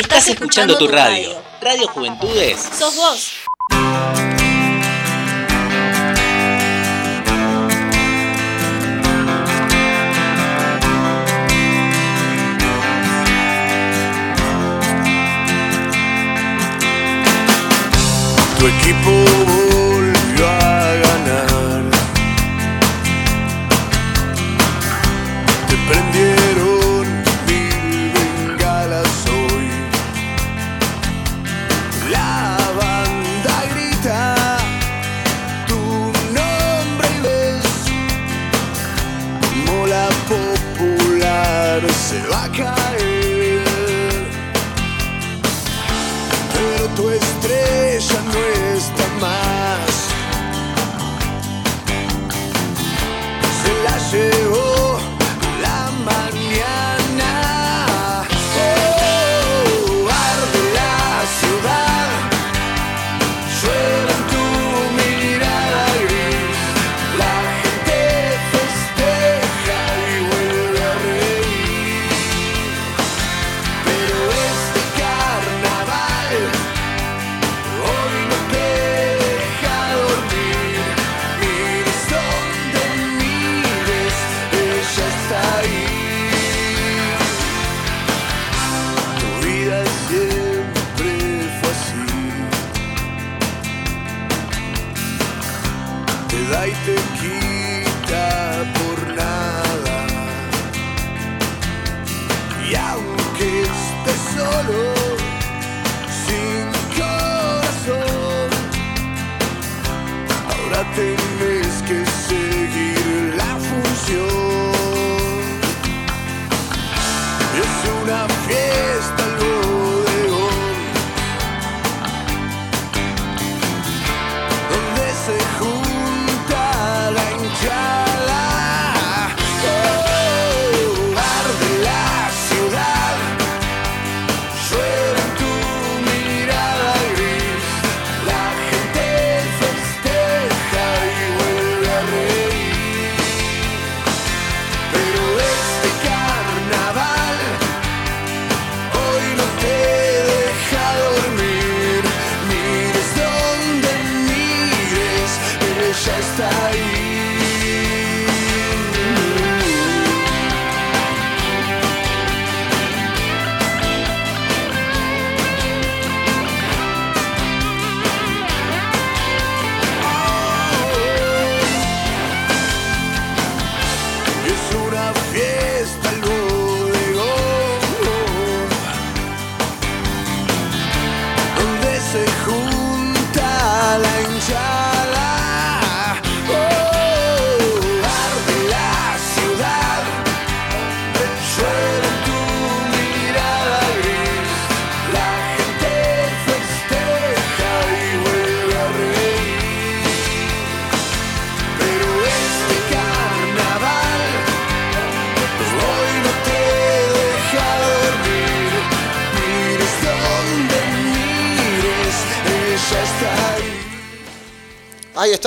[0.00, 1.30] Estás escuchando tu radio.
[1.60, 2.58] Radio Juventudes.
[2.58, 3.32] Sos vos.
[18.58, 19.69] Tu equipo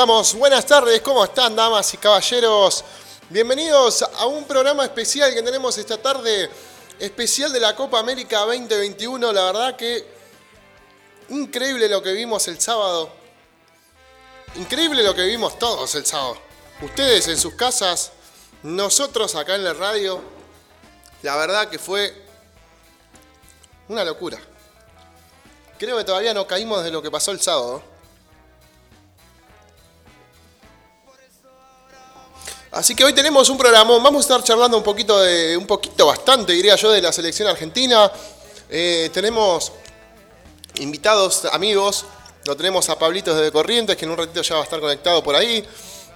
[0.06, 2.84] Buenas tardes, ¿cómo están damas y caballeros?
[3.30, 6.50] Bienvenidos a un programa especial que tenemos esta tarde,
[7.00, 9.32] especial de la Copa América 2021.
[9.32, 10.06] La verdad que
[11.30, 13.10] increíble lo que vimos el sábado.
[14.56, 16.38] Increíble lo que vimos todos el sábado.
[16.82, 18.12] Ustedes en sus casas,
[18.62, 20.22] nosotros acá en la radio.
[21.22, 22.14] La verdad que fue
[23.88, 24.38] una locura.
[25.80, 27.93] Creo que todavía no caímos de lo que pasó el sábado.
[32.74, 36.08] Así que hoy tenemos un programa, vamos a estar charlando un poquito de, un poquito
[36.08, 38.12] bastante diría yo, de la selección argentina.
[38.68, 39.72] Eh, tenemos
[40.80, 42.04] invitados, amigos,
[42.46, 45.24] lo tenemos a Pablito desde Corrientes, que en un ratito ya va a estar conectado
[45.24, 45.64] por ahí.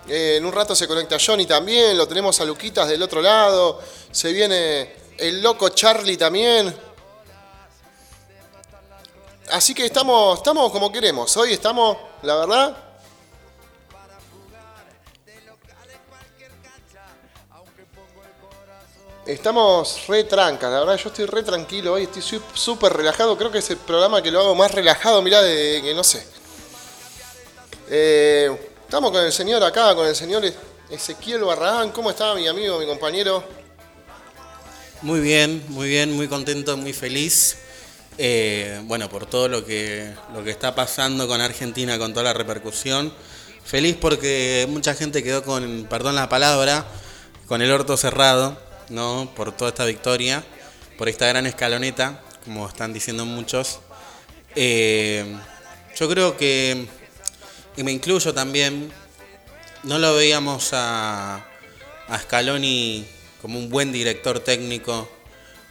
[0.10, 3.80] Eh, en un rato se conecta Johnny también, lo tenemos a Luquitas del otro lado.
[4.12, 6.76] Se viene el loco Charlie también.
[9.52, 11.38] Así que estamos, estamos como queremos.
[11.38, 12.87] Hoy estamos, la verdad,
[19.28, 23.58] Estamos re trancas, la verdad yo estoy re tranquilo hoy, estoy súper relajado, creo que
[23.58, 26.26] es el programa que lo hago más relajado, mirá, de que no sé.
[27.90, 30.44] Eh, estamos con el señor acá, con el señor
[30.90, 33.44] Ezequiel Barragán, ¿cómo está mi amigo, mi compañero?
[35.02, 37.58] Muy bien, muy bien, muy contento, muy feliz.
[38.18, 42.34] Eh, bueno, por todo lo que, lo que está pasando con Argentina, con toda la
[42.34, 43.12] repercusión.
[43.66, 46.86] Feliz porque mucha gente quedó con, perdón la palabra,
[47.46, 49.32] con el orto cerrado, ¿no?
[49.36, 50.44] Por toda esta victoria,
[50.98, 53.80] por esta gran escaloneta, como están diciendo muchos.
[54.56, 55.38] Eh,
[55.96, 56.88] yo creo que,
[57.76, 58.92] y me incluyo también,
[59.84, 61.46] no lo veíamos a,
[62.08, 63.08] a Scaloni
[63.42, 65.10] como un buen director técnico.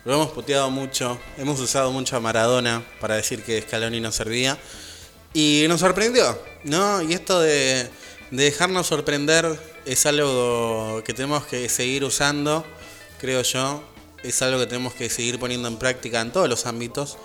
[0.05, 4.57] Lo hemos puteado mucho, hemos usado mucho a Maradona para decir que Scaloni no servía.
[5.35, 7.03] Y nos sorprendió, ¿no?
[7.03, 7.91] Y esto de,
[8.31, 12.65] de dejarnos sorprender es algo que tenemos que seguir usando,
[13.19, 13.83] creo yo.
[14.23, 17.17] Es algo que tenemos que seguir poniendo en práctica en todos los ámbitos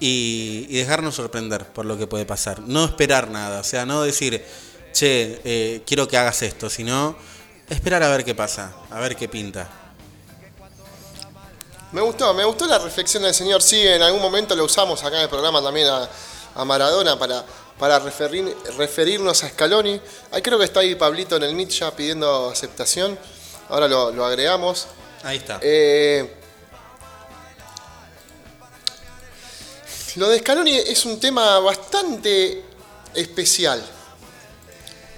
[0.00, 2.60] y, dejarnos sorprender por lo que puede pasar.
[2.60, 4.44] No esperar nada, o sea, no decir,
[4.92, 7.16] che, eh, quiero que hagas esto, sino
[7.70, 9.70] esperar a ver qué pasa, a ver qué pinta.
[11.92, 13.62] Me gustó, me gustó la reflexión del señor.
[13.62, 17.44] Sí, en algún momento lo usamos acá en el programa también a, Maradona para,
[17.78, 20.00] para referir- referirnos a Scaloni.
[20.32, 23.18] Ahí creo que está ahí Pablito en el Meet ya pidiendo aceptación.
[23.68, 24.88] Ahora lo agregamos.
[25.24, 25.58] Ahí está.
[25.62, 26.34] Eh,
[30.16, 32.62] lo de Scaloni es un tema bastante
[33.14, 33.82] especial.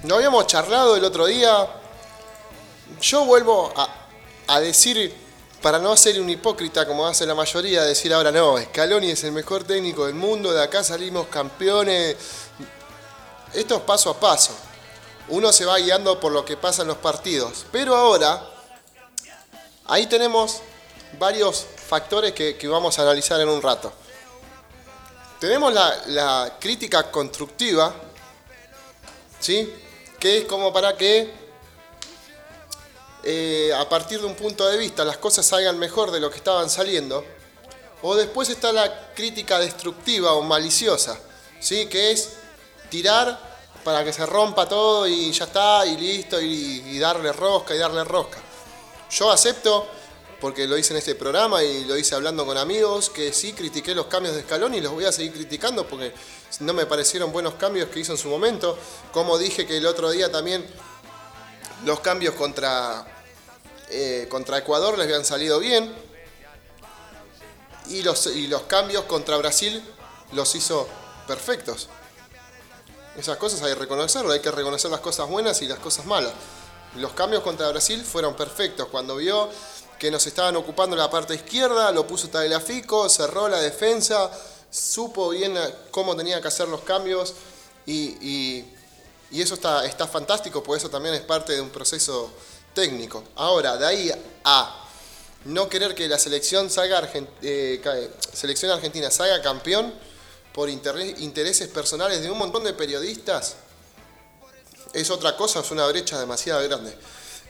[0.05, 1.69] Lo habíamos charlado el otro día.
[3.01, 3.89] Yo vuelvo a,
[4.47, 5.13] a decir,
[5.61, 9.33] para no ser un hipócrita como hace la mayoría, decir ahora no, Scaloni es el
[9.33, 12.15] mejor técnico del mundo, de acá salimos campeones.
[13.53, 14.55] Esto es paso a paso.
[15.31, 17.67] Uno se va guiando por lo que pasa en los partidos.
[17.73, 18.56] Pero ahora,
[19.89, 20.61] ahí tenemos
[21.19, 23.93] varios factores que, vamos a analizar en un rato.
[25.39, 27.95] Tenemos la, la crítica constructiva,
[29.39, 29.73] ¿sí?
[30.19, 31.47] Que es como para que
[33.23, 36.37] eh, a partir de un punto de vista las cosas salgan mejor de lo que
[36.37, 37.25] estaban saliendo.
[38.03, 41.19] O después está la crítica destructiva o maliciosa,
[41.61, 41.87] ¿sí?
[41.87, 42.35] Que es
[42.89, 43.39] tirar
[43.83, 47.79] para que se rompa todo y ya está, y listo, y, y darle rosca y
[47.79, 48.39] darle rosca.
[49.11, 49.87] Yo acepto,
[50.41, 53.95] porque lo hice en este programa y lo hice hablando con amigos, que sí critiqué
[53.95, 56.13] los cambios de escalón y los voy a seguir criticando porque
[56.61, 58.79] no me parecieron buenos cambios que hizo en su momento.
[59.13, 60.67] Como dije que el otro día también
[61.85, 63.07] los cambios contra,
[63.89, 65.95] eh, contra Ecuador les habían salido bien.
[67.89, 69.81] Y los, y los cambios contra Brasil
[70.33, 70.89] los hizo
[71.27, 71.89] perfectos.
[73.17, 76.33] Esas cosas hay que reconocerlo, hay que reconocer las cosas buenas y las cosas malas.
[76.95, 78.89] Los cambios contra Brasil fueron perfectos.
[78.89, 79.51] Cuando vio
[79.99, 84.31] que nos estaban ocupando la parte izquierda, lo puso Tagliafico, cerró la defensa,
[84.71, 85.55] supo bien
[85.91, 87.35] cómo tenía que hacer los cambios
[87.87, 88.65] y,
[89.33, 92.31] eso está, está fantástico, porque eso también es parte de un proceso
[92.75, 93.25] técnico.
[93.35, 94.13] Ahora, de ahí
[94.45, 94.87] a
[95.47, 96.69] no querer que la selección
[97.43, 99.93] eh, selección argentina salga campeón
[100.53, 103.57] por intereses personales de un montón de periodistas
[105.01, 106.97] es otra cosa, es una brecha demasiado grande.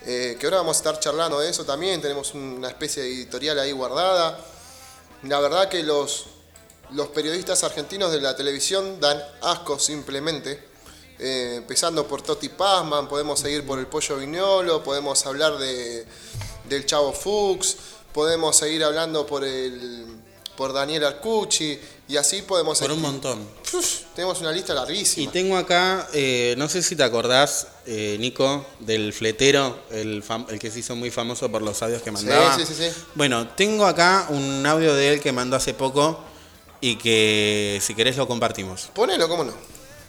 [0.04, 3.58] Eh, que ahora vamos a estar charlando de eso también, tenemos una especie de editorial
[3.58, 4.38] ahí guardada.
[5.22, 6.26] La verdad que los,
[6.90, 10.76] los periodistas argentinos de la televisión dan asco simplemente.
[11.19, 16.04] Eh, empezando por Toti Pazman, podemos seguir por el Pollo Viñolo, podemos hablar de,
[16.69, 17.76] del Chavo Fuchs,
[18.12, 20.15] podemos seguir hablando por el
[20.56, 23.47] por Daniel Arcucci y así podemos Por un montón.
[23.73, 25.32] Uf, tenemos una lista Y larguísima.
[25.32, 30.58] tengo acá, eh, no sé si te acordás, eh, Nico, del fletero, el, fam- el
[30.58, 32.56] que se hizo muy famoso por los audios que mandaba.
[32.56, 32.89] sí, sí, sí.
[33.15, 36.20] Bueno, tengo acá un audio de él que mandó hace poco
[36.81, 38.89] y que si querés lo compartimos.
[38.94, 39.53] Ponelo, cómo no.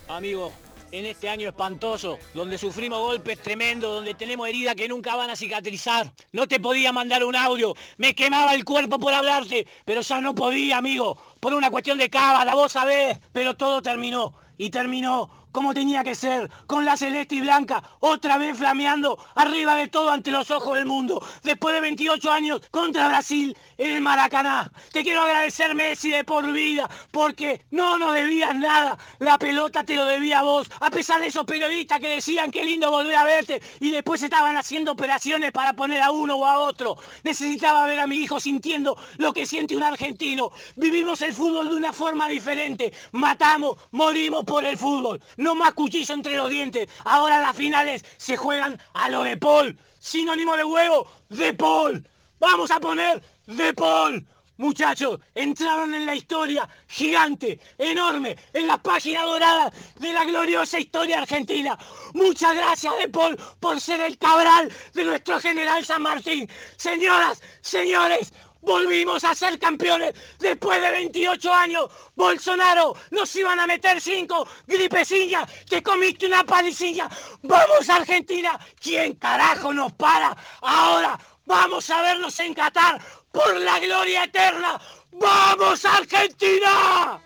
[0.07, 0.51] Amigo,
[0.91, 5.35] en este año espantoso, donde sufrimos golpes tremendos, donde tenemos heridas que nunca van a
[5.35, 10.21] cicatrizar, no te podía mandar un audio, me quemaba el cuerpo por hablarte, pero ya
[10.21, 15.29] no podía, amigo, por una cuestión de cábala, vos sabés, pero todo terminó, y terminó
[15.51, 20.09] como tenía que ser, con la celeste y blanca, otra vez flameando, arriba de todo
[20.11, 24.71] ante los ojos del mundo, después de 28 años contra Brasil en el Maracaná.
[24.91, 29.95] Te quiero agradecer, Messi, de por vida, porque no nos debías nada, la pelota te
[29.95, 33.23] lo debía a vos, a pesar de esos periodistas que decían que lindo volver a
[33.23, 36.97] verte y después estaban haciendo operaciones para poner a uno o a otro.
[37.23, 40.51] Necesitaba ver a mi hijo sintiendo lo que siente un argentino.
[40.75, 42.93] Vivimos el fútbol de una forma diferente.
[43.11, 45.21] Matamos, morimos por el fútbol.
[45.55, 46.87] Más cuchillo entre los dientes.
[47.05, 49.77] Ahora las finales se juegan a lo de Paul.
[49.99, 52.07] Sinónimo de huevo, de Paul.
[52.39, 54.25] Vamos a poner de Paul.
[54.57, 61.19] Muchachos, entraron en la historia gigante, enorme, en la página dorada de la gloriosa historia
[61.19, 61.77] argentina.
[62.13, 66.49] Muchas gracias, De Paul, por ser el cabral de nuestro general San Martín.
[66.75, 71.85] Señoras, señores, Volvimos a ser campeones después de 28 años.
[72.15, 75.49] Bolsonaro, nos iban a meter cinco gripecillas.
[75.69, 77.09] Te comiste una palicilla.
[77.43, 78.59] Vamos Argentina.
[78.81, 80.35] ¿Quién carajo nos para?
[80.61, 82.99] Ahora vamos a vernos en Qatar
[83.31, 84.79] por la gloria eterna.
[85.11, 87.19] ¡Vamos Argentina!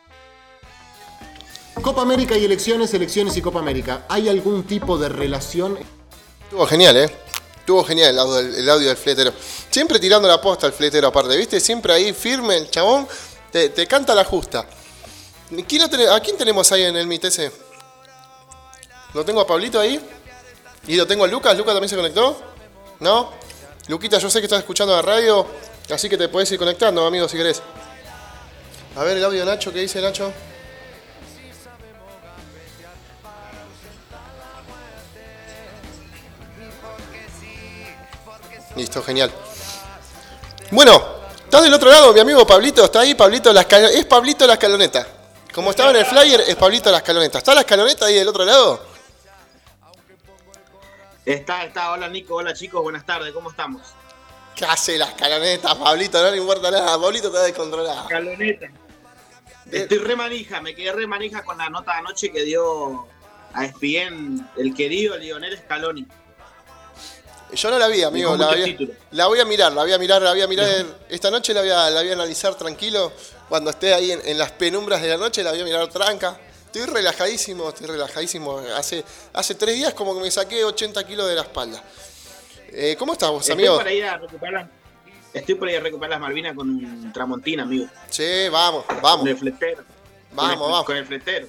[1.82, 4.06] Copa América y elecciones, elecciones y Copa América.
[4.10, 5.80] ¿Hay algún tipo de relación?
[6.44, 7.16] Estuvo genial, ¿eh?
[7.58, 9.34] Estuvo genial el audio, del- el audio del fletero.
[9.72, 11.60] Siempre tirando la posta al fletero aparte, ¿viste?
[11.60, 13.08] Siempre ahí firme el chabón.
[13.52, 14.66] Te, canta la justa.
[15.68, 17.52] ¿Quién lo tiene- ¿A quién tenemos ahí en el MIT ese?
[19.14, 20.00] ¿Lo tengo a Pablito ahí?
[20.88, 21.58] ¿Y lo tengo a Lucas?
[21.58, 22.42] ¿Lucas también se conectó?
[23.00, 23.32] ¿No?
[23.88, 25.46] Luquita, yo sé que estás escuchando la radio,
[25.90, 27.62] así que te puedes ir conectando, amigo, si querés.
[28.96, 30.32] A ver el audio de Nacho, ¿qué dice Nacho?
[38.76, 39.32] Listo, genial.
[40.72, 41.02] Bueno,
[41.44, 44.54] está del otro lado mi amigo Pablito, está ahí Pablito la escal- es Pablito la
[44.54, 45.06] escaloneta.
[45.54, 47.40] Como estaba en el flyer, es Pablito la escaloneta.
[47.40, 48.82] ¿Está la escaloneta ahí del otro lado?
[51.26, 51.92] Está, está.
[51.92, 53.82] Hola Nico, hola chicos, buenas tardes, ¿cómo estamos?
[54.56, 56.22] ¿Qué hace la escaloneta, Pablito?
[56.22, 58.08] No le importa nada, Pablito está descontrolado.
[58.08, 58.68] Caloneta.
[59.72, 63.08] Estoy re manija, me quedé re manija con la nota de anoche que dio
[63.54, 66.08] a ESPN el querido Lionel Scaloni.
[67.54, 68.36] Yo no la vi, amigo.
[68.38, 68.96] La voy, a, títulos.
[69.12, 70.68] la voy a mirar, la voy a mirar, la voy a mirar.
[71.10, 73.12] Esta noche la voy a, la voy a analizar tranquilo.
[73.50, 76.40] Cuando esté ahí en, en las penumbras de la noche, la voy a mirar tranca.
[76.66, 78.60] Estoy relajadísimo, estoy relajadísimo.
[78.76, 79.04] Hace,
[79.34, 81.84] hace tres días como que me saqué 80 kilos de la espalda.
[82.70, 83.78] Eh, ¿Cómo estás vos, Estoy amigo?
[83.78, 84.82] por ir a recuperar
[85.34, 87.88] estoy por ir a recuperar las Malvinas con un Tramontina, amigo.
[88.10, 89.20] Sí, vamos, vamos.
[89.20, 89.84] Con el fletero.
[90.34, 90.86] Vamos, con el, vamos.
[90.86, 91.48] Con el fletero.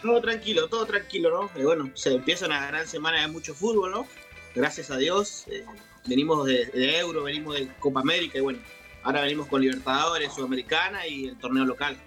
[0.00, 1.60] Todo tranquilo, todo tranquilo, ¿no?
[1.60, 4.06] Y bueno, se empieza una gran semana de mucho fútbol, ¿no?
[4.54, 5.44] Gracias a Dios.
[5.48, 5.64] eh,
[6.06, 8.58] venimos de, Euro, venimos de Copa América y bueno,
[9.02, 12.00] ahora venimos con Libertadores, Sudamericana y el torneo local.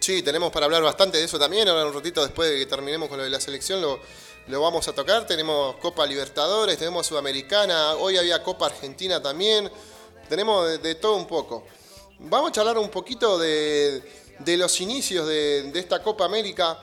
[0.00, 1.68] Sí, tenemos para hablar bastante de eso también.
[1.68, 4.00] Ahora un ratito después de que terminemos con lo de la selección lo,
[4.48, 5.26] lo vamos a tocar.
[5.26, 9.70] Tenemos Copa Libertadores, tenemos Sudamericana, hoy había Copa Argentina también.
[10.28, 11.66] Tenemos de, de todo un poco.
[12.20, 14.02] Vamos a charlar un poquito de,
[14.38, 16.78] de los inicios de, de esta Copa América,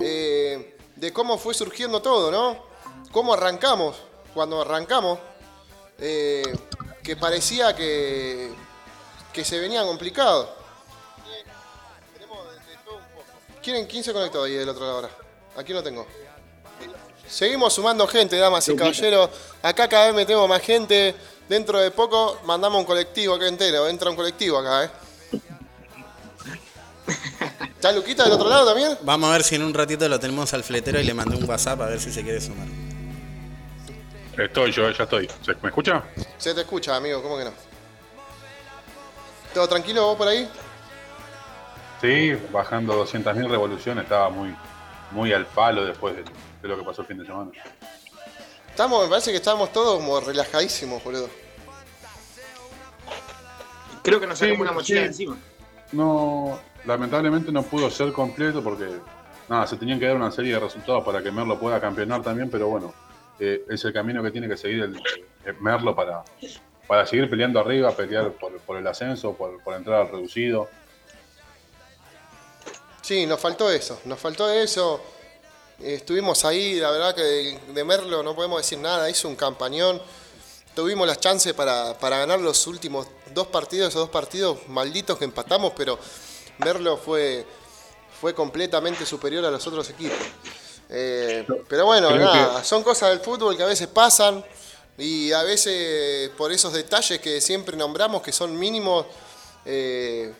[0.00, 2.67] eh, de cómo fue surgiendo todo, ¿no?
[3.12, 3.96] Cómo arrancamos,
[4.34, 5.18] cuando arrancamos,
[5.98, 6.42] eh,
[7.02, 8.52] que parecía que,
[9.32, 10.56] que se venía complicado.
[13.62, 15.10] ¿Quién, quién se conectó ahí del otro lado ahora?
[15.56, 16.06] Aquí lo tengo.
[17.28, 19.28] Seguimos sumando gente, damas y caballeros.
[19.62, 21.14] Acá cada vez metemos más gente.
[21.48, 23.88] Dentro de poco mandamos un colectivo acá entero.
[23.88, 24.90] Entra un colectivo acá, ¿eh?
[27.74, 28.98] ¿Está Luquita del otro lado también?
[29.02, 31.48] Vamos a ver si en un ratito lo tenemos al fletero y le mandé un
[31.48, 32.66] WhatsApp a ver si se quiere sumar.
[34.38, 35.28] Estoy yo, ya estoy.
[35.42, 36.02] ¿Se- ¿Me escucha?
[36.38, 37.50] Se te escucha, amigo, ¿cómo que no?
[39.52, 40.48] ¿Todo tranquilo vos por ahí?
[42.00, 44.54] Sí, bajando 200.000 revoluciones, estaba muy,
[45.10, 46.22] muy al palo después de,
[46.62, 47.50] de lo que pasó el fin de semana.
[48.70, 51.28] Estamos, me parece que estamos todos como relajadísimos, boludo.
[54.04, 55.06] Creo que nos sacamos Sí, una mochila sí.
[55.08, 55.36] encima.
[55.90, 58.88] No, lamentablemente no pudo ser completo porque
[59.48, 62.48] nada, se tenían que dar una serie de resultados para que Merlo pueda campeonar también,
[62.48, 62.94] pero bueno,
[63.38, 65.00] es el camino que tiene que seguir el,
[65.60, 66.24] Merlo para,
[66.86, 70.68] para seguir peleando arriba, pelear por, el ascenso, por, entrar al reducido.
[73.00, 75.00] Sí, nos faltó eso, nos faltó eso.
[75.80, 80.02] Estuvimos ahí, la verdad que de, de Merlo no podemos decir nada, hizo un campañón.
[80.74, 85.24] Tuvimos las chances para, para ganar los últimos dos partidos, esos dos partidos malditos que
[85.24, 85.98] empatamos, pero
[86.58, 87.46] Merlo fue,
[88.20, 90.18] fue completamente superior a los otros equipos.
[90.90, 94.42] Eh, pero bueno, nada, son cosas del fútbol que a veces pasan
[94.96, 99.06] y a veces por esos detalles que siempre nombramos que son mínimos,
[99.66, 100.32] eh,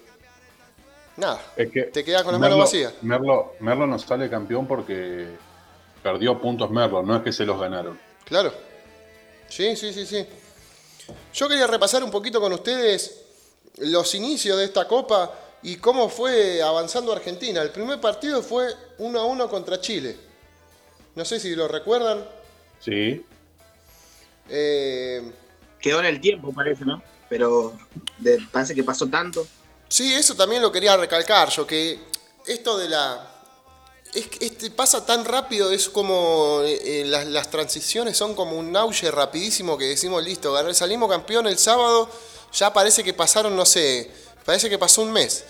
[1.17, 2.93] nada, Es que te quedas con la mano Merlo- vacía.
[3.02, 5.26] Merlo, Merlo no sale campeón porque
[6.02, 7.99] perdió puntos Merlo, no es que se los ganaron.
[8.25, 8.52] Claro.
[9.49, 10.26] Sí, sí, sí, sí.
[11.35, 13.23] Yo quería repasar un poquito con ustedes
[13.78, 17.62] los inicios de esta copa y cómo fue avanzando Argentina.
[17.62, 20.27] El primer partido fue 1 a 1 contra Chile.
[21.15, 22.25] No sé si lo recuerdan.
[22.81, 23.25] Sí,
[24.50, 25.23] Eh,
[25.81, 27.03] Quedó en el tiempo, parece, ¿no?
[27.29, 27.77] Pero
[28.19, 29.47] de- parece que pasó tanto.
[29.88, 31.99] Sí, eso también lo quería recalcar yo, que
[32.47, 33.35] esto de la...
[34.15, 38.75] Es este pasa tan rápido, es como eh, eh, las, las transiciones son como un
[38.75, 42.09] auge rapidísimo que decimos, listo, ganar- salimos campeón el sábado,
[42.53, 44.11] ya parece que pasaron, no sé,
[44.47, 45.45] parece que pasó un mes.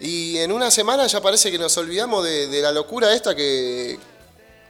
[0.00, 3.98] Y en una semana ya parece que nos olvidamos de, de la locura esta que,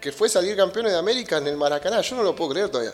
[0.05, 2.03] que fue salir campeones de América en el Maracaná.
[2.03, 2.93] Yo no lo puedo creer todavía.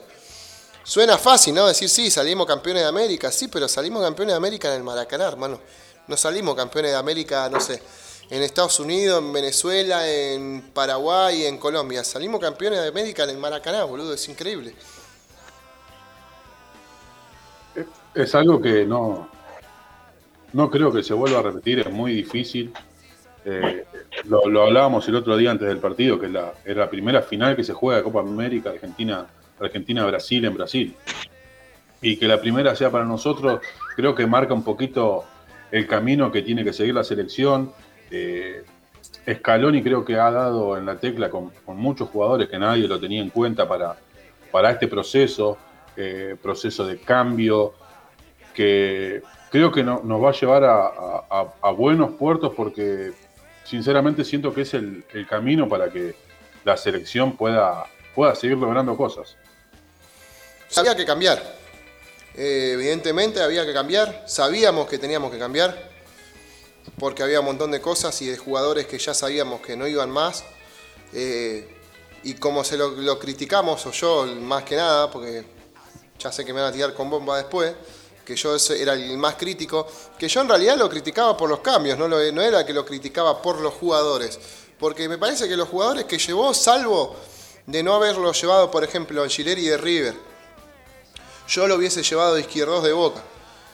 [0.84, 1.66] Suena fácil, ¿no?
[1.66, 3.32] Decir, sí, salimos campeones de América.
[3.32, 5.58] Sí, pero salimos campeones de América en el Maracaná, hermano.
[6.06, 7.82] No salimos campeones de América, no sé,
[8.30, 12.04] en Estados Unidos, en Venezuela, en Paraguay, en Colombia.
[12.04, 14.14] Salimos campeones de América en el Maracaná, boludo.
[14.14, 14.72] Es increíble.
[18.14, 19.28] Es algo que no,
[20.52, 22.72] no creo que se vuelva a repetir, es muy difícil.
[23.44, 23.84] Eh,
[24.24, 26.32] lo, hablábamos el otro día antes del partido, que es
[26.76, 29.26] la, primera final que se juega de Copa América Argentina,
[29.58, 30.96] Argentina-Brasil en Brasil.
[32.02, 33.60] Y que la primera sea para nosotros,
[33.96, 35.24] creo que marca un poquito
[35.70, 37.72] el camino que tiene que seguir la selección.
[38.10, 38.64] Eh,
[39.30, 43.22] Scaloni creo que ha dado en la tecla con, muchos jugadores que nadie lo tenía
[43.22, 43.96] en cuenta para,
[44.50, 45.58] para este proceso,
[45.96, 47.74] eh, proceso de cambio,
[48.54, 53.12] que creo que no- nos va a llevar a buenos puertos porque
[53.70, 56.16] sinceramente siento que es el, el camino para que
[56.64, 57.86] la selección pueda,
[58.16, 59.36] pueda seguir logrando cosas.
[60.76, 61.40] Había que cambiar.
[62.34, 64.24] Eh, evidentemente había que cambiar.
[64.26, 65.88] Sabíamos que teníamos que cambiar.
[66.98, 70.10] Porque había un montón de cosas y de jugadores que ya sabíamos que no iban
[70.10, 70.44] más.
[71.12, 71.68] Eh,
[72.24, 75.44] y como se lo, lo criticamos, o yo más que nada, porque
[76.18, 77.72] ya sé que me van a tirar con bomba después,
[78.30, 81.98] que yo era el más crítico, que yo en realidad lo criticaba por los cambios,
[81.98, 82.06] no,
[82.40, 84.38] era que lo criticaba por los jugadores.
[84.78, 87.16] Porque me parece que los jugadores que llevó, salvo
[87.66, 90.14] de no haberlo llevado, por ejemplo, a Gileri de River,
[91.48, 93.20] yo lo hubiese llevado de izquierdos de Boca.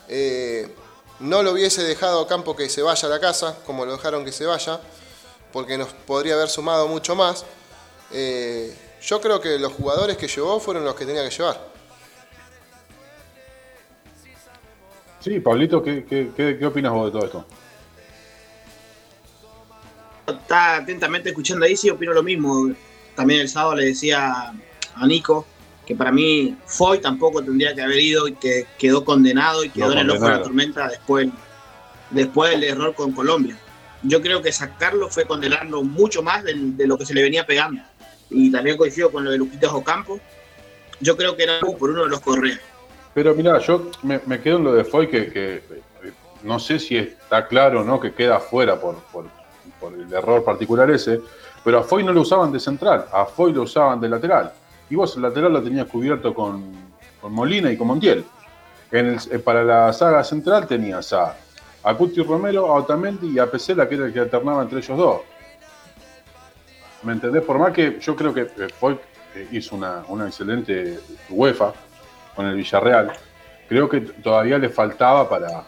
[0.09, 0.75] Eh,
[1.21, 4.25] no lo hubiese dejado a Campo que se vaya a la casa, como lo dejaron
[4.25, 4.81] que se vaya,
[5.53, 7.45] porque nos podría haber sumado mucho más.
[8.11, 11.76] Eh, yo creo que los jugadores que llevó fueron los que tenía que llevar.
[15.27, 17.47] Sí, Pablito, ¿qué, qué, qué, qué opinas vos de todo esto?
[20.25, 22.73] Está atentamente escuchando ahí, sí, opino lo mismo.
[23.17, 24.55] También el sábado le decía
[24.95, 25.45] a Nico
[25.85, 29.87] que para mí Foy tampoco tendría que haber ido y que quedó condenado y quedó
[29.87, 31.27] No, en el ojo de la tormenta después,
[32.11, 33.59] después del error con Colombia.
[34.05, 36.55] Yo creo que sacarlo fue condenarlo mucho más de,
[36.87, 37.83] lo que se le venía pegando.
[38.31, 40.21] Y también coincido con lo de Luquitas Ocampo.
[41.01, 42.61] Yo creo que era por uno de los Correa.
[43.17, 45.63] Pero mira, yo me, quedo en lo de Foy, que, eh,
[46.43, 49.25] no sé si está claro no que queda fuera por, por,
[49.95, 51.23] el error particular ese,
[51.65, 54.53] pero a Foy no lo usaban de central, a Foy lo usaban de lateral.
[54.91, 56.63] Y vos el lateral lo tenías cubierto con,
[57.19, 58.23] con Molina y con Montiel.
[58.93, 61.35] En el- eh, para la saga central tenías a,
[61.85, 64.99] a Cuti Romero, a Otamendi y a Pesela, que era el que alternaba entre ellos
[64.99, 65.21] dos.
[67.03, 67.43] ¿Me entendés?
[67.45, 68.99] Por más que yo creo que eh, Foy
[69.53, 71.01] hizo una, una excelente
[71.31, 71.73] UEFA
[72.37, 73.13] con el Villarreal,
[73.69, 75.65] creo que todavía le faltaba para,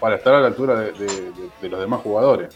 [0.00, 2.54] para estar a la altura de, los demás jugadores.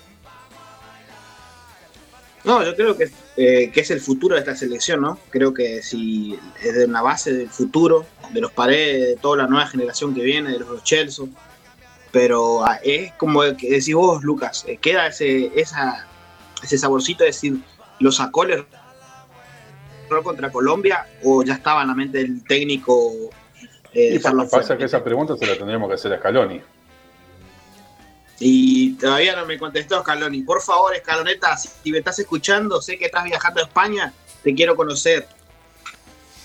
[2.43, 5.19] No, yo creo que, eh, que es el futuro de esta selección, ¿no?
[5.31, 9.47] Creo que si es de una base del futuro, de los paredes, de toda la
[9.49, 11.27] nueva generación que viene, de los Chelsea.
[12.13, 16.07] Pero ah, es como que decís vos, Lucas, eh, queda ese, esa,
[16.63, 17.59] ese saborcito de decir,
[17.99, 18.67] ¿lo sacó error
[20.09, 23.13] contra Colombia o ya estaba en la mente del técnico?
[23.93, 24.79] eh, Y pasa afuera?
[24.79, 26.61] que esa pregunta se la tendríamos que hacer a Scaloni.
[28.39, 30.43] Y todavía no me contestó Scaloni.
[30.43, 34.77] Por favor, Scaloneta, si me estás escuchando, sé que estás viajando a España, te quiero
[34.77, 35.27] conocer.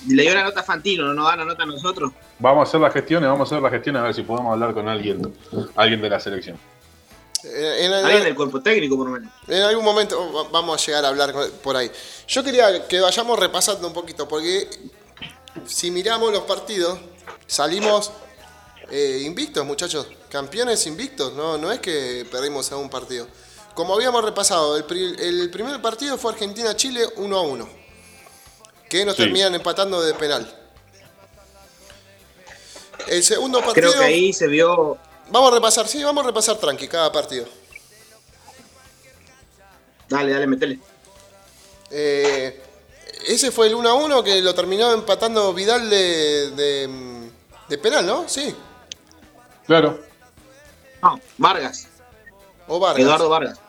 [0.07, 2.11] Le dio una nota a Fantino, no nos da una nota a nosotros.
[2.39, 4.73] Vamos a hacer las gestiones, vamos a hacer las gestiones a ver si podemos hablar
[4.73, 5.31] con alguien,
[5.75, 6.57] alguien de la selección.
[7.43, 9.31] Eh, en- Alguien del cuerpo técnico, por lo menos.
[9.47, 11.91] En algún momento va- vamos a llegar a hablar por ahí.
[12.31, 14.69] Yo quería que vayamos repasando un poquito, porque
[15.67, 16.97] si miramos los partidos,
[17.45, 18.09] salimos
[18.89, 20.07] eh, invictos, muchachos.
[20.29, 23.27] Campeones invictos, no, no es que perdimos a un partido.
[23.73, 27.69] Como habíamos repasado, el, pri- el primer partido fue Argentina-Chile 1 a 1,
[28.89, 29.23] que nos Sí.
[29.23, 30.57] terminan empatando de penal.
[33.09, 33.89] El segundo partido.
[33.91, 34.97] Creo que ahí se vio.
[35.31, 37.45] Vamos a repasar, sí, vamos a repasar tranqui cada partido.
[40.07, 40.79] Dale, dale, metele.
[41.91, 42.61] Eh,
[43.27, 47.29] ese fue el 1 a 1 que lo terminó empatando Vidal de, de,
[47.67, 48.27] de penal, ¿no?
[48.27, 48.55] Sí.
[49.67, 49.99] Claro,
[51.01, 51.87] No, Vargas,
[52.67, 53.01] O Vargas.
[53.03, 53.59] Eduardo Vargas.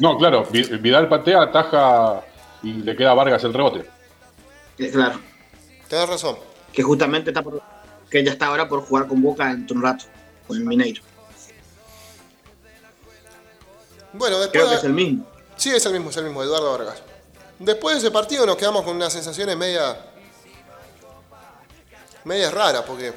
[0.00, 2.22] no, claro, Vi- Vidal patea, ataja
[2.62, 3.84] y le queda a Vargas el rebote.
[4.78, 5.20] Eh, Claro,
[5.88, 6.38] Tenés razón.
[6.72, 7.60] que justamente está por.
[8.10, 10.04] que ya está ahora por jugar con Boca dentro de un rato,
[10.46, 11.02] con el Mineiro.
[14.12, 14.50] Bueno, después.
[14.52, 15.26] Creo que es el mismo.
[15.58, 17.02] Sí, es el mismo, es el mismo, Eduardo Vargas.
[17.58, 19.98] Después de ese partido nos quedamos con unas sensaciones media.
[22.24, 23.12] medias raras, porque.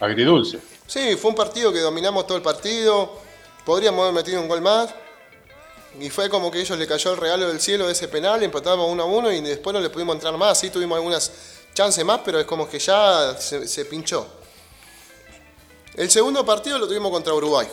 [0.00, 0.58] Agridulce.
[0.86, 3.18] Sí, fue un partido que dominamos todo el partido.
[3.64, 4.92] Podríamos haber metido un gol más.
[6.00, 8.90] Y fue como que ellos le cayó el regalo del cielo de ese penal, empatamos
[8.90, 10.58] 1 a 1 y después no le pudimos entrar más.
[10.58, 11.30] Sí tuvimos algunas
[11.72, 14.26] chance más, pero es como que ya se, se pinchó.
[15.94, 17.68] El segundo partido lo tuvimos contra Uruguay.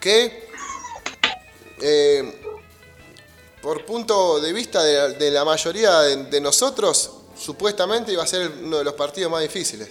[0.00, 0.48] Que,
[1.80, 2.43] eh,
[3.64, 8.50] por punto de vista de, de la mayoría de, de nosotros, supuestamente iba a ser
[8.62, 9.90] uno de los partidos más difíciles.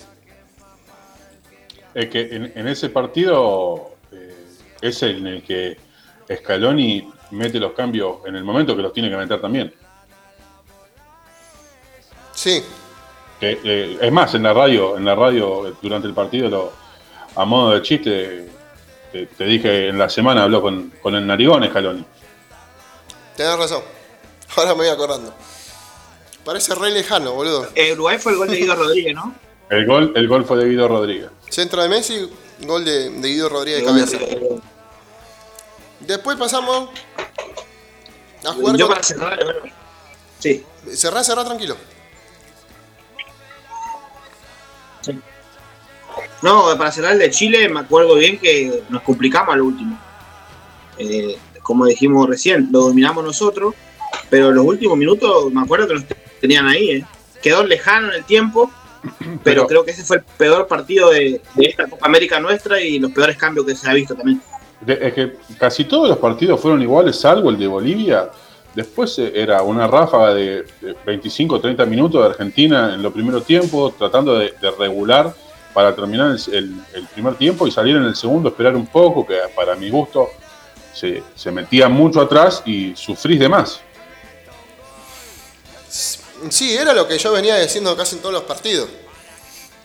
[1.95, 4.45] Es que en, en ese partido eh,
[4.79, 5.77] es en el que
[6.31, 9.73] Scaloni mete los cambios en el momento que los tiene que meter también.
[12.35, 12.63] Sí,
[13.41, 16.73] eh, es más, en la radio, en la radio durante el partido, lo-
[17.35, 18.49] a modo de chiste,
[19.11, 22.05] te, te dije en la semana habló con, con el narigón Scaloni.
[23.35, 23.83] Tenés razón.
[24.55, 25.33] Ahora me voy acordando.
[26.43, 27.69] Parece re lejano, boludo.
[27.75, 29.33] Eh, Uruguay fue el gol de Guido Rodríguez, ¿no?
[29.69, 31.29] El gol, el gol fue de Guido Rodríguez.
[31.49, 32.29] Centro de Messi,
[32.61, 34.17] gol de, de Guido Rodríguez de cabeza.
[36.01, 36.89] Después pasamos
[38.45, 38.95] a jugar Yo con...
[38.95, 39.59] para cerrar, bueno,
[40.39, 41.77] sí, Cerrá, cerrá tranquilo.
[46.41, 49.97] No, para cerrar el de Chile, me acuerdo bien que nos complicamos al último.
[50.97, 53.73] Eh, como dijimos recién, lo dominamos nosotros,
[54.29, 56.03] pero los últimos minutos me acuerdo que nos
[56.39, 56.89] tenían ahí.
[56.91, 57.05] eh.
[57.41, 58.69] Quedó lejano en el tiempo,
[59.19, 62.79] pero, Pero- creo que ese fue el peor partido de, de esta Copa América nuestra
[62.81, 64.41] y los peores cambios que se ha visto también.
[64.85, 68.29] Es que casi todos los partidos fueron iguales, salvo el de Bolivia.
[68.75, 73.45] Después eh, era una ráfaga de, de 25 30 minutos de Argentina en los primeros
[73.45, 75.33] tiempos, tratando de, de regular
[75.73, 79.25] para terminar el, el- el primer tiempo y salir en el segundo, esperar un poco,
[79.25, 80.27] que para mi gusto
[80.93, 83.79] se, se metía mucho atrás y sufrís de más.
[86.49, 88.89] Sí, era lo que yo venía diciendo casi en todos los partidos.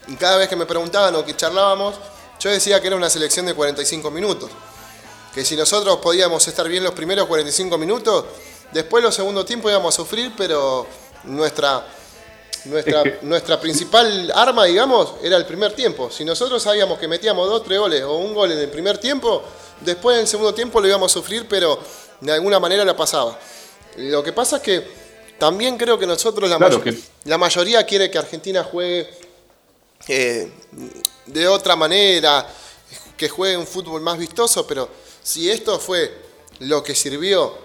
[0.09, 1.95] Y cada vez que me preguntaban o que charlábamos,
[2.41, 4.51] yo decía que era una selección de 45 minutos.
[5.35, 8.25] Que si nosotros podíamos estar bien los primeros 45 minutos,
[8.73, 10.87] después los segundos tiempos íbamos a sufrir, pero
[11.25, 11.87] nuestra,
[12.65, 16.11] nuestra, Es que- nuestra principal arma, digamos, era el primer tiempo.
[16.11, 19.45] Si nosotros sabíamos que metíamos dos, tres goles o un gol en el primer tiempo,
[19.81, 21.79] después en el segundo tiempo lo íbamos a sufrir, pero
[22.21, 23.39] de alguna manera la pasaba.
[23.97, 24.87] Lo que pasa es que
[25.39, 29.09] también creo que nosotros, la, Claro que- la mayoría quiere que Argentina juegue
[30.09, 30.51] eh,
[31.27, 32.47] de otra manera,
[33.17, 34.89] que juegue un fútbol más vistoso, pero
[35.23, 36.17] si esto fue
[36.61, 37.57] lo que sirvió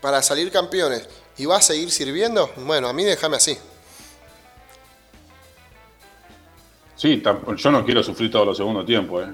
[0.00, 1.06] para salir campeones
[1.36, 3.56] y va a seguir sirviendo, bueno, a mí déjame así.
[6.96, 7.22] Sí,
[7.56, 9.24] yo no quiero sufrir todos los segundos tiempos.
[9.28, 9.32] ¿eh?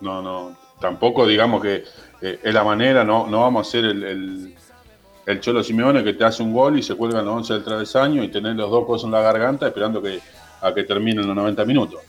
[0.00, 1.84] No, no, tampoco digamos que
[2.20, 4.54] eh, es la manera, no, no vamos a ser el,
[5.26, 8.24] el, Cholo Simeone que te hace un gol y se cuelgan los 11 del travesaño
[8.24, 10.20] y tener los dos cosas en la garganta esperando que,
[10.60, 12.00] a que terminen los 90 minutos.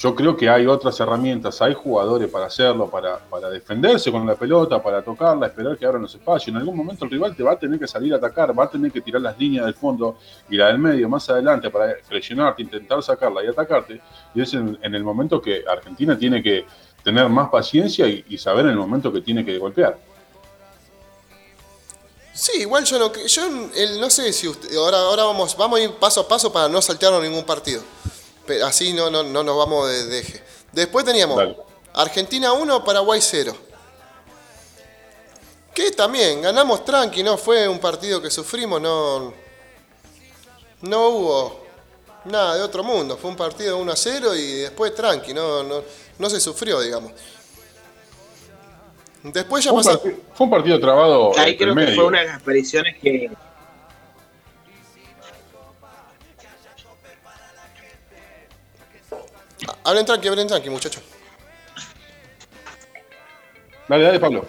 [0.00, 4.34] Yo creo que hay otras herramientas, hay jugadores para hacerlo, para, para defenderse con la
[4.34, 6.48] pelota, para tocarla, esperar que abran los espacios.
[6.48, 8.70] En algún momento el rival te va a tener que salir a atacar, va a
[8.70, 10.16] tener que tirar las líneas del fondo
[10.48, 14.00] y la del medio más adelante para presionarte, intentar sacarla y atacarte.
[14.34, 16.64] Y es en, en el momento que Argentina tiene que
[17.04, 19.98] tener más paciencia y, y saber en el momento que tiene que golpear.
[22.34, 25.82] Sí, igual yo no, yo el- no sé si usted, ahora, ahora vamos, vamos a
[25.82, 27.82] ir paso a paso para no saltearnos ningún partido.
[28.46, 30.42] Pero así no, no, no nos vamos de, de eje.
[30.72, 31.56] Después teníamos Dale.
[31.94, 33.54] Argentina 1, Paraguay 0.
[35.74, 39.32] Que también ganamos tranqui, no fue un partido que sufrimos, no,
[40.82, 41.60] no hubo
[42.24, 43.16] nada de otro mundo.
[43.16, 45.82] Fue un partido 1 a 0 y después tranqui, no, no,
[46.20, 47.12] no se sufrió, digamos.
[49.22, 50.02] Después ya Fue un, pasó.
[50.02, 53.30] parti- fue un partido trabado Ahí creo que fue una de las apariciones que
[59.84, 61.02] Hablen tranqui, hablen tranqui, muchachos.
[63.88, 64.46] Dale, dale, Pablo.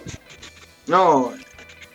[0.86, 1.32] No,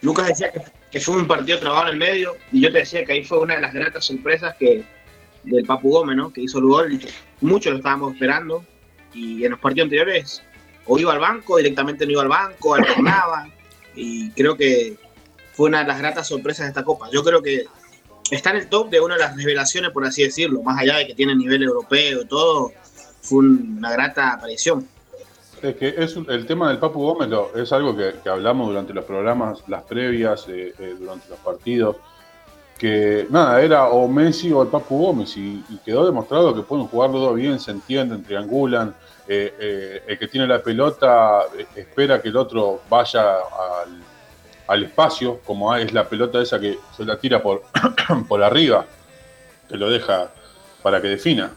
[0.02, 0.62] Lucas decía que,
[0.92, 3.40] que fue un partido trabado en el medio y yo te decía que ahí fue
[3.40, 4.84] una de las gratas sorpresas que
[5.44, 6.32] del Papu Gómez, ¿no?
[6.32, 7.00] Que hizo el gol
[7.42, 8.64] muchos lo estábamos esperando
[9.14, 10.44] y en los partidos anteriores
[10.86, 13.50] o iba al banco, directamente no iba al banco, alternaba
[13.96, 14.96] y creo que
[15.54, 17.10] fue una de las gratas sorpresas de esta Copa.
[17.12, 17.66] Yo creo que
[18.32, 21.08] está en el top de una de las revelaciones, por así decirlo, más allá de
[21.08, 22.72] que tiene nivel europeo y todo,
[23.22, 24.88] fue una grata aparición.
[25.62, 29.06] Es que es el tema del Papu Gómez es algo que, que hablamos durante los
[29.06, 31.96] programas, las previas, eh, eh, durante los partidos,
[32.78, 36.88] que nada, era o Messi o el Papu Gómez y, y quedó demostrado que pueden
[36.88, 38.96] jugar los dos bien, se entienden, triangulan,
[39.28, 44.02] eh, eh, el que tiene la pelota eh, espera que el otro vaya al,
[44.68, 47.64] al espacio, como es la pelota esa que se la tira por,
[48.28, 48.86] por arriba,
[49.68, 50.30] que lo deja
[50.84, 51.52] para que defina.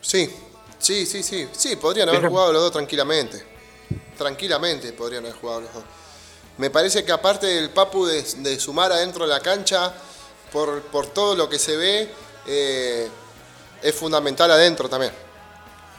[0.00, 0.30] Sí,
[0.78, 1.48] sí, sí, sí.
[1.52, 3.42] Sí, podrían haber Pero- jugado los dos tranquilamente.
[4.16, 5.84] Tranquilamente podrían haber jugado los dos.
[6.58, 9.92] Me parece que aparte del Papu de, de sumar adentro de la cancha,
[10.52, 12.08] por, por todo lo que se ve,
[12.46, 13.08] eh,
[13.82, 15.12] es fundamental adentro también.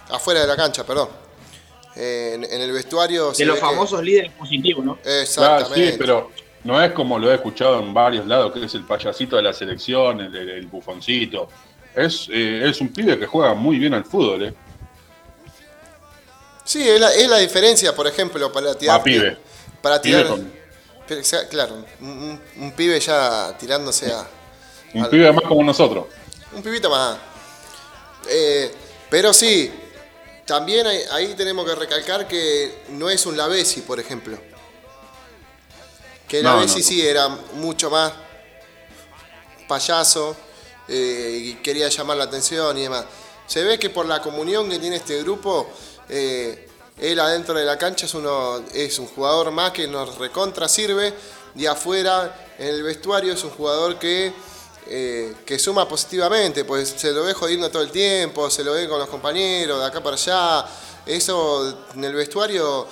[0.10, 1.10] Afuera de la cancha, perdón.
[1.96, 3.32] Eh, en, en el vestuario.
[3.32, 4.98] De los que- famosos líderes positivos, ¿no?
[5.04, 5.92] Exactamente.
[5.94, 6.32] sí, pero
[6.66, 9.54] no es como lo he escuchado en varios lados, que es el payasito de la
[9.54, 11.48] selección, el, el- el bufoncito.
[11.96, 14.54] Es, eh, es un pibe que juega muy bien al fútbol, ¿eh?
[16.64, 19.02] Sí, es la, es la diferencia, por ejemplo, para tirar.
[19.02, 19.38] Pibe.
[19.82, 20.28] Para tirar.
[21.08, 24.28] pero, claro, un, un- un pibe ya tirándose a.
[24.94, 26.06] Un pibe más como nosotros.
[26.54, 27.18] Un pibito más.
[28.28, 28.74] Eh,
[29.10, 29.72] pero sí,
[30.46, 34.38] también ahí, ahí tenemos que recalcar que no es un Lavesi, por ejemplo.
[36.28, 36.86] Que No, Lavesi no.
[36.86, 38.12] sí era mucho más
[39.68, 40.36] payaso
[40.88, 43.06] eh, y quería llamar la atención y demás.
[43.48, 45.70] Se ve que por la comunión que tiene este grupo,
[46.08, 46.69] eh,
[47.00, 51.14] él adentro de la cancha es, uno, es un jugador más que nos recontra sirve
[51.56, 54.34] y afuera en el vestuario es un jugador que,
[54.88, 58.88] eh, que suma positivamente, pues se lo ve jodiendo todo el tiempo, se lo ve
[58.88, 60.66] con los compañeros de acá para allá.
[61.06, 62.86] Eso en el vestuario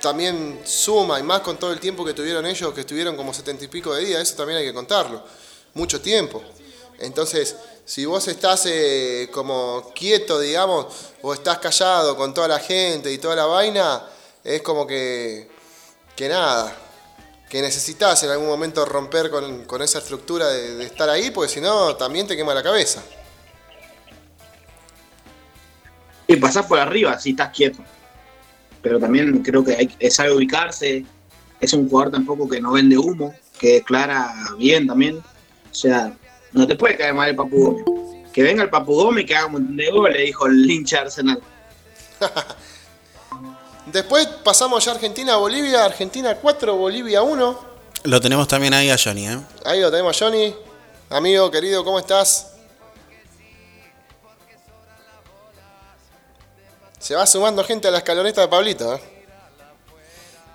[0.00, 3.64] también suma y más con todo el tiempo que tuvieron ellos, que estuvieron como setenta
[3.64, 5.22] y pico de días, eso también hay que contarlo.
[5.74, 6.42] Mucho tiempo.
[6.98, 7.56] Entonces,
[7.90, 13.18] si vos estás eh, como quieto, digamos, o estás callado con toda la gente y
[13.18, 14.06] toda la vaina,
[14.44, 15.50] es como que,
[16.14, 16.72] que nada,
[17.48, 21.60] que necesitas en algún momento romper con, con esa estructura de, estar ahí, porque si
[21.60, 23.02] no, también te quema la cabeza.
[26.28, 27.82] Y pasás por arriba si estás quieto.
[28.82, 31.04] Pero también creo que hay, es sabe ubicarse.
[31.60, 35.16] Es un jugador tampoco que no vende humo, que declara bien también.
[35.18, 36.16] O sea,
[36.52, 37.84] no te puede caer mal el Papu Gómez.
[38.32, 40.96] Que venga el Papu Gómez y que haga un montón de goles, dijo el hincha
[40.96, 41.40] de Arsenal.
[43.86, 47.70] Después pasamos ya a Argentina, Bolivia, Argentina 4, Bolivia 1.
[48.04, 49.38] Lo tenemos también ahí a Johnny, ¿eh?
[49.64, 50.54] Ahí lo tenemos, Johnny.
[51.08, 52.54] Amigo, querido, ¿cómo estás?
[56.98, 59.00] Se va sumando gente a la escaloneta de Pablito, ¿eh?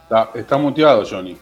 [0.03, 1.37] Está, está muteado, Johnny.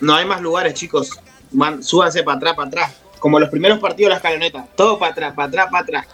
[0.00, 1.10] No hay más lugares, chicos.
[1.54, 2.92] Man, súbanse para atrás, para atrás.
[3.18, 4.66] Como los primeros partidos de la escaloneta.
[4.76, 6.06] Todo para atrás, para atrás, para atrás.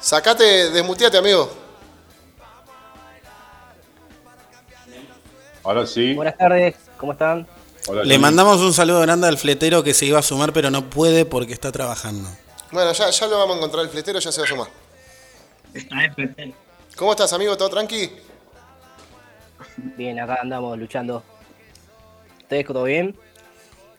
[0.00, 1.50] Sacate, desmuteate, amigo.
[5.64, 6.14] Ahora sí.
[6.14, 7.46] Buenas tardes, ¿cómo están?
[7.86, 10.88] Hola, Le mandamos un saludo grande al fletero que se iba a sumar, pero no
[10.90, 12.28] puede porque está trabajando.
[12.70, 14.68] Bueno, ya, ya lo vamos a encontrar el fletero, ya se va a sumar.
[15.72, 16.56] Está es perfecto.
[16.96, 17.56] ¿Cómo estás, amigo?
[17.56, 18.10] ¿Todo tranqui?
[19.76, 21.22] Bien, acá andamos luchando.
[22.42, 23.16] ¿Ustedes todo bien?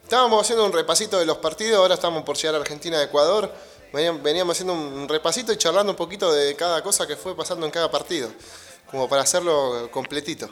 [0.06, 3.52] Estábamos haciendo un repasito de los partidos, ahora estamos por llegar a Argentina-Ecuador.
[3.92, 7.72] Veníamos haciendo un repasito y charlando un poquito de cada cosa que fue pasando en
[7.72, 8.30] cada partido,
[8.88, 10.48] como para hacerlo completito.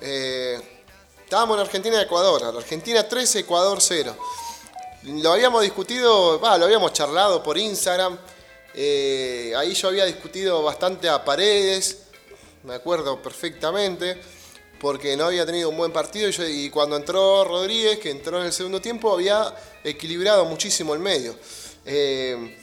[0.00, 0.60] Eh,
[1.22, 4.16] estábamos en Argentina-Ecuador, Argentina 13, Ecuador 0.
[5.04, 8.18] Lo habíamos discutido, lo habíamos charlado por Instagram.
[8.74, 11.98] Eh, ahí yo había discutido bastante a Paredes,
[12.64, 14.20] me acuerdo perfectamente,
[14.80, 18.52] porque no había tenido un buen partido y, cuando entró Rodríguez, que entró en el
[18.52, 21.36] segundo tiempo, había equilibrado muchísimo el medio.
[21.84, 22.56] Eh,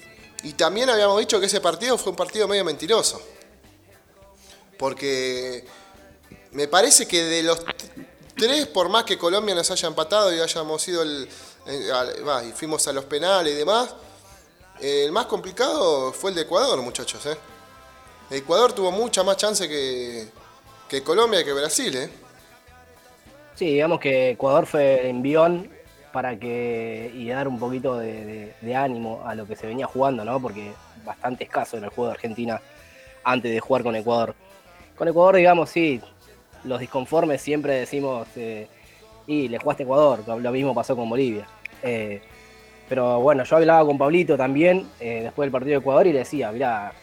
[0.43, 3.21] y también habíamos dicho que ese partido fue un partido medio mentiroso,
[4.77, 5.65] porque
[6.51, 7.60] me parece que de los
[8.36, 11.30] tres, por más que Colombia nos haya empatado y hayamos ido el,
[11.65, 11.89] eh,
[12.47, 13.89] y fuimos a los penales y demás,
[14.80, 17.25] eh, el más complicado fue el de Ecuador, muchachos.
[17.25, 17.38] ¿eh?
[18.30, 20.30] Ecuador tuvo mucha más chance que,
[20.88, 21.95] que Colombia y que Brasil.
[21.95, 22.10] ¿eh?
[23.56, 25.69] Sí, digamos que Ecuador fue envión
[26.12, 30.39] para que y dar un poquito de, ánimo a lo que se venía jugando, ¿no?
[30.41, 30.71] Porque
[31.06, 32.62] bastante escaso en el juego de Argentina
[33.23, 34.34] antes de jugar con Ecuador.
[34.95, 36.02] Con Ecuador, digamos, sí,
[36.63, 38.67] los disconformes siempre decimos, eh,
[39.28, 41.47] y le jugaste a Ecuador, lo mismo pasó con Bolivia.
[41.84, 42.21] Eh,
[42.89, 46.19] pero bueno, yo hablaba con Pablito también eh, después del partido de Ecuador y le
[46.19, 46.93] decía, mira,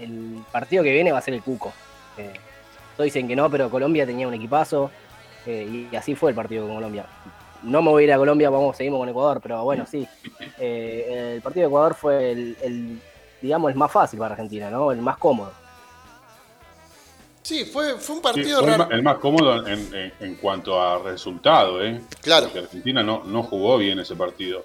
[0.00, 1.72] el, el partido que viene va a ser el Cuco.
[2.98, 4.90] Todos dicen que no, pero Colombia tenía un equipazo
[5.46, 7.06] eh, y así fue el partido con Colombia.
[7.62, 10.04] No me voy a ir a Colombia, vamos, seguimos con Ecuador, pero bueno, sí.
[10.58, 13.00] Eh, el partido de Ecuador fue el, el,
[13.40, 14.90] digamos, el más fácil para Argentina, ¿no?
[14.90, 15.52] El más cómodo.
[17.42, 18.90] Sí, fue, fue un Sí, partido fue el, raro.
[18.90, 22.00] el más cómodo en, en- en cuanto a resultado, ¿eh?
[22.20, 22.46] Claro.
[22.46, 24.64] Porque Argentina no, no jugó bien ese partido.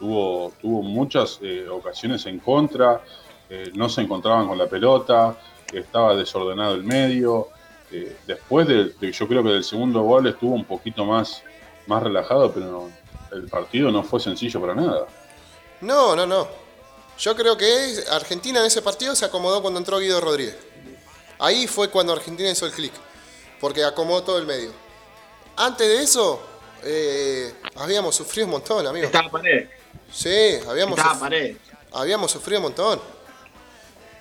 [0.00, 3.02] Tuvo, tuvo muchas eh, ocasiones en contra,
[3.48, 5.36] eh, no se encontraban con la pelota,
[5.72, 7.48] estaba desordenado el medio.
[7.92, 11.42] Eh, después de, de- yo creo que del segundo gol estuvo un poquito más,
[11.86, 12.90] más relajado, pero no-
[13.36, 15.06] el partido no fue sencillo para nada.
[15.80, 16.48] No, no, no.
[17.18, 20.56] Yo creo que Argentina en ese partido se acomodó cuando entró Guido Rodríguez.
[21.38, 22.92] Ahí fue cuando Argentina hizo el clic,
[23.60, 24.70] porque acomodó todo el medio.
[25.56, 26.40] Antes de eso,
[26.84, 29.06] eh, habíamos sufrido un montón, amigo.
[29.06, 29.68] Estaba pared.
[30.12, 31.56] Sí, habíamos, Estaba suf- pared.
[31.92, 33.00] habíamos sufrido un montón.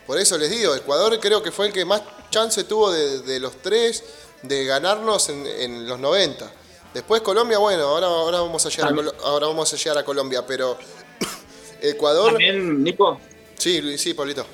[0.07, 3.39] Por eso les digo, Ecuador creo que fue el que más chance tuvo de, de
[3.39, 4.03] los tres
[4.41, 6.51] de ganarnos en, en los 90.
[6.93, 10.45] Después Colombia, bueno, ahora, ahora, vamos a llegar a, ahora vamos a llegar a Colombia,
[10.47, 10.77] pero
[11.81, 12.31] Ecuador...
[12.31, 13.19] También, Nico,
[13.57, 14.45] Sí, Luis, sí, Pablito.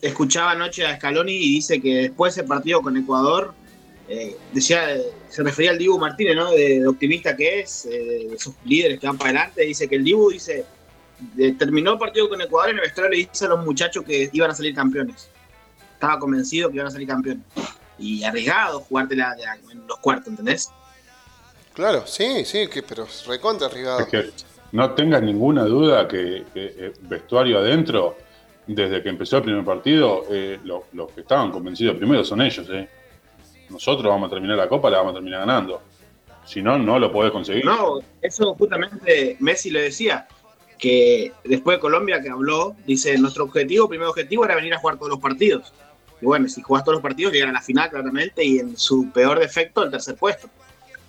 [0.00, 3.52] escuchaba anoche a Scaloni y dice que después del partido con Ecuador,
[4.08, 6.50] eh, decía, eh, se refería al Dibu Martínez, ¿no?
[6.50, 9.62] De, de optimista que es, eh, de esos líderes que van para adelante.
[9.62, 10.64] Dice que el Dibu dice, de-
[11.58, 14.28] terminó el partido con Ecuador y en el vestuario le dice a los muchachos que
[14.32, 15.28] iban a salir campeones.
[15.94, 17.44] Estaba convencido que iban a salir campeones.
[17.98, 20.70] Y arriesgado jugártela de- en los cuartos, ¿entendés?
[21.72, 24.00] Claro, sí, sí, que, pero recontra arriesgado.
[24.00, 24.30] Es que
[24.72, 28.16] no tengas ninguna duda que, que, eh, vestuario adentro,
[28.66, 32.66] desde que empezó el primer partido, eh, lo- los que estaban convencidos primero son ellos.
[32.70, 32.88] eh.
[33.70, 35.82] Nosotros vamos a terminar la copa, la vamos a terminar ganando.
[36.44, 37.64] Si no, no lo podés conseguir.
[37.64, 40.28] No, eso justamente Messi le decía,
[40.78, 44.96] que después de Colombia que habló, dice, nuestro objetivo, primer objetivo era venir a jugar
[44.96, 45.72] todos los partidos.
[46.20, 49.10] Y bueno, si jugás todos los partidos, llegan a la final claramente y en su
[49.10, 50.48] peor defecto, el tercer puesto.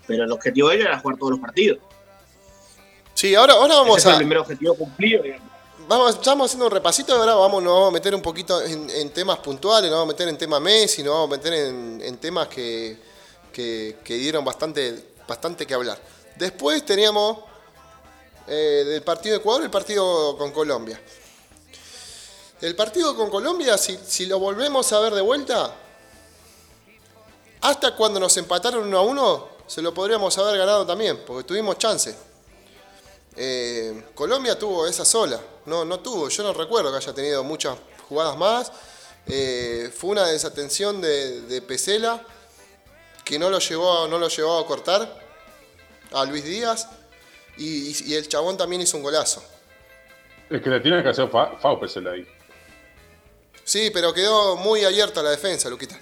[0.05, 1.79] Pero el objetivo de ellos era jugar todos los partidos.
[3.13, 4.11] Sí, ahora, ahora vamos Ese a...
[4.11, 5.47] el primer objetivo cumplido, digamos.
[5.87, 9.09] Vamos, estamos haciendo un repasito, ahora vamos, nos vamos a meter un poquito en, en
[9.11, 12.17] temas puntuales, nos vamos a meter en tema Messi, nos vamos a meter en, en
[12.17, 12.97] temas que,
[13.53, 15.97] que- que dieron bastante, bastante que hablar.
[16.35, 17.39] Después teníamos
[18.47, 20.99] eh, del partido de Ecuador el partido con Colombia.
[22.61, 25.75] El partido con Colombia, si, si lo volvemos a ver de vuelta,
[27.61, 31.77] hasta cuando nos empataron uno a uno, se lo podríamos haber ganado también, porque tuvimos
[31.77, 32.15] chance.
[33.35, 37.77] Eh, Colombia tuvo esa sola, no, no tuvo, yo no recuerdo que haya tenido muchas
[38.09, 38.71] jugadas más.
[39.27, 42.25] Eh, fue una desatención de, de Pesela
[43.23, 45.27] que no lo, llevó, no lo llevó a cortar
[46.13, 46.87] a Luis Díaz
[47.57, 49.43] y, y- y el chabón también hizo un golazo.
[50.49, 52.25] Es que le tiene que hacer fa Faupesel ahí.
[53.63, 55.99] Sí, pero quedó muy abierta la defensa, Luquita.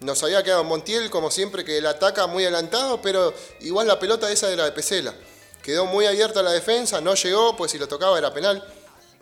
[0.00, 4.30] Nos había quedado Montiel, como siempre, que él ataca muy adelantado, pero igual la pelota
[4.30, 5.14] esa era de Pesela.
[5.62, 8.64] Quedó muy abierta la defensa, no llegó, pues si lo tocaba era penal.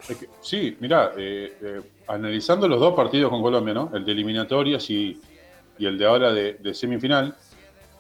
[0.08, 3.90] Es que- sí, mirá, eh, eh, analizando los dos partidos con Colombia, ¿no?
[3.94, 5.20] El de eliminatorias y,
[5.78, 7.34] y el de ahora de, de semifinal,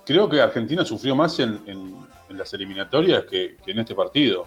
[0.04, 4.46] creo que Argentina sufrió más en las eliminatorias que, en este partido.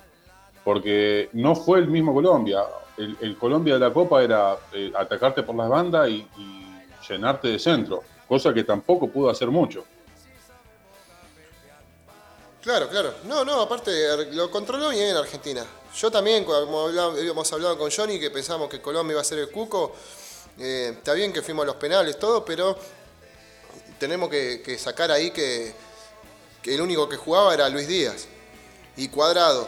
[0.63, 2.63] Porque no fue el mismo Colombia.
[2.97, 6.27] El, Colombia de la Copa era eh, atacarte por las bandas y,
[7.07, 9.83] llenarte de centro, cosa que tampoco pudo hacer mucho.
[12.61, 13.15] Claro, claro.
[13.23, 13.91] No, no, aparte
[14.31, 15.65] lo controló bien Argentina.
[15.95, 19.49] Yo también, como habíamos hablado con Johnny, que pensábamos que Colombia iba a ser el
[19.49, 19.95] cuco,
[20.59, 22.77] eh, está bien que fuimos los penales, todo, pero
[23.97, 25.73] tenemos que sacar ahí que,
[26.61, 28.27] que el único que jugaba era Luis Díaz
[28.97, 29.67] y Cuadrado.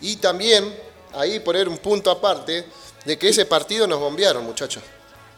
[0.00, 0.64] Y también
[1.14, 2.64] ahí poner un punto aparte
[3.04, 4.82] de que ese partido nos bombearon, muchachos.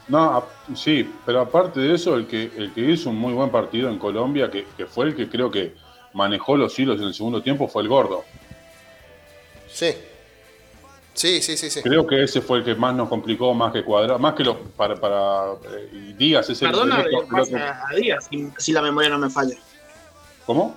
[0.08, 3.50] No, a- sí, pero aparte de eso, el que, el que hizo un muy buen
[3.50, 5.74] partido en Colombia, que, que fue el que creo que
[6.12, 8.24] manejó los hilos en el segundo tiempo, fue el gordo.
[9.72, 9.94] Sí.
[11.14, 11.82] Sí, sí, sí, sí.
[11.82, 14.56] Creo que ese fue el que más nos complicó, más que cuadrar, más que los
[14.76, 18.72] para, para eh, y Díaz es el Perdona, el el a a Díaz, si, si
[18.72, 19.56] la memoria no me falla.
[20.46, 20.76] ¿Cómo?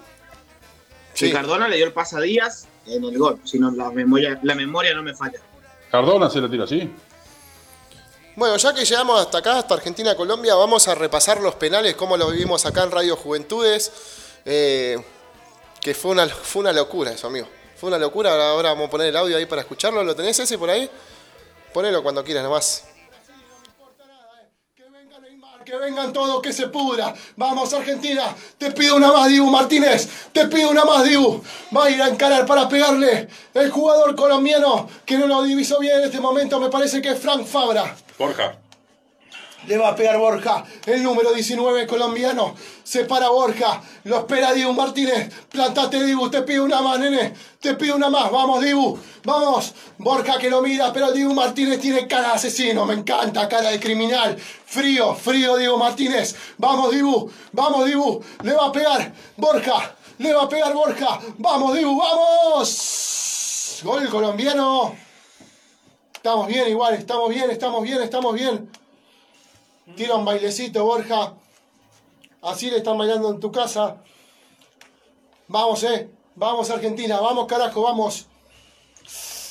[1.14, 1.32] Sí.
[1.32, 4.56] Cardona le dio el pase a Díaz en el gol, si no la memoria, la
[4.56, 5.40] memoria no me falla.
[5.90, 6.92] Cardona se lo tira así.
[8.36, 12.32] Bueno, ya que llegamos hasta acá, hasta Argentina-Colombia, vamos a repasar los penales, cómo los
[12.32, 13.92] vivimos acá en Radio Juventudes.
[14.44, 14.98] eh,
[15.86, 17.48] que fue una, fue una locura eso, amigo.
[17.76, 18.32] Fue una locura.
[18.32, 20.04] Ahora, ahora vamos a poner el audio ahí para escucharlo.
[20.04, 20.90] ¿Lo tenés ese por ahí?
[21.72, 22.86] Ponelo cuando quieras nomás.
[25.66, 27.12] Que vengan todos, que se pudra.
[27.38, 28.36] Vamos, Argentina.
[28.60, 30.08] Te pido una más, Dibu Martínez.
[30.32, 31.42] Te pido una más, Dibu.
[31.76, 33.28] Va a ir a encarar para pegarle.
[33.52, 37.20] El jugador colombiano que no lo divisó bien en este momento me parece que es
[37.20, 37.96] Frank Fabra.
[38.20, 38.65] Borja.
[39.68, 42.56] Le va a pegar Borja, el número 19 colombiano.
[42.84, 45.34] Se para Borja, lo espera Dibu Martínez.
[45.50, 47.34] Plantate Dibu, te pido una más, nene.
[47.60, 49.74] Te pido una más, vamos Dibu, vamos.
[49.98, 53.80] Borja que lo mira, pero Dibu Martínez tiene cara de asesino, me encanta, cara de
[53.80, 54.38] criminal.
[54.38, 56.36] Frío, frío Dibu Martínez.
[56.58, 61.20] Vamos Dibu, vamos Dibu, le va a pegar Borja, le va a pegar Borja.
[61.40, 63.82] Vamos Dibu, vamos.
[63.84, 64.96] Gol colombiano.
[66.14, 68.85] Estamos bien igual, estamos bien, estamos bien, estamos bien.
[69.96, 71.34] Tira un bailecito, Borja.
[72.42, 73.98] Así le están bailando en tu casa.
[75.48, 76.10] Vamos, eh.
[76.36, 77.20] Vamos, Argentina.
[77.20, 78.26] Vamos, carajo, vamos.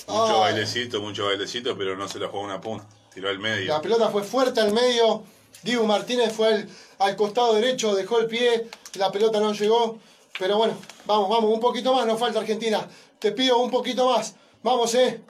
[0.09, 0.41] Mucho Ah.
[0.41, 2.87] bailecito, mucho bailecito, pero no se la jugó una punta.
[3.13, 3.69] Tiró al medio.
[3.69, 5.23] La pelota fue fuerte al medio.
[5.63, 6.69] Dibu Martínez fue al,
[6.99, 8.69] al costado derecho, dejó el pie.
[8.95, 9.99] La pelota no llegó.
[10.39, 10.77] Pero bueno,
[11.07, 12.87] vamos, vamos, un poquito más, nos falta Argentina.
[13.21, 14.35] Te pido un poquito más.
[14.63, 15.23] Vamos, eh.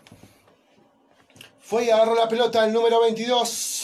[1.60, 3.83] Fue y agarró la pelota el número 22.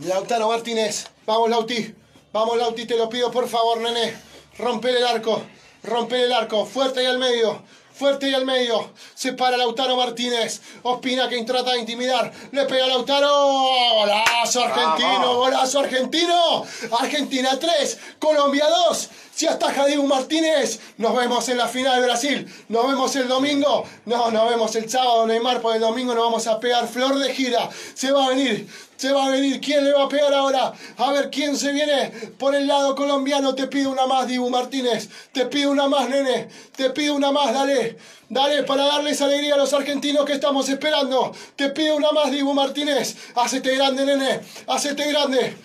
[0.00, 1.06] Lautaro Martínez.
[1.26, 1.94] Vamos, Lauti.
[2.32, 4.14] Vamos, Lauti, te lo pido por favor, nene.
[4.58, 5.42] Romper el arco.
[5.82, 6.64] Romper el arco.
[6.64, 7.62] Fuerte ahí al medio.
[7.94, 8.90] Fuerte y al medio.
[9.14, 10.62] Se para Lautaro Martínez.
[10.82, 12.32] Ospina que trata de intimidar.
[12.50, 13.28] Le pega a Lautaro.
[13.28, 15.36] Golazo argentino.
[15.36, 16.64] Golazo argentino.
[16.98, 17.98] Argentina 3.
[18.18, 19.08] Colombia 2.
[19.34, 20.80] Si ataja Diego Martínez.
[20.96, 22.64] Nos vemos en la final de Brasil.
[22.68, 23.84] Nos vemos el domingo.
[24.06, 25.60] No, nos vemos el sábado, Neymar.
[25.60, 27.68] Por el domingo nos vamos a pegar flor de gira.
[27.94, 28.66] Se va a venir.
[29.02, 29.60] Se va a venir.
[29.60, 30.72] ¿Quién le va a pegar ahora?
[30.98, 33.52] A ver quién se viene por el lado colombiano.
[33.52, 35.08] Te pido una más, Dibu Martínez.
[35.32, 36.48] Te pido una más, nene.
[36.76, 37.98] Te pido una más, dale.
[38.28, 41.34] Dale para darles alegría a los argentinos que estamos esperando.
[41.56, 43.16] Te pido una más, Dibu Martínez.
[43.34, 44.40] Hacete grande, nene.
[44.68, 45.56] Hacete grande.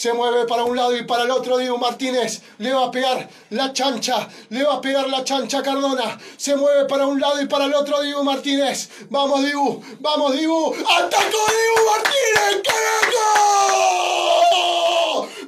[0.00, 2.40] Se mueve para un lado y para el otro Dibu Martínez.
[2.56, 4.26] Le va a pegar la chancha.
[4.48, 6.18] Le va a pegar la chancha Cardona.
[6.38, 8.88] Se mueve para un lado y para el otro Dibu Martínez.
[9.10, 9.82] Vamos Dibu.
[9.98, 10.72] Vamos Dibu.
[10.72, 12.62] ¡Atacó Dibu Martínez!
[12.64, 13.60] ¡Carajo!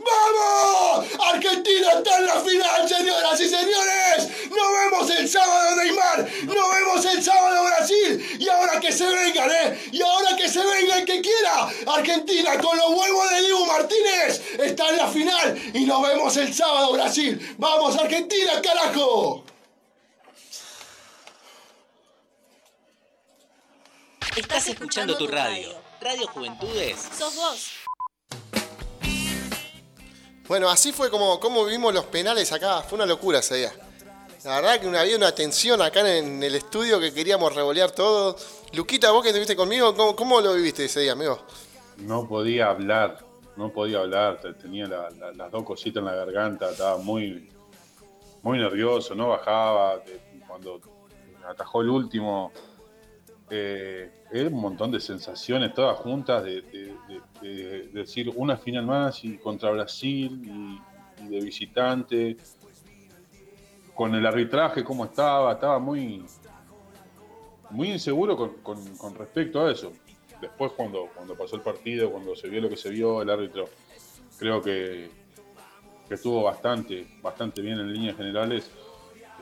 [0.05, 1.07] ¡Vamos!
[1.33, 4.51] Argentina está en la final, señoras y señores.
[4.51, 6.19] Nos vemos el sábado, Neymar.
[6.45, 8.37] Nos vemos el sábado, Brasil.
[8.39, 9.91] Y ahora que se vengan, ¿eh?
[9.93, 11.69] Y ahora que se venga el que quiera.
[11.87, 15.63] Argentina con los huevos de Dibu Martínez está en la final.
[15.75, 17.55] Y nos vemos el sábado, Brasil.
[17.59, 19.45] Vamos, Argentina, carajo.
[24.37, 25.69] Estás escuchando tu radio.
[26.01, 26.97] Radio Juventudes.
[27.17, 27.82] Sos vos.
[30.53, 32.83] Bueno, así fue como, como vimos los penales acá.
[32.83, 33.73] Fue una locura ese día.
[34.45, 38.37] La verdad que había una tensión acá en el estudio que queríamos revolear todo.
[38.75, 41.39] Luquita, vos que estuviste conmigo, ¿cómo, cómo lo viviste ese día, amigo?
[41.97, 43.25] No podía hablar,
[43.57, 47.51] no podía hablar, te- tenía la- la- las dos cositas en la garganta, estaba muy,
[48.43, 50.03] muy nervioso, no bajaba.
[50.47, 50.83] Cuando
[51.49, 52.53] atajó el último,
[53.49, 56.61] eh, era un montón de sensaciones todas juntas de-
[57.43, 60.81] de decir una final más y contra Brasil y,
[61.29, 62.37] de visitante.
[63.95, 66.25] Con el arbitraje, cómo estaba, estaba muy,
[67.71, 69.93] muy inseguro con, con- con respecto a eso.
[70.41, 73.69] Después cuando, cuando pasó el partido, cuando se vio lo que se vio, el árbitro
[74.39, 75.11] creo que,
[76.09, 78.69] que estuvo bastante, bastante bien en líneas generales,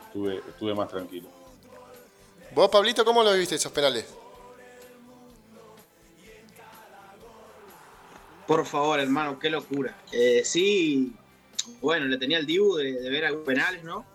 [0.05, 1.27] estuve, estuve más tranquilo.
[2.53, 4.13] Vos, Pablito, ¿cómo lo viviste esos penales?
[8.51, 9.95] Por favor, hermano, qué locura.
[10.11, 11.13] Eh, sí,
[11.79, 14.05] bueno, le tenía el Dibu de, de ver algunos penales, ¿no?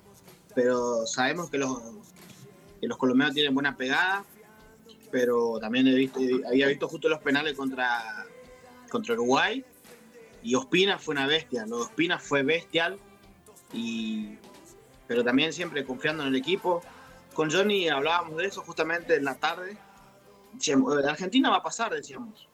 [0.54, 1.80] Pero sabemos que los,
[2.78, 4.26] que los colombianos tienen buena pegada,
[5.10, 8.26] pero también he visto, había visto justo los penales contra,
[8.90, 9.64] contra Uruguay
[10.42, 12.98] y Ospina fue una bestia, lo de Ospina fue bestial,
[13.72, 14.36] y,
[15.06, 16.82] pero también siempre confiando en el equipo.
[17.32, 19.78] Con Johnny hablábamos de eso justamente en la tarde.
[20.52, 22.46] Decíamos, "Eh, Argentina va a pasar, decíamos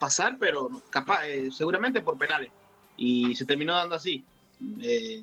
[0.00, 2.50] pasar, pero capaz, eh, seguramente por penales.
[2.96, 4.24] Y se terminó dando así.
[4.82, 5.22] Eh,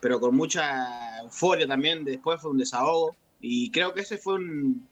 [0.00, 3.16] pero con mucha euforia también, después fue un desahogo.
[3.40, 4.86] Y creo que ese fue un,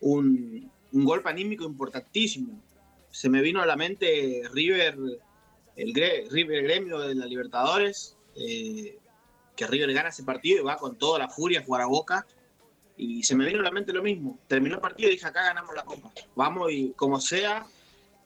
[0.00, 2.60] un, golpe anímico importantísimo.
[3.10, 4.96] Se me vino a la mente River,
[5.76, 8.98] el Gre- River Gremio de la Libertadores, eh,
[9.56, 12.26] que River gana ese partido y va con toda la furia a jugar a Boca.
[12.96, 14.38] Y se me vino a la mente lo mismo.
[14.46, 16.12] Terminó el partido y dije, acá ganamos la copa.
[16.36, 17.66] Vamos y como sea,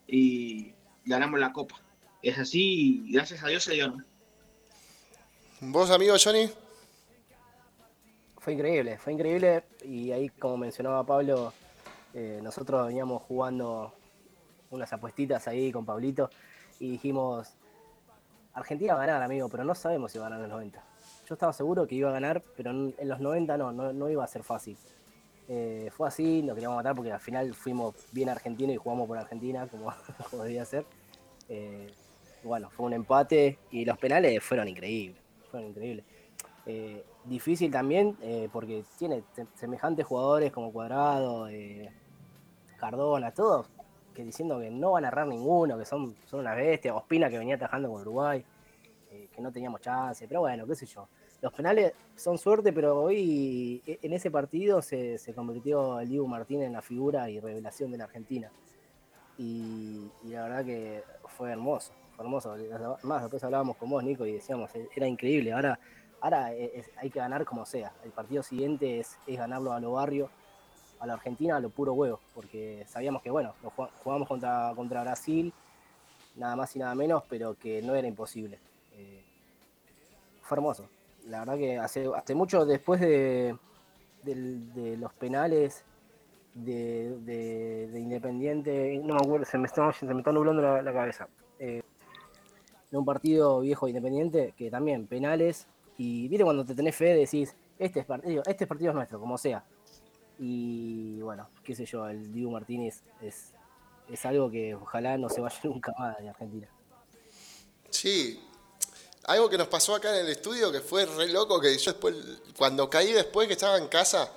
[0.08, 1.76] y ganamos la copa.
[2.22, 4.04] Es así, y gracias a Dios se dio, ¿no?
[5.60, 6.50] ¿Vos, amigo Johnny?
[8.38, 11.52] Fue increíble, fue increíble y ahí como mencionaba Pablo,
[12.14, 13.92] eh, nosotros veníamos jugando
[14.70, 16.30] unas apuestitas ahí con Pablito
[16.80, 17.54] y dijimos,
[18.54, 20.84] Argentina va a ganar, amigo, pero no sabemos si va a ganar en los 90.
[21.28, 24.08] Yo estaba seguro que iba a ganar, pero en en los 90 no, no, no
[24.08, 24.78] iba a ser fácil.
[25.50, 29.16] Eh, fue así, lo queríamos matar porque al final fuimos bien argentinos y jugamos por
[29.16, 29.90] Argentina, como,
[30.30, 30.84] como debía ser.
[31.48, 31.90] Eh,
[32.44, 35.20] bueno, fue un empate y los penales fueron increíbles,
[35.50, 36.04] fueron increíbles.
[36.66, 41.48] Eh, difícil también eh, porque tiene te- semejantes jugadores como Cuadrado,
[42.78, 43.66] Cardona, todos
[44.14, 47.38] que diciendo que no van a errar ninguno, que son, son unas bestias, Ospina que
[47.38, 48.44] venía atajando con Uruguay,
[49.08, 51.08] que no teníamos chance, pero bueno, qué sé yo.
[51.40, 56.66] Los penales son suerte, pero hoy e- en ese partido se, convirtió el Dibu Martínez
[56.66, 58.50] en la figura y revelación de la Argentina.
[59.38, 61.04] Y, la verdad que
[61.36, 62.56] fue hermoso, fue hermoso.
[63.04, 65.52] Más después hablábamos con vos, Nico, y decíamos, "E- era increíble.
[65.52, 65.78] Ahora,
[66.20, 67.92] ahora es- hay que ganar como sea.
[68.04, 70.30] El partido siguiente es, ganarlo a lo barrio.
[71.00, 73.54] a la Argentina a lo puro huevo, porque sabíamos que, bueno,
[74.02, 75.52] jugamos contra, contra Brasil,
[76.34, 78.58] nada más y nada menos, pero que no era imposible.
[78.94, 79.24] Eh,
[80.42, 80.88] fue hermoso.
[81.28, 83.56] La verdad que hace, hace mucho después de,
[84.24, 85.84] los penales
[86.54, 90.82] de, de- de Independiente, no me acuerdo, se me está, se me está nublando la,
[90.82, 91.28] la cabeza.
[91.58, 91.82] Eh,
[92.90, 95.66] de un partido viejo de Independiente, que también penales,
[95.98, 99.36] y viste cuando te tenés fe decís, este es partido, este partido es nuestro, como
[99.36, 99.64] sea.
[100.38, 103.52] Y bueno, qué sé yo, el Dibu Martínez es,
[104.08, 106.68] es algo que ojalá no se vaya nunca más de Argentina.
[107.90, 108.40] Sí.
[109.28, 112.14] Algo que nos pasó acá en el estudio que fue re loco, que yo después,
[112.56, 114.32] cuando caí después que estaba en casa,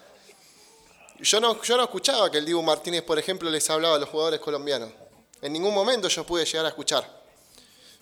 [1.18, 4.10] yo no, yo no escuchaba que el Dibu Martínez, por ejemplo, les hablaba a los
[4.10, 4.92] jugadores colombianos.
[5.42, 7.10] En ningún momento yo pude llegar a escuchar.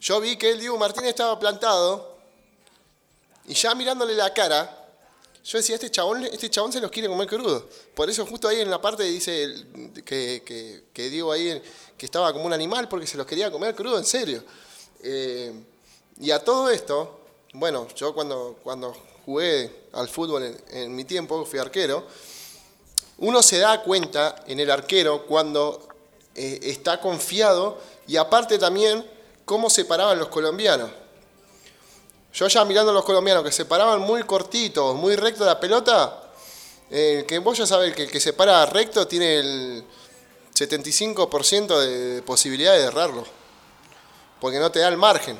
[0.02, 2.18] Yo vi que el Dibu Martínez estaba plantado
[3.46, 4.88] y ya mirándole la cara,
[5.44, 7.70] yo decía, este chabón, este chabón se los quiere comer crudo.
[7.94, 9.54] Por eso justo ahí en la parte dice
[10.04, 11.62] que, que, que ahí
[11.96, 14.44] que estaba como un animal porque se los quería comer crudo, en serio.
[15.04, 15.54] Eh,
[16.20, 17.22] y a todo esto,
[17.54, 18.94] bueno, yo cuando, cuando
[19.26, 22.06] jugué al fútbol en, mi tiempo, fui arquero,
[23.20, 25.88] uno se da cuenta en el arquero cuando
[26.36, 29.06] eh, está confiado y aparte también
[29.46, 30.90] cómo se paraban los colombianos.
[32.34, 36.32] Yo ya mirando a los colombianos que se paraban muy cortitos, muy recto la pelota,
[36.90, 39.86] que vos ya sabés que el que se para recto tiene el
[40.54, 43.26] 75% de posibilidad de errarlo.
[44.40, 45.40] Porque no te da el margen,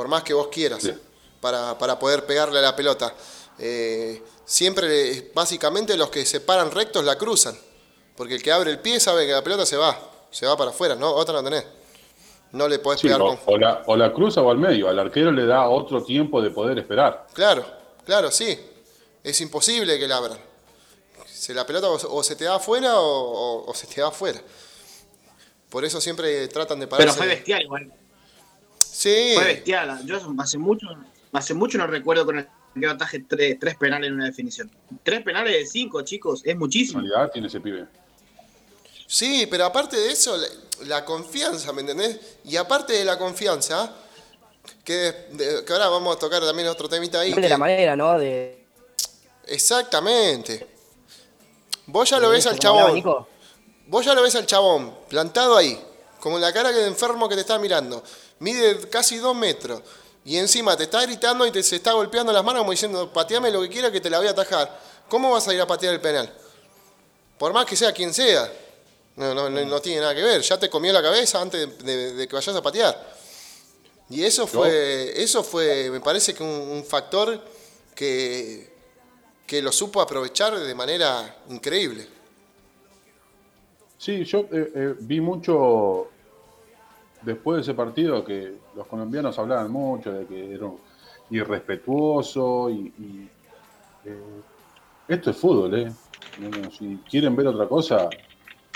[0.00, 0.94] por más que vos quieras, Sí.
[1.42, 3.12] para, para poder pegarle a la pelota.
[3.58, 7.54] Eh, siempre, básicamente, los que se paran rectos la cruzan.
[8.16, 10.70] Porque el que abre el pie sabe que la pelota se va, se va para
[10.70, 11.10] afuera, ¿no?
[11.12, 11.66] Otra no tenés.
[12.52, 13.40] No le podés Sí, pegar o, con...
[13.44, 14.88] o la, o la cruza o al medio.
[14.88, 17.26] Al arquero le da otro tiempo de poder esperar.
[17.34, 17.62] Claro,
[18.06, 18.58] claro, sí.
[19.22, 20.38] Es imposible que la abran.
[21.26, 24.08] Se la pelota o, o se te da afuera o, o- o se te va
[24.08, 24.40] afuera.
[25.68, 27.18] Por eso siempre tratan de Pero pararse.
[27.18, 27.92] fue bestial igual.
[28.84, 30.04] Sí, Fue bestial.
[30.06, 30.86] Yo hace mucho,
[31.32, 34.70] hace mucho no recuerdo con el que ataje tres, tres penales en una definición.
[35.02, 37.00] Tres penales de cinco, chicos, es muchísimo.
[37.00, 37.86] Personalidad tiene ese pibe.
[39.06, 40.46] sí, pero aparte de eso, la,
[40.86, 42.18] la confianza, ¿me entendés?
[42.44, 43.92] Y aparte de la confianza,
[44.84, 44.94] que,
[45.32, 47.32] de- que ahora vamos a tocar también otro temita ahí.
[47.32, 48.18] De que- la manera, ¿no?
[48.18, 48.64] De,
[49.46, 50.66] exactamente.
[51.86, 53.02] Vos ya lo ves al chabón.
[53.86, 55.76] Vos ya lo ves al chabón, plantado ahí,
[56.20, 58.04] como la cara que de enfermo que te está mirando.
[58.40, 59.80] Mide casi dos metros.
[60.24, 63.50] Y encima te está gritando y te se está golpeando las manos como diciendo, pateame
[63.50, 64.80] lo que quiera que te la voy a atajar.
[65.08, 66.32] ¿Cómo vas a ir a patear el penal?
[67.38, 68.52] Por más que sea quien sea.
[69.16, 70.40] No, no, no, no tiene nada que ver.
[70.42, 73.18] Ya te comió la cabeza antes de, de- de que vayas a patear.
[74.10, 77.40] Y eso fue, eso fue, me parece que un, un factor
[77.94, 78.68] que,
[79.46, 82.06] que lo supo aprovechar de manera increíble.
[83.98, 86.08] Sí, yo eh, eh, vi mucho
[87.22, 90.70] después de ese partido que los colombianos hablaban mucho de que era
[91.30, 93.28] irrespetuoso y,
[94.04, 94.40] eh,
[95.08, 95.92] esto es fútbol, ¿eh?
[96.78, 98.08] Si quieren ver otra cosa,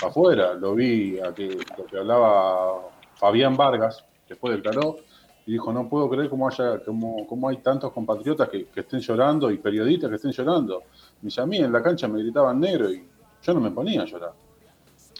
[0.03, 0.53] afuera.
[0.53, 4.97] Lo vi a que, lo que hablaba Fabián Vargas después del Caró
[5.45, 9.57] y dijo, no puedo creer cómo, haya, cómo, hay tantos compatriotas que, estén llorando y
[9.57, 10.83] periodistas que estén llorando.
[11.21, 13.07] Dice, a mí en la cancha me gritaban negro y
[13.41, 14.33] yo no me ponía a llorar.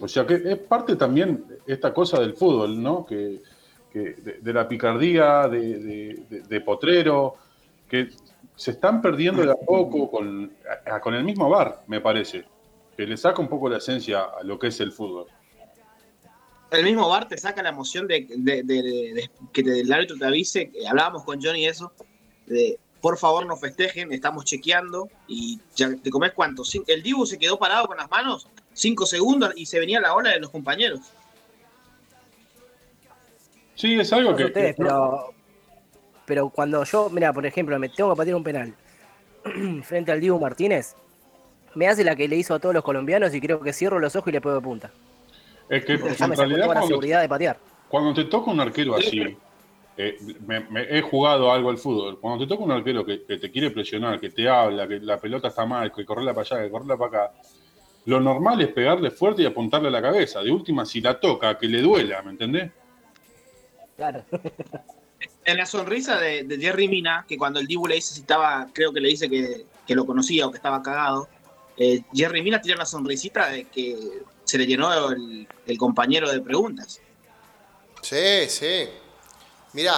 [0.01, 3.05] O sea que es parte también esta cosa del fútbol, ¿no?
[3.05, 3.41] Que,
[3.93, 5.79] de, la picardía, de,
[6.29, 7.35] de- de- potrero,
[7.87, 8.09] que
[8.53, 10.51] se están perdiendo de a poco con,
[11.13, 12.43] el mismo bar, me parece,
[12.97, 15.27] que le saca un poco la esencia a lo que es el fútbol.
[16.71, 18.27] El mismo bar te saca la emoción de,
[19.53, 20.71] que el árbitro te avise.
[20.89, 21.93] Hablábamos con Johnny eso.
[22.47, 25.07] De por favor no festejen, estamos chequeando.
[25.27, 26.63] Y ya te comes cuánto.
[26.87, 30.31] El Dibu se quedó parado con las manos cinco segundos y se venía la ola
[30.31, 30.99] de los compañeros.
[33.73, 34.45] Sí, es algo No que...
[34.45, 35.33] ustedes, que- pero,
[36.25, 38.73] pero cuando yo, mira, por ejemplo, me tengo que patear un penal
[39.83, 40.95] frente al Dibu Martínez,
[41.73, 44.15] me hace la que le hizo a todos los colombianos y creo que cierro los
[44.15, 44.91] ojos y le pego de punta.
[45.69, 47.57] es que Porque en realidad la seguridad de patear.
[47.89, 49.37] cuando te toca un arquero así,
[49.97, 53.37] eh, me- me- he jugado algo al fútbol, cuando te toca un arquero que, que
[53.37, 56.63] te quiere presionar, que te habla, que la pelota está mal, que correrla para allá,
[56.65, 57.33] que correrla para acá,
[58.05, 60.41] lo normal es pegarle fuerte y apuntarle a la cabeza.
[60.41, 62.71] De última, si la toca, que le duela, ¿me entendés?
[63.97, 64.23] Claro.
[65.43, 68.67] En la sonrisa de, de Jerry Mina, que cuando el Dibu le dice si estaba,
[68.73, 71.27] creo que le dice que, que lo conocía o que estaba cagado,
[71.77, 73.95] eh, Jerry Mina tiene una sonrisita de que
[74.43, 77.01] se le llenó el, el compañero de preguntas.
[78.01, 78.87] Sí, sí.
[79.73, 79.93] Mirá,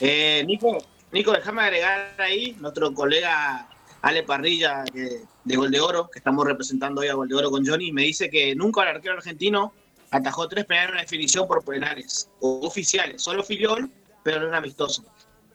[0.00, 0.76] Eh, Nico,
[1.12, 3.68] Nico, déjame agregar ahí nuestro colega
[4.02, 7.50] Ale Parrilla que- de Gol de Oro, que estamos representando hoy a Gol de Oro
[7.50, 9.72] con Johnny, me dice que nunca el arquero argentino
[10.10, 13.90] atajó tres penales en una definición por penales o oficiales, solo filiol,
[14.22, 15.04] pero no un amistoso.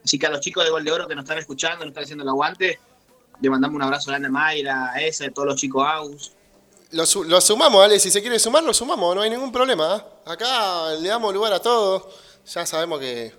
[0.04, 2.06] Así que a los chicos de Gol de Oro que nos están escuchando, nos están
[2.06, 2.80] haciendo el aguante,
[3.42, 6.32] le mandamos un abrazo a Mayra, a ese, a todos los chicos Aus.
[6.92, 8.00] Lo, su- lo sumamos, Ale.
[8.00, 9.16] Si se quiere sumar, lo sumamos.
[9.16, 9.96] No hay ningún problema.
[9.96, 10.30] ¿eh?
[10.30, 12.04] Acá le damos lugar a todos.
[12.54, 13.34] Ya sabemos que,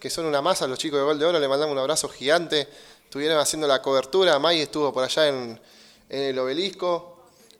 [0.00, 1.38] que son una masa los chicos de Gol de Oro.
[1.38, 2.68] Le mandamos un abrazo gigante.
[3.04, 4.38] Estuvieron haciendo la cobertura.
[4.40, 5.60] May estuvo por allá en,
[6.08, 7.16] en el obelisco.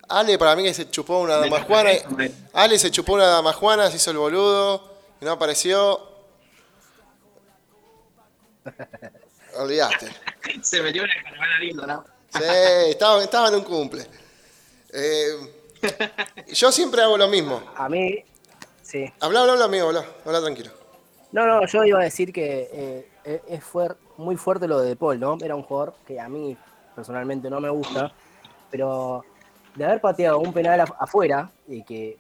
[0.09, 1.90] Ale, para mí que se chupó una dama juana.
[2.55, 4.92] Ale se chupó una dama juana, se hizo el boludo.
[5.20, 6.01] Y no apareció.
[9.59, 10.09] Olvidaste.
[10.62, 12.05] Se metió en el caravana lindo, ¿no?
[12.30, 12.42] Sí,
[12.90, 14.07] estaba, estaba en un cumple.
[14.92, 15.28] Eh,
[16.53, 17.62] yo siempre hago lo mismo.
[17.76, 18.22] A mí,
[18.82, 19.11] sí.
[19.20, 20.70] Habla, habla, habla, amigo, habla, habla tranquilo.
[21.32, 22.68] No, no, yo iba a decir que
[23.24, 25.36] eh, es fuer- muy fuerte lo de De Paul, ¿no?
[25.42, 26.57] Era un jugador que a mí
[26.94, 28.12] personalmente no me gusta,
[28.71, 29.25] pero
[29.75, 32.19] de haber pateado un penal af- afuera, y que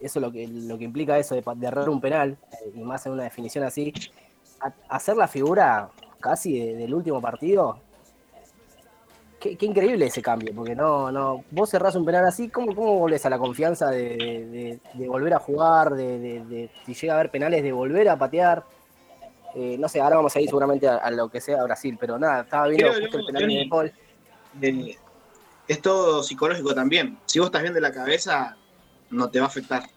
[0.00, 3.04] eso es lo que, lo que implica eso de, errar un penal, eh, y más
[3.06, 3.92] en una definición así,
[4.60, 5.88] a- hacer la figura
[6.20, 7.78] casi de- del último partido,
[9.40, 12.98] qué, qué increíble ese cambio, porque no, no, vos cerrás un penal así, ¿cómo, cómo
[12.98, 17.72] volvés a la confianza de, volver a jugar, de, si llega a haber penales, de
[17.72, 18.64] volver a patear?
[19.56, 22.18] Eh, no sé, ahora vamos a ir seguramente a, a lo que sea Brasil, pero
[22.18, 23.92] nada, estaba viendo Creo justo el penal de Paul.
[25.68, 27.18] Es todo psicológico también.
[27.26, 28.56] Si vos estás bien de la cabeza,
[29.10, 29.88] no te va a afectar.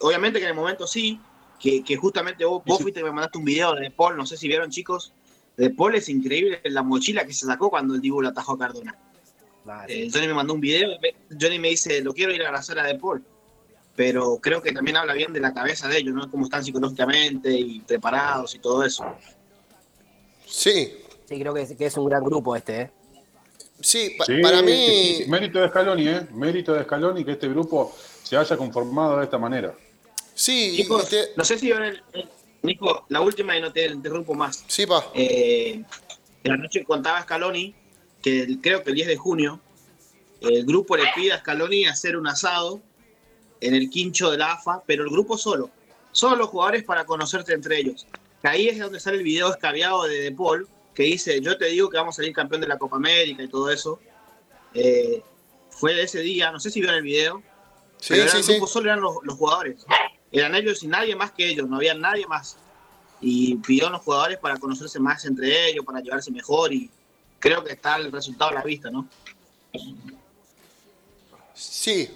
[0.00, 1.20] Obviamente que en el momento sí,
[1.58, 4.26] que, que justamente vos, vos fuiste que me mandaste un video de De Paul, no
[4.26, 5.12] sé si vieron chicos,
[5.56, 8.58] De Paul es increíble la mochila que se sacó cuando el Dibu lo atajó a
[8.58, 8.98] Cardona.
[9.88, 10.90] Eh, Johnny me mandó un video,
[11.40, 13.24] Johnny me dice, lo quiero ir a abrazar a De Paul.
[13.96, 16.28] Pero creo que también habla bien de la cabeza de ellos, ¿no?
[16.28, 19.06] Cómo están psicológicamente y preparados y todo eso.
[20.46, 20.92] Sí.
[21.26, 22.90] Sí, creo que es, que es un gran grupo este, ¿eh?
[23.80, 24.72] Sí, pa- Sí, para mí.
[25.18, 26.26] sí, mérito de Scaloni, ¿eh?
[26.32, 29.74] Mérito de Scaloni que este grupo se haya conformado de esta manera.
[30.34, 32.28] Sí, Chicos, no sé si el, el-
[32.62, 34.64] Nico, la última y no te interrumpo más.
[34.68, 35.10] Sí, pa.
[35.14, 35.82] Eh,
[36.44, 37.74] en la noche contaba Scaloni
[38.22, 39.60] que el- creo que el 10 de junio
[40.40, 42.80] el grupo le pide a Scaloni hacer un asado
[43.60, 45.70] en el quincho de la AFA, pero el grupo solo.
[46.12, 48.06] Solo los jugadores para conocerse entre ellos.
[48.40, 51.66] Que ahí es donde sale el video escabeado de De Paul, que dice, yo te
[51.66, 54.00] digo que vamos a salir campeón de la Copa América y todo eso.
[54.74, 55.22] Eh,
[55.70, 57.42] fue de ese día, no sé si vieron el video,
[57.98, 58.52] Sí, pero sí, el sí.
[58.52, 59.76] grupo solo eran los, los jugadores.
[60.30, 62.56] Eran ellos y nadie más que ellos, no había nadie más.
[63.20, 66.90] Y pidió a los jugadores para conocerse más entre ellos, para llevarse mejor y
[67.38, 69.08] creo que está el resultado a la vista, ¿no?
[71.54, 72.10] Sí.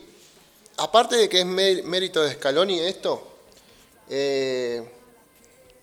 [0.77, 3.39] Aparte de que es mé- mérito de Scaloni esto,
[4.09, 4.89] eh,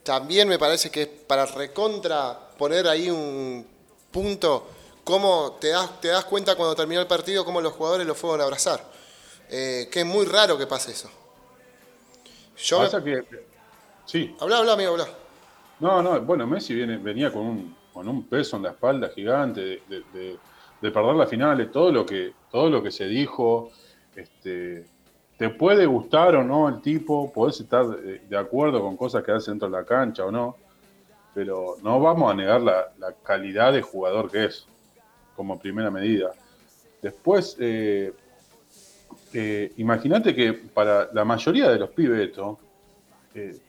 [0.05, 3.67] también me parece que es para recontra poner ahí un
[4.11, 4.67] punto,
[5.03, 8.39] cómo te das, te das cuenta cuando terminó el partido, cómo los jugadores lo fueron
[8.39, 8.79] a abrazar.
[9.49, 11.09] Eh, que es muy raro que pase eso.
[12.57, 13.23] Yo me- Pasa que.
[14.05, 14.35] Sí.
[14.39, 15.07] Habla, habla, amigo, habla.
[15.79, 19.59] No, no, bueno, Messi viene, venía con un, con un peso en la espalda gigante
[19.61, 20.37] de, de- de-
[20.81, 23.71] de perder las finales, todo lo que, todo lo que se dijo,
[24.15, 24.85] este,
[25.37, 29.31] te puede gustar o no el tipo, podés estar de, de acuerdo con cosas que
[29.31, 30.55] hace dentro de la cancha o no,
[31.33, 32.87] pero no vamos a negar la,
[33.23, 34.65] calidad de jugador que es,
[35.35, 36.31] como primera medida.
[37.01, 38.13] Después, eh,
[39.33, 42.57] eh, imagínate que para la mayoría de los pibes esto,
[43.33, 43.59] eh,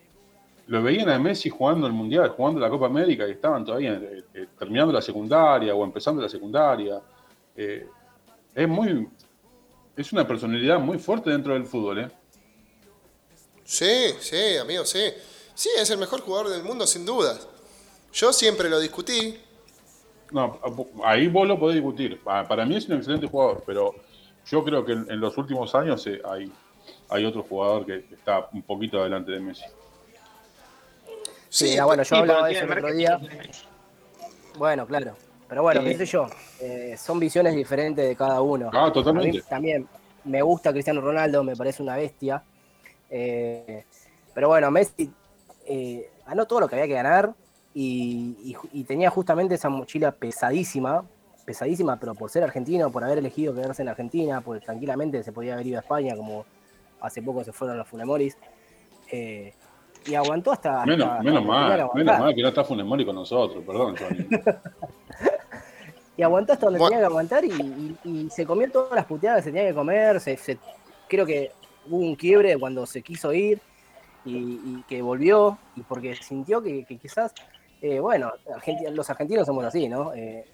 [0.68, 4.24] lo veían a Messi jugando el Mundial, jugando la Copa América y estaban todavía eh,
[4.34, 7.00] eh, terminando la secundaria o empezando la secundaria.
[7.56, 7.86] Eh,
[8.54, 9.08] es muy.
[9.96, 12.10] Es una personalidad muy fuerte dentro del fútbol, ¿eh?
[13.64, 15.12] Sí, sí, amigo, sí.
[15.54, 17.48] Sí, es el mejor jugador del mundo, sin dudas.
[18.12, 19.40] Yo siempre lo discutí.
[20.30, 20.60] No,
[21.04, 22.20] ahí vos lo podés discutir.
[22.22, 23.94] Pa- Para mí es un excelente jugador, pero
[24.46, 26.52] yo creo que en, los últimos años eh, hay,
[27.08, 29.64] hay otro jugador que está un poquito adelante de Messi.
[31.48, 33.18] Sí, ah, bueno, yo hablaba de eso el otro día.
[34.58, 35.16] Bueno, claro.
[35.48, 35.88] Pero bueno, Sí.
[35.88, 36.26] qué sé yo.
[36.60, 38.70] eh, son visiones diferentes de cada uno.
[38.72, 39.30] Ah, totalmente.
[39.30, 39.88] A mí también
[40.24, 42.42] me gusta Cristiano Ronaldo, me parece una bestia.
[43.10, 43.84] Eh,
[44.34, 45.10] pero bueno, Messi
[45.66, 47.32] eh, ganó todo lo que había que ganar
[47.74, 51.04] y, y ju- y tenía justamente esa mochila pesadísima,
[51.44, 55.54] pesadísima, pero por ser argentino, por haber elegido quedarse en Argentina, pues tranquilamente se podía
[55.54, 56.44] haber ido a España, como
[57.00, 58.36] hace poco se fueron los Funemoris.
[59.12, 59.52] Eh,
[60.06, 60.84] y aguantó hasta.
[60.86, 64.26] Menos, hasta menos mal, menos mal que no está Funemori con nosotros, perdón, Johnny.
[66.16, 66.90] Y aguantó hasta donde Bueno.
[66.90, 69.74] tenía que aguantar y, y- y se comió todas las puteadas que se tenía que
[69.74, 70.20] comer.
[70.20, 70.58] Se, se-
[71.08, 71.50] creo que
[71.88, 73.60] hubo un quiebre cuando se quiso ir
[74.24, 77.32] y, y que volvió y porque sintió que, que quizás,
[77.82, 80.12] eh, bueno, Argenti- los argentinos somos así, ¿no?
[80.14, 80.44] Eh,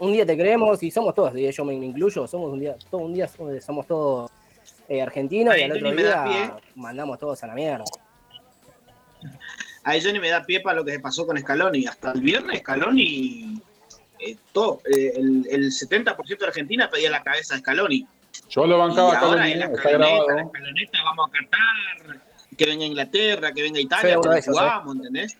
[0.00, 3.00] un día te creemos y somos todos, y yo me incluyo, somos un día, todo
[3.02, 4.30] un día somos, todos
[4.88, 7.84] eh, argentinos y al otro día mandamos todos a la mierda.
[9.84, 11.86] Ahí Johnny me da pie para lo que pasó con Scaloni.
[11.86, 13.61] Hasta el viernes Scaloni,
[14.22, 18.06] eh, todo, eh, el, el 70% de Argentina pedía la cabeza de Scaloni.
[18.48, 20.38] Yo lo Y bancaba ahora la está escaloneta, la grabado.
[20.46, 22.20] escaloneta, vamos a Qatar,
[22.56, 25.36] que venga Inglaterra, que venga Italia, de esos, jugamos, ¿entendés?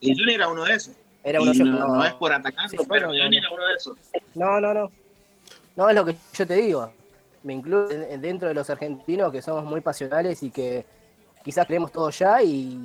[0.00, 0.94] Y Johnny era uno de esos.
[1.22, 3.46] Era uno Y no, es por atacarlo, Sí, pero no, no, Johnny no.
[3.46, 3.96] era uno de esos.
[4.34, 4.90] no, no, no.
[5.76, 6.92] No es lo que yo te digo.
[7.42, 10.84] Me incluyo en- dentro de los argentinos que somos muy pasionales y que
[11.44, 12.78] quizás creemos todo ya y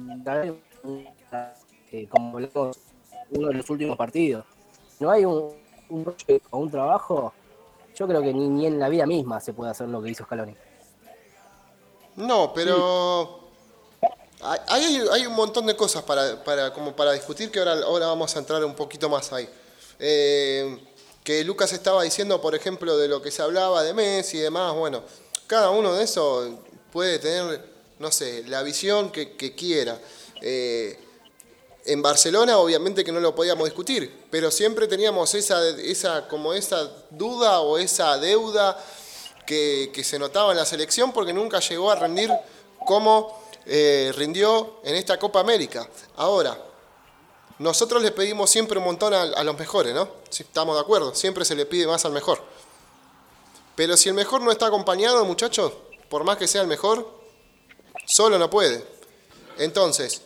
[1.91, 2.79] eh, como hablamos
[3.31, 4.45] uno de los últimos partidos.
[4.99, 5.53] No hay un,
[5.89, 7.33] un proyecto o un trabajo,
[7.95, 10.23] yo creo que ni, ni en la vida misma se puede hacer lo que hizo
[10.25, 10.55] Scaloni.
[12.15, 13.39] No, pero
[14.41, 18.07] hay, hay, hay un montón de cosas para, para, como para discutir que ahora, ahora
[18.07, 19.49] vamos a entrar un poquito más ahí.
[19.99, 20.77] Eh,
[21.23, 24.73] que Lucas estaba diciendo, por ejemplo, de lo que se hablaba de Messi y demás,
[24.75, 25.01] bueno,
[25.47, 26.51] cada uno de esos
[26.91, 27.65] puede tener,
[27.99, 29.99] no sé, la visión que, que quiera.
[30.41, 30.99] Eh,
[31.85, 36.91] en Barcelona obviamente que no lo podíamos discutir, pero siempre teníamos esa, esa, como esa
[37.11, 38.77] duda o esa deuda
[39.45, 42.31] que, se notaba en la selección porque nunca llegó a rendir
[42.85, 45.87] como eh, rindió en esta Copa América.
[46.15, 46.57] Ahora,
[47.59, 50.09] nosotros le pedimos siempre un montón a, los mejores, ¿no?
[50.29, 52.41] Sí, estamos de acuerdo, siempre se le pide más al mejor.
[53.75, 55.71] Pero si el mejor no está acompañado, muchachos,
[56.09, 57.07] por más que sea el mejor,
[58.05, 58.83] solo no puede.
[59.57, 60.21] Entonces,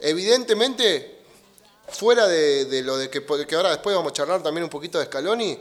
[0.00, 1.18] evidentemente,
[1.88, 3.24] fuera de, lo de que,
[3.56, 5.58] ahora después vamos a charlar también un poquito de Scaloni,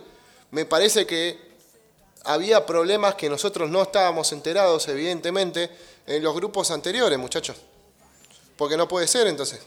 [0.51, 1.49] me parece que
[2.23, 5.69] había problemas que nosotros no estábamos enterados, evidentemente,
[6.05, 7.57] en los grupos anteriores, muchachos.
[8.57, 9.61] Porque no puede ser entonces.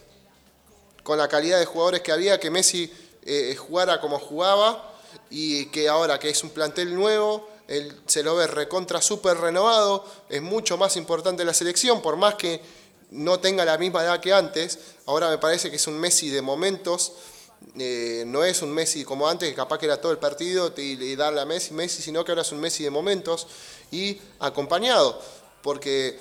[1.02, 2.92] Con la calidad de jugadores que había, que Messi
[3.24, 4.92] eh, jugara como jugaba
[5.30, 10.04] y que ahora que es un plantel nuevo, él se lo ve recontra súper renovado,
[10.28, 12.60] es mucho más importante la selección, por más que
[13.12, 16.42] no tenga la misma edad que antes, ahora me parece que es un Messi de
[16.42, 17.12] momentos,
[17.78, 20.92] eh, no es un Messi como antes, que capaz que era todo el partido y,
[21.02, 23.46] y darle a Messi, Messi, sino que ahora es un Messi de momentos
[23.90, 25.20] y acompañado,
[25.62, 26.18] porque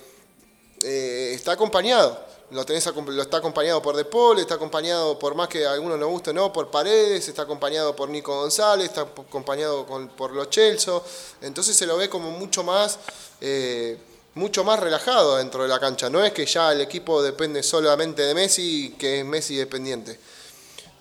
[0.84, 2.30] eh, está acompañado.
[2.52, 6.10] Lo, lo está acompañado por De Paul, está acompañado por más que a algunos nos
[6.10, 11.02] guste no, por Paredes, está acompañado por Nico González, está acompañado con- por Los Chelso.
[11.42, 13.00] Entonces se lo ve como mucho más,
[13.40, 13.98] eh,
[14.36, 16.10] mucho más relajado dentro de la cancha.
[16.10, 20.18] No es que ya el equipo depende solamente de Messi y que es Messi dependiente.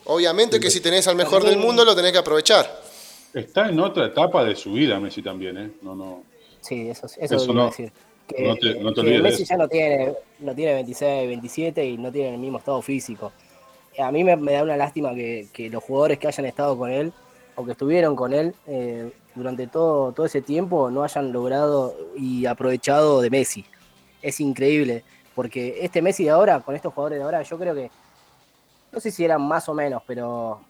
[0.07, 2.81] Obviamente que si tenés al mejor del mundo lo tenés que aprovechar.
[3.33, 5.70] Está en otra etapa de su vida Messi también, ¿eh?
[5.83, 6.24] No, no.
[6.61, 7.93] Sí, eso, eso, Eso no- a decir.
[8.26, 11.28] Que, no te- no te que olvides de Messi ya no tiene, no tiene 26,
[11.28, 13.33] 27 y no tiene el mismo estado físico.
[13.99, 16.91] A mí me, me da una lástima que, que los jugadores que hayan estado con
[16.91, 17.12] él
[17.57, 22.47] o que estuvieron con él eh, durante todo, todo ese tiempo no hayan logrado y
[22.47, 23.64] aprovechado de Messi.
[24.22, 25.05] Es increíble,
[25.35, 27.91] porque este Messi de ahora, con estos jugadores de ahora, yo creo que,
[28.93, 30.61] no sé si eran más o menos, pero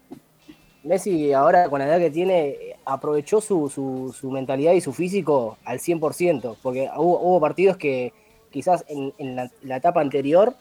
[0.82, 5.78] Messi ahora con la edad que tiene aprovechó su, su, mentalidad y su físico al
[5.78, 8.12] 100%, porque hubo, partidos que
[8.50, 10.54] quizás en, la etapa anterior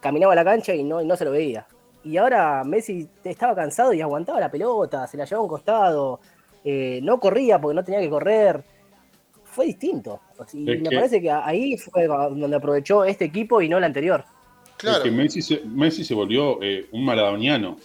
[0.00, 1.66] caminaba a la cancha y no, y no se lo veía.
[2.04, 6.20] Y ahora Messi estaba cansado y aguantaba la pelota, se la llevaba a un costado,
[6.64, 8.64] eh, no corría porque no tenía que correr.
[9.44, 10.20] Fue distinto.
[10.52, 13.84] Y Es me que- parece que ahí fue donde aprovechó este equipo y no el
[13.84, 14.24] anterior.
[14.82, 17.78] Es que Messi se, Messi se volvió eh, un maradoniano.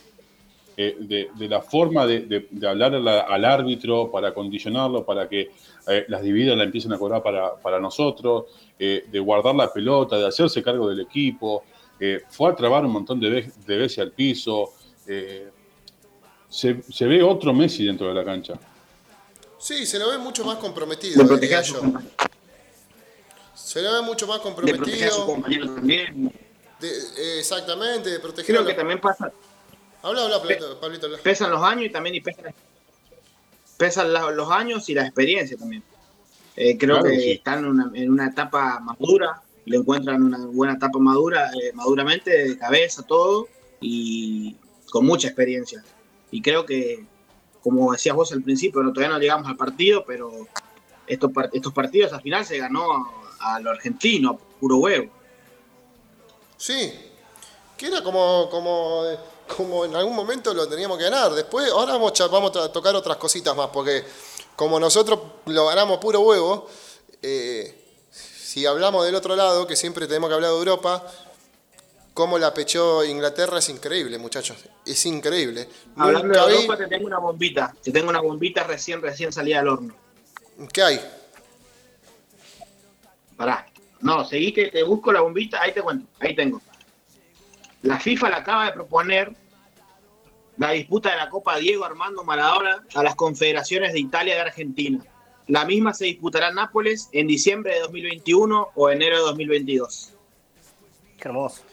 [0.81, 5.27] Eh, de, de la forma de, de- de hablar la- al árbitro para condicionarlo, para
[5.27, 5.51] que
[5.89, 8.45] eh, las dividas la empiecen a cobrar para, para nosotros,
[8.79, 11.63] eh, de guardar la pelota, de hacerse cargo del equipo.
[11.99, 14.69] eh, fue a trabar un montón de, ve- de veces al piso.
[15.05, 15.49] eh,
[16.47, 18.53] se, se ve otro Messi dentro de la cancha.
[19.59, 21.21] Sí, se lo ve mucho más comprometido.
[21.21, 22.13] De proteger diría a sus compañeros.
[23.55, 25.25] Se lo ve mucho más De proteger a sus comprometido.
[25.25, 26.33] compañeros también.
[26.79, 29.33] de- eh, exactamente, de proteger Creo a que también pasa,
[30.01, 30.79] Habla, habla, Pablito.
[30.79, 31.17] Pablito, habla.
[31.17, 32.55] pesan los años y también y pesan,
[33.77, 35.83] pesan la- los años y la experiencia también.
[36.55, 37.31] Eh, creo Claro, que sí.
[37.31, 42.31] están en una, en una etapa madura, le encuentran una buena etapa madura, eh, maduramente,
[42.47, 43.49] de cabeza, todo,
[43.81, 44.55] y
[44.89, 45.83] con mucha experiencia.
[46.31, 47.05] Y creo que,
[47.61, 50.31] como decías vos al principio, no, todavía no llegamos al partido, pero
[51.07, 55.11] estos, par- estos partidos al final se ganó a, lo argentino, a puro huevo.
[56.57, 56.93] Sí,
[57.77, 59.03] que era como, como,
[59.55, 61.31] como en algún momento lo teníamos que ganar.
[61.33, 64.03] Después, ahora vamos, vamos a tocar otras cositas más, porque
[64.55, 66.67] como nosotros lo ganamos puro huevo,
[67.21, 67.75] eh,
[68.11, 71.05] si hablamos del otro lado, que siempre tenemos que hablar de Europa,
[72.13, 74.57] cómo la pechó Inglaterra es increíble, muchachos.
[74.85, 75.67] Es increíble.
[75.95, 77.75] Hablando Nunca de vi- Europa, te tengo una bombita.
[77.83, 79.95] Te tengo una bombita recién, recién salida del horno.
[80.73, 80.99] ¿Qué hay?
[83.37, 83.65] Pará.
[84.01, 85.61] No, seguí que te busco la bombita.
[85.61, 86.07] Ahí te cuento.
[86.19, 86.61] Ahí tengo.
[87.81, 89.33] La FIFA le acaba de proponer
[90.57, 94.41] la disputa de la Copa Diego Armando Maradona a las confederaciones de Italia y de
[94.41, 95.03] Argentina.
[95.47, 100.11] La misma se disputará en Nápoles en diciembre de 2021 o enero de 2022.
[101.17, 101.63] Qué hermoso.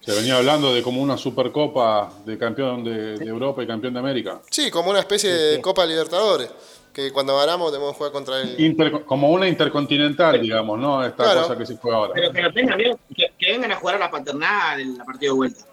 [0.00, 4.00] Se venía hablando de como una supercopa de campeón de, de Europa y campeón de
[4.00, 4.40] América.
[4.50, 6.50] Sí, como una especie de Copa Libertadores.
[6.92, 8.58] Que cuando ganamos debemos jugar contra el.
[8.60, 11.04] Inter- como una intercontinental, digamos, ¿no?
[11.04, 11.42] Esta Claro.
[11.42, 12.12] cosa que se juega ahora.
[12.14, 15.04] Pero que lo tengan bien, que, que vengan a jugar a la paternal en la
[15.04, 15.64] partida de vuelta.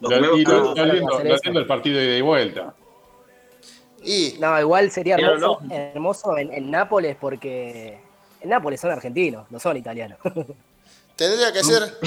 [0.00, 2.74] Los Lo- comemos y lo- el partido de ida y vuelta.
[4.04, 4.34] Y.
[4.38, 5.74] No, igual sería Pero hermoso, no.
[5.74, 7.98] hermoso en, en Nápoles porque
[8.40, 10.18] en Nápoles son argentinos, no son italianos.
[11.20, 11.98] Tendría que ser.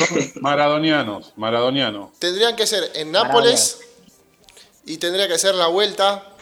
[0.41, 2.17] Maradonianos, maradonianos.
[2.17, 3.79] Tendrían que ser en Nápoles.
[4.87, 6.33] Y tendría que ser la vuelta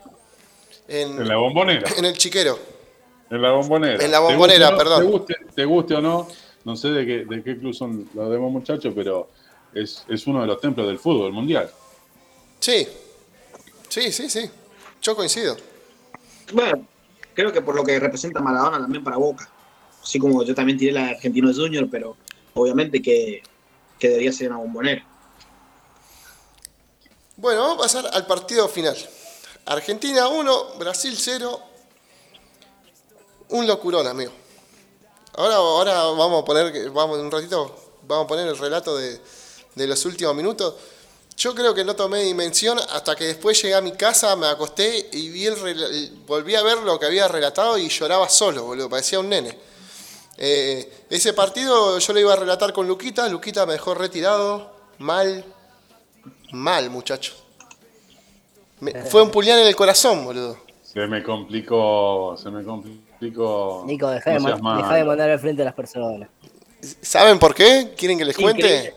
[0.88, 1.90] en, En la bombonera.
[1.98, 2.58] en el chiquero.
[3.30, 4.02] En la bombonera.
[4.02, 5.02] En la Te guste bombonera, perdón.
[5.02, 6.30] Te guste, te guste o no,
[6.64, 9.28] no sé de qué, de qué club son los demás muchachos, pero
[9.74, 11.70] es, es uno de los templos del fútbol mundial.
[12.62, 12.88] Sí.
[13.90, 14.50] Sí, sí, sí.
[15.02, 15.58] Yo coincido.
[16.54, 16.88] Bueno,
[17.34, 19.50] creo que por lo que representa Maradona también para Boca.
[20.02, 22.16] Así como yo también tiré la de Argentino Junior, pero
[22.54, 23.44] obviamente que,
[24.00, 25.06] que debería ser una bombonera.
[27.38, 28.96] Bueno, vamos a pasar al partido final.
[29.66, 31.62] Argentina 1, Brasil 0.
[33.50, 34.32] Un locurón, amigo.
[35.34, 39.20] Ahora, ahora vamos a poner, vamos un ratito, vamos a poner el relato de,
[39.76, 40.76] de los últimos minutos.
[41.38, 45.10] Yo creo que no tomé dimensión hasta que después llegué a mi casa, me acosté
[45.12, 49.20] y vi el, volví a ver lo que había relatado y lloraba solo, boludo, parecía
[49.20, 49.58] un nene.
[50.44, 55.46] Eh, ese partido yo lo iba a relatar con Luquita, Luquita me dejó retirado, mal,
[56.52, 57.34] mal, muchacho.
[58.80, 60.58] Me- fue un puñal en el corazón, boludo.
[60.82, 63.84] Se me complicó, se me complicó.
[63.86, 64.96] Nico, deja de, No dejá malo.
[64.96, 66.28] de mandar al frente a las personas.
[67.02, 67.94] ¿Saben por qué?
[67.96, 68.66] ¿Quieren que les cuente?
[68.66, 68.96] Increíble,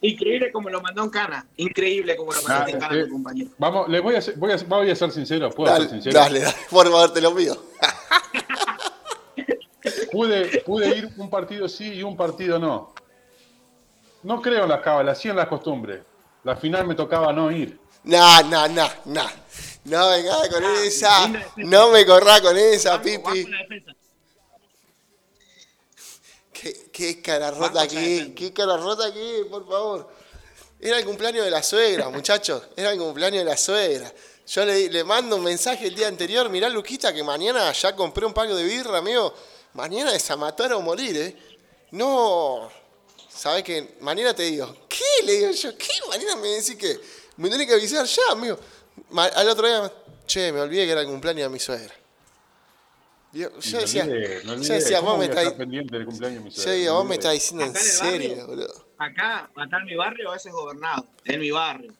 [0.00, 1.46] increíble como lo mandó en Cana.
[1.58, 3.50] Increíble como lo mandó Ah, en Cana eh, tu compañero.
[3.58, 6.18] Vamos, les voy a ser, voy a, voy a ser sincero, puedo Dale, ser sincero.
[6.18, 7.62] dale, dale, por favor, te lo pido.
[10.10, 12.94] Pude, pude ir un partido sí y un partido no.
[14.22, 16.02] No creo en las cábalas, sí en las costumbres.
[16.44, 17.78] La final me tocaba no ir.
[18.04, 19.26] No, no, no, no.
[19.84, 21.28] No venga con esa.
[21.56, 23.46] No me corra con esa, Pipi.
[26.52, 30.08] Qué, qué cara rota aquí, qué cara rota aquí, por favor.
[30.80, 32.62] Era el cumpleaños de la suegra, muchachos.
[32.76, 34.12] Era el cumpleaños de la suegra.
[34.46, 36.48] Yo le, le mando un mensaje el día anterior.
[36.48, 39.34] Mirá, Luquita, que mañana ya compré un pago de birra, amigo.
[39.76, 41.36] Mañana es a matar o morir, ¿eh?
[41.90, 42.68] No.
[43.28, 43.96] ¿Sabes qué?
[44.00, 44.74] Mañana te digo.
[44.88, 45.04] ¿Qué?
[45.24, 45.76] Le digo yo.
[45.76, 45.88] ¿Qué?
[46.08, 46.98] Mañana me decís que.
[47.36, 48.58] Me tenés que avisar ya, amigo.
[49.14, 49.92] Al otro día,
[50.26, 51.94] che, me olvidé que era el cumpleaños de mi suegra.
[53.32, 54.74] Yo, yo decía, olvidé, me yo olvidé.
[54.74, 55.52] decía, ¿Cómo vos me a estás.
[55.52, 56.72] pendiente del cumpleaños de mi Yo suegra?
[56.80, 57.36] digo, Me vos me olvidé.
[57.36, 58.28] estás diciendo en Acá en barrio.
[58.30, 58.86] serio, boludo.
[58.98, 61.06] Acá, acá en mi barrio, ese es gobernado.
[61.26, 61.92] En mi barrio.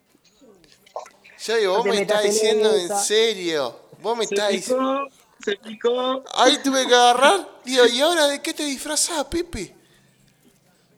[1.45, 3.81] Yo digo, vos me estás en diciendo en serio.
[4.01, 5.09] Vos me estás diciendo.
[5.53, 6.24] Picó, se picó.
[6.34, 7.47] Ahí tuve que agarrar.
[7.64, 9.72] Digo, ¿y ahora de qué te disfrazás, Pipi?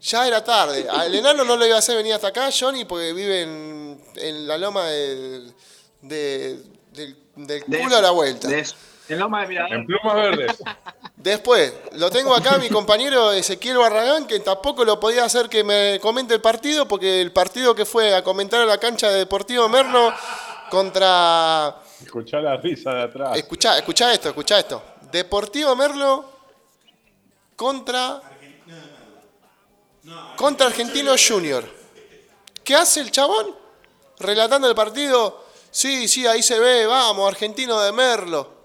[0.00, 0.86] Ya era tarde.
[0.88, 4.46] Al enano no lo iba a hacer venir hasta acá, Johnny, porque vive en, en
[4.48, 5.52] la loma del,
[6.02, 8.48] de- del, del De culo a la vuelta.
[8.48, 8.64] de.
[9.08, 9.72] En Loma de Mirador.
[9.72, 10.56] En plumas verdes.
[11.16, 15.98] Después, lo tengo acá mi compañero Ezequiel Barragán, que tampoco lo podía hacer que me
[16.00, 19.66] comente el partido, porque el partido que fue a comentar a la cancha de Deportivo
[19.66, 20.12] Merlo
[20.70, 23.36] contra Escuchá la risa de atrás.
[23.36, 24.82] Escuchá, escuchá esto, escuchá esto.
[25.10, 26.30] Deportivo Merlo
[27.56, 28.20] contra.
[30.36, 31.64] Contra Argentino Junior.
[32.64, 33.54] ¿Qué hace el chabón?
[34.18, 35.44] Relatando el partido.
[35.70, 38.56] Sí, sí, ahí se ve, vamos, Argentino de Merlo.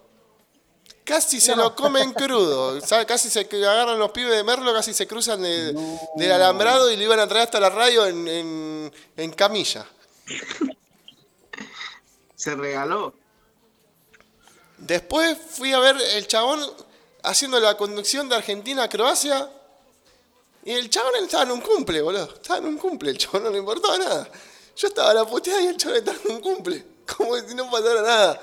[1.04, 2.80] Casi se lo comen crudo.
[3.06, 5.74] Casi se agarran los pibes de Merlo, casi se cruzan de-
[6.16, 9.86] del alambrado y lo iban a traer hasta la radio en, en- en camilla.
[12.36, 13.14] Se regaló.
[14.86, 16.60] Después fui a ver el chabón
[17.24, 19.50] haciendo la conducción de Argentina a Croacia.
[20.66, 22.34] Y el chabón estaba en un cumple, boludo.
[22.34, 24.30] Estaba en un cumple, el chabón no le importaba nada.
[24.76, 26.86] Yo estaba a la puteada y el chabón estaba en un cumple.
[27.18, 28.42] Como si no pasara nada.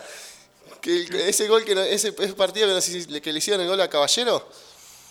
[0.80, 3.68] Que ese gol que ese, partido que, no sé si le- que le hicieron el
[3.68, 4.46] gol a Caballero.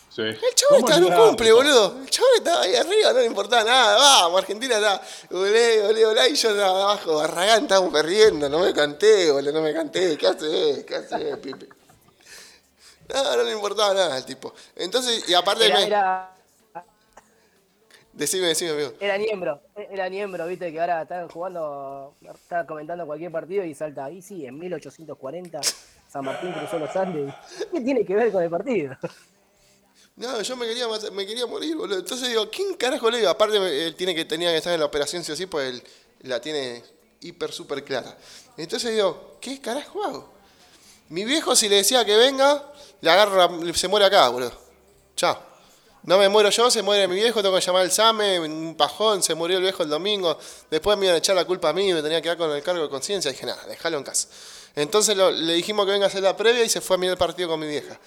[0.09, 0.21] Sí.
[0.23, 1.63] El chabón ¿Cómo estaba en un olvidar, cumple, puta?
[1.63, 1.99] boludo.
[2.01, 3.97] El chabón estaba ahí arriba, no le importaba nada.
[3.97, 5.01] Vamos, Argentina está.
[5.31, 6.29] Olé, olé, olé.
[6.29, 8.49] Y yo estaba abajo, Barragán, estábamos perdiendo.
[8.49, 10.17] No me canté, boludo, no me canté.
[10.17, 10.83] ¿Qué haces?
[10.85, 11.67] ¿Qué haces, Pipe?
[13.13, 14.53] No, no le importaba nada al tipo.
[14.75, 16.35] Entonces, y aparte Era, me- era-
[18.13, 18.93] Decime, decime, amigo.
[18.99, 24.05] Era Niembro, era Niembro, viste, que ahora están jugando, está comentando cualquier partido y salta
[24.05, 25.61] ahí, sí, en 1840
[26.11, 27.33] San Martín cruzó los Andes.
[27.71, 28.97] ¿Qué tiene que ver con el partido?
[30.19, 31.97] No, yo me quería, matar- me quería morir, boludo.
[31.99, 33.29] Entonces digo, ¿quién carajo le digo?
[33.29, 33.55] Aparte,
[33.87, 35.83] él tiene que, tenía que estar en la operación sí o pues él
[36.23, 36.83] la tiene
[37.21, 38.17] hiper, súper clara.
[38.57, 40.29] Entonces digo, ¿qué carajo hago?
[41.07, 44.51] Mi viejo, si le decía que venga, le agarra, se muere acá, boludo.
[45.15, 45.47] Chao.
[46.03, 49.23] No me muero yo, se muere mi viejo, tengo que llamar al SAME, un pajón,
[49.23, 50.37] se murió el viejo el domingo.
[50.69, 52.61] Después me iban a echar la culpa a mí, me tenía que quedar con el
[52.61, 53.31] cargo de conciencia.
[53.31, 54.27] Dije, nada, déjalo en casa.
[54.75, 57.17] Entonces le dijimos que venga a hacer la previa y se fue a mirar el
[57.17, 57.97] partido con mi vieja.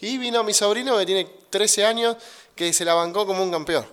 [0.00, 2.16] Y vino mi sobrino que tiene 13 años,
[2.54, 3.86] que se la bancó como un campeón.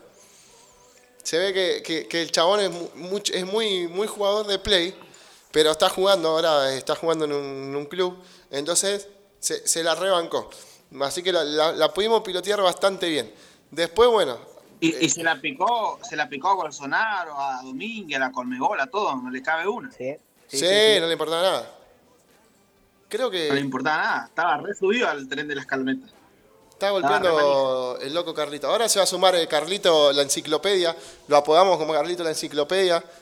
[1.23, 4.59] Se ve que, que- que el chabón es, mu- much- es muy, muy jugador de
[4.59, 4.93] play,
[5.51, 8.17] pero está jugando ahora, está jugando en un, en un club,
[8.51, 9.07] entonces
[9.39, 10.49] se, se la rebancó.
[11.01, 13.33] Así que la, la- la pudimos pilotear bastante bien.
[13.71, 14.37] Después, bueno,
[14.81, 18.79] Y, y se la picó, se la picó a Bolsonaro, a Domínguez, a la Colmebol,
[18.81, 19.89] a todo, no le cabe una.
[19.93, 20.13] Sí,
[20.49, 20.65] sí,
[20.99, 21.79] no le importaba nada.
[23.15, 23.47] Creo que...
[23.49, 26.07] No le importaba nada, estaba re subido al tren de la escaloneta.
[26.71, 28.67] Está golpeando el loco Carlito.
[28.67, 30.95] Ahora se va a sumar el Carlito la enciclopedia.
[31.27, 33.03] Lo apodamos como Carlito la enciclopedia.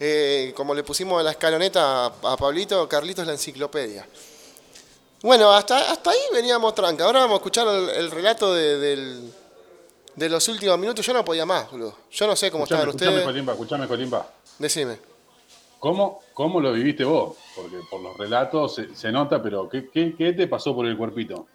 [0.00, 4.06] Eh, como le pusimos la escaloneta a, a Pablito, Carlito es la enciclopedia.
[5.22, 7.04] Bueno, hasta, hasta ahí veníamos tranca.
[7.04, 9.32] Ahora vamos a escuchar el, el relato de, del-
[10.14, 11.04] de los últimos minutos.
[11.04, 11.96] Yo no podía más, boludo.
[12.12, 13.24] Yo no sé cómo Escuchame, estaban escuchame, ustedes.
[13.26, 14.28] Colimba, escuchame, Colimba.
[14.60, 15.00] Decime.
[15.78, 17.36] ¿Cómo, ¿Cómo lo viviste vos?
[17.54, 21.46] Porque por los relatos se, nota, pero ¿qué, qué, qué te pasó por el cuerpito?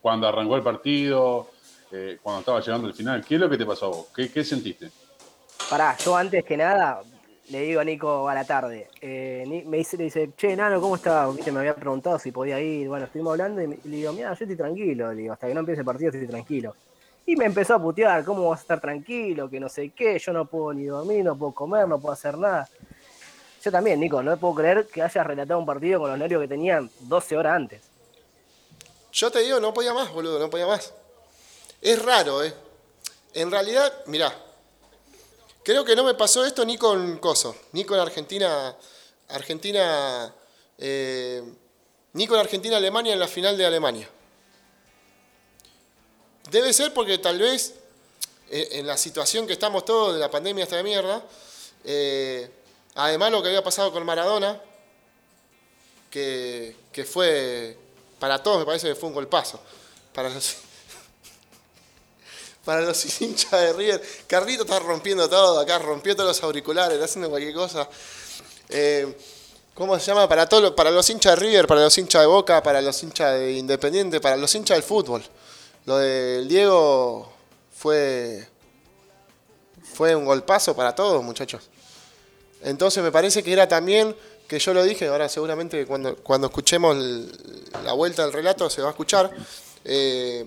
[0.00, 1.48] Cuando arrancó el partido,
[1.90, 4.06] eh, cuando estaba llegando al final, ¿qué es lo que te pasó a vos?
[4.14, 4.90] ¿Qué, qué sentiste?
[5.68, 7.02] Pará, yo antes que nada
[7.50, 8.88] le digo a Nico a la tarde.
[9.00, 11.28] eh, me dice, le dice, che, Nano, ¿cómo está?
[11.28, 12.88] Viste, me había preguntado si podía ir.
[12.88, 15.12] Bueno, estuvimos hablando y le digo, mira, yo estoy tranquilo.
[15.12, 16.74] Le digo, hasta que no empiece el partido estoy tranquilo.
[17.26, 19.48] Y me empezó a putear, ¿cómo vas a estar tranquilo?
[19.50, 22.36] Que no sé qué, yo no puedo ni dormir, no puedo comer, no puedo hacer
[22.38, 22.68] nada.
[23.64, 26.48] Yo también, Nico, no puedo creer que hayas relatado un partido con los nervios que
[26.48, 27.82] tenían 12 horas antes.
[29.12, 30.92] Yo te digo, no podía más, boludo, no podía más.
[31.80, 32.54] Es raro, ¿eh?
[33.34, 34.32] En realidad, mirá,
[35.62, 38.76] creo que no me pasó esto ni con Coso, ni con Argentina,
[39.28, 40.32] Argentina,
[40.78, 41.42] eh,
[42.12, 44.08] ni con Argentina-Alemania en la final de Alemania.
[46.50, 47.74] Debe ser porque tal vez
[48.50, 51.22] eh, en la situación que estamos todos de la pandemia esta de mierda,
[51.84, 52.50] eh,
[52.98, 54.60] además lo que había pasado con Maradona,
[56.10, 57.78] que, que fue,
[58.18, 59.60] para todos me parece que fue un golpazo.
[62.64, 64.02] Para los, hinchas de River.
[64.26, 67.88] Carlito está rompiendo todo acá, rompió todos los auriculares, está haciendo cualquier cosa.
[68.68, 69.16] Eh,
[69.74, 70.28] ¿Cómo se llama?
[70.28, 73.34] Para, todo, para los hinchas de River, para los hinchas de Boca, para los hinchas
[73.34, 75.22] de Independiente, para los hinchas del fútbol.
[75.86, 77.32] Lo del Diego
[77.74, 78.46] fue,
[79.94, 81.70] fue un golpazo para todos, muchachos.
[82.62, 86.96] Entonces me parece que era también, que yo lo dije, ahora seguramente cuando, cuando escuchemos
[86.96, 89.30] el- la vuelta del relato se va a escuchar,
[89.84, 90.44] eh,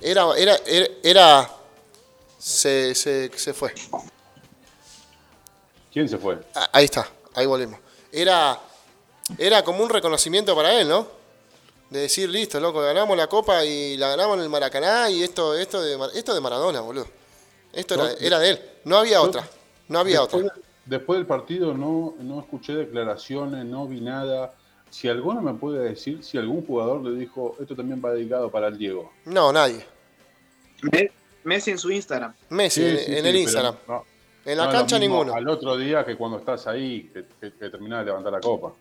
[0.00, 1.50] era, era, era, era-
[2.38, 3.72] se, se, se fue.
[5.92, 6.38] ¿Quién se fue?
[6.54, 7.78] Ah, Ahí está, ahí volvemos.
[8.12, 8.60] Era,
[9.38, 11.06] era como un reconocimiento para él, ¿no?
[11.90, 15.54] De decir, listo, loco, ganamos la copa y la ganamos en el Maracaná y esto,
[15.56, 17.06] esto, de, esto de Maradona, boludo.
[17.72, 19.48] Esto era, No, era de él, no había otra,
[19.88, 20.60] no había después, otra.
[20.86, 24.54] Después del partido no, no escuché declaraciones, no vi nada.
[24.90, 28.68] Si alguno me puede decir si algún jugador le dijo, esto también va dedicado para
[28.68, 29.10] el Diego.
[29.24, 29.84] No, nadie.
[30.82, 31.10] Me-
[31.44, 32.32] Messi en su Instagram.
[32.50, 33.74] Messi, Sí, en, sí, en sí, el Instagram.
[33.88, 34.04] no-
[34.44, 35.34] En la no cancha ninguno.
[35.34, 38.72] Al otro día que cuando estás ahí, que, que, que terminás de levantar la copa.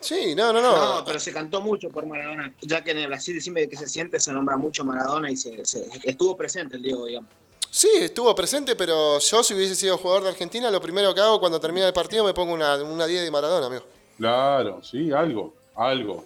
[0.00, 1.04] Sí, no, no, No, no.
[1.04, 2.52] pero se cantó mucho por Maradona.
[2.62, 5.64] Ya que en el Brasil, decime que se siente, se nombra mucho Maradona y se,
[5.64, 7.30] se- estuvo presente el Diego, digamos.
[7.76, 11.38] Sí, estuvo presente, pero yo si hubiese sido jugador de Argentina, lo primero que hago
[11.38, 13.84] cuando termina el partido me pongo una, una 10 de Maradona, amigo.
[14.16, 16.24] Claro, sí, algo, algo.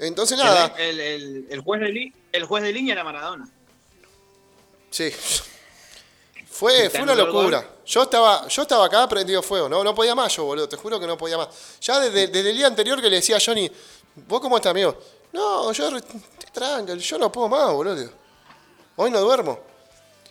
[0.00, 3.48] Entonces nada, El, el- el juez de li- el juez de línea era Maradona.
[4.90, 5.12] sí.
[6.50, 7.64] Fue, ¿Y fue una locura.
[7.86, 10.98] Yo estaba, yo estaba acá prendido fuego, no, no podía más yo, boludo, te juro
[10.98, 11.48] que no podía más.
[11.80, 13.70] Ya desde, desde el día anterior que le decía a Johnny,
[14.26, 14.96] ¿vos cómo estás, amigo?
[15.32, 16.20] No, yo estoy
[16.52, 18.08] tranquilo, yo no puedo más, boludo.
[18.96, 19.60] Hoy no duermo.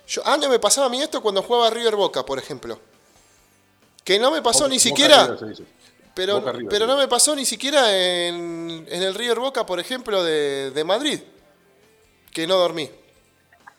[0.08, 2.80] Yo, antes me pasaba a mí esto cuando jugaba River Boca, por ejemplo.
[4.04, 5.24] Que no me pasó Boca- ni siquiera.
[5.24, 5.64] River se dice.
[6.14, 10.70] Pero, pero no me pasó ni siquiera en, en el River Boca, por ejemplo, de,
[10.72, 11.20] de Madrid.
[12.32, 12.90] Que no dormí.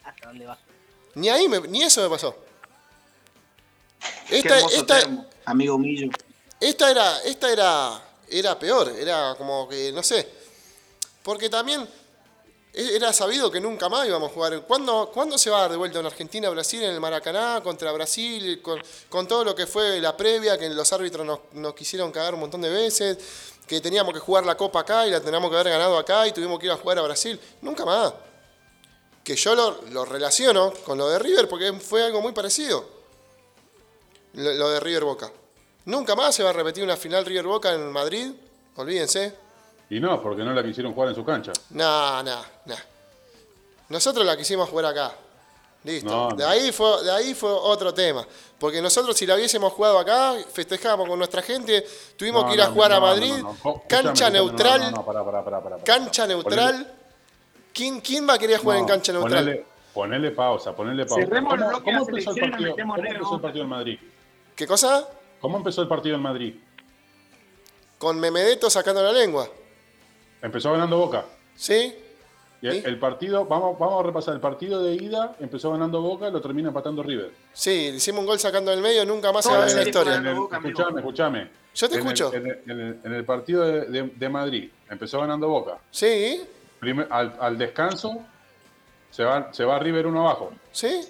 [0.04, 0.58] ¿Hasta dónde va?
[1.14, 2.36] Ni ahí, me- ni eso me pasó.
[4.30, 6.10] Esta, esta, termo, amigo Millo.
[6.60, 10.28] esta era, esta era, era peor, era como que, no sé.
[11.22, 11.88] Porque también
[12.74, 14.62] era sabido que nunca más íbamos a jugar.
[14.62, 17.92] ¿Cuándo, ¿cuándo se va a dar de vuelta en Argentina, Brasil, en el Maracaná, contra
[17.92, 18.60] Brasil,
[19.08, 22.62] con, todo lo que fue la previa, que los árbitros nos, quisieron cagar un montón
[22.62, 23.16] de veces,
[23.64, 26.32] que teníamos que jugar la Copa acá y la teníamos que haber ganado acá y
[26.32, 27.40] tuvimos que ir a jugar a Brasil?
[27.62, 28.12] Nunca más.
[29.22, 32.84] Que yo lo, relaciono con lo de River porque fue algo muy parecido.
[34.32, 35.32] Lo de River Boca.
[35.84, 38.32] Nunca más se va a repetir una final River Boca en Madrid.
[38.74, 39.43] Olvídense.
[39.94, 41.52] Y no, porque no la quisieron jugar en su cancha.
[41.70, 42.74] No, no, no.
[43.90, 45.12] Nosotros la quisimos jugar acá.
[45.84, 46.10] Listo.
[46.10, 46.34] No, no.
[46.36, 48.26] De, ahí fue, de ahí fue otro tema.
[48.58, 51.86] Porque nosotros si la hubiésemos jugado acá, festejábamos con nuestra gente,
[52.16, 53.54] tuvimos No, que ir a jugar a Madrid, no, no.
[53.62, 54.92] Jo- cancha neutral,
[55.84, 56.92] cancha neutral.
[57.72, 59.44] ¿Quién, ¿Quién va a querer jugar en cancha neutral?
[59.44, 61.24] Ponele, ponele pausa, ponele pausa.
[61.84, 62.74] ¿Cómo, empezó el partido?
[62.74, 63.98] ¿Cómo empezó el partido en Madrid?
[64.56, 65.08] ¿Qué cosa?
[65.40, 66.54] ¿Cómo empezó el partido en Madrid?
[67.96, 69.48] Con Memedeto sacando la lengua.
[70.44, 71.24] Empezó ganando Boca.
[71.56, 71.94] ¿Sí?
[72.60, 72.82] Y el, ¿Sí?
[72.84, 76.68] el partido, vamos, vamos a repasar, el partido de ida empezó ganando Boca, lo termina
[76.68, 77.30] empatando River.
[77.52, 79.76] Sí, le hicimos un gol sacando del medio, nunca más se Toda va a ver
[79.76, 80.12] en la historia.
[80.14, 80.70] serie En el- Boca, amigo.
[80.78, 81.50] escuchame, escuchame.
[81.74, 82.32] Yo te En escucho.
[82.34, 85.78] En el, en el- en el partido de, de- de Madrid empezó ganando Boca.
[85.90, 86.42] ¿Sí?
[86.78, 88.20] Primer- al, al descanso
[89.10, 90.50] se va, se va River uno abajo.
[90.72, 91.00] ¿Sí?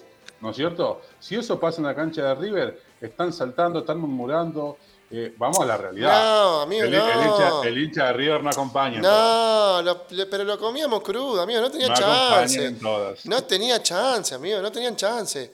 [0.41, 1.03] ¿No es cierto?
[1.21, 4.77] Si eso pasa en la cancha de River, están saltando, están murmurando.
[5.11, 6.11] Eh, vamos a la realidad.
[6.23, 7.09] No, amigo, el, no.
[7.11, 9.01] el hincha, el hincha de River no acompaña.
[9.01, 11.89] No, lo- le- pero lo comíamos crudo, amigo, no tenía.
[11.89, 12.65] No chance.
[12.65, 13.25] en todas.
[13.27, 15.53] No tenía chance, amigo, no tenían chance.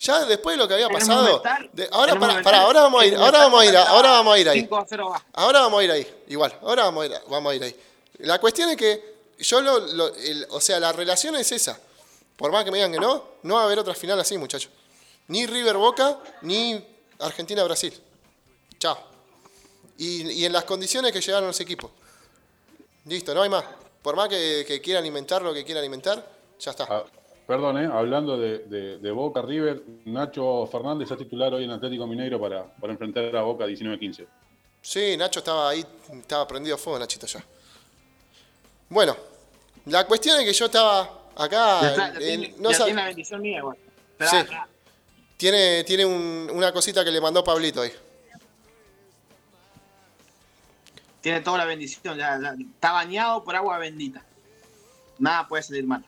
[0.00, 1.42] Ya después de lo que había pasado.
[1.72, 4.38] de- ahora, para, para, ahora vamos a ir, ahora vamos a ir, ahora vamos a
[4.38, 4.60] ir ahí.
[4.60, 5.24] 5 a 0 abajo.
[5.32, 7.76] Ahora vamos a ir ahí, igual, ahora vamos a ir, vamos a ir ahí.
[8.18, 11.78] La cuestión es que yo lo, lo- el- o sea, la relación es esa.
[12.36, 14.70] Por más que me digan que no, no va a haber otra final así, muchachos.
[15.26, 16.80] Ni River Boca, ni
[17.18, 17.92] Argentina Brasil.
[18.78, 18.98] Chao.
[19.96, 21.90] Y, y en las condiciones que llegaron los equipos.
[23.06, 23.64] Listo, no hay más.
[24.02, 26.24] Por más que, que quieran inventar lo que quieran inventar,
[26.60, 26.86] ya está.
[26.88, 27.04] Ah,
[27.46, 32.06] perdón, eh, hablando de, de- de Boca River, Nacho Fernández es titular hoy en Atlético
[32.06, 34.26] Mineiro para, para enfrentar a Boca 19-15.
[34.80, 37.44] Sí, Nacho estaba ahí, estaba prendido a fuego, Nachito ya.
[38.88, 39.16] Bueno,
[39.86, 41.80] la cuestión es que yo estaba acá.
[41.82, 43.62] Ya, está, ya eh, tiene, no ya sab- tiene la bendición mía.
[44.18, 44.54] Esperá, Sí.
[45.36, 47.92] tiene tiene un- una cosita que le mandó Pablito ahí.
[51.28, 52.16] Tiene toda la bendición.
[52.16, 54.22] ya- ya está bañado por agua bendita.
[55.18, 56.02] Nada puede salir mal.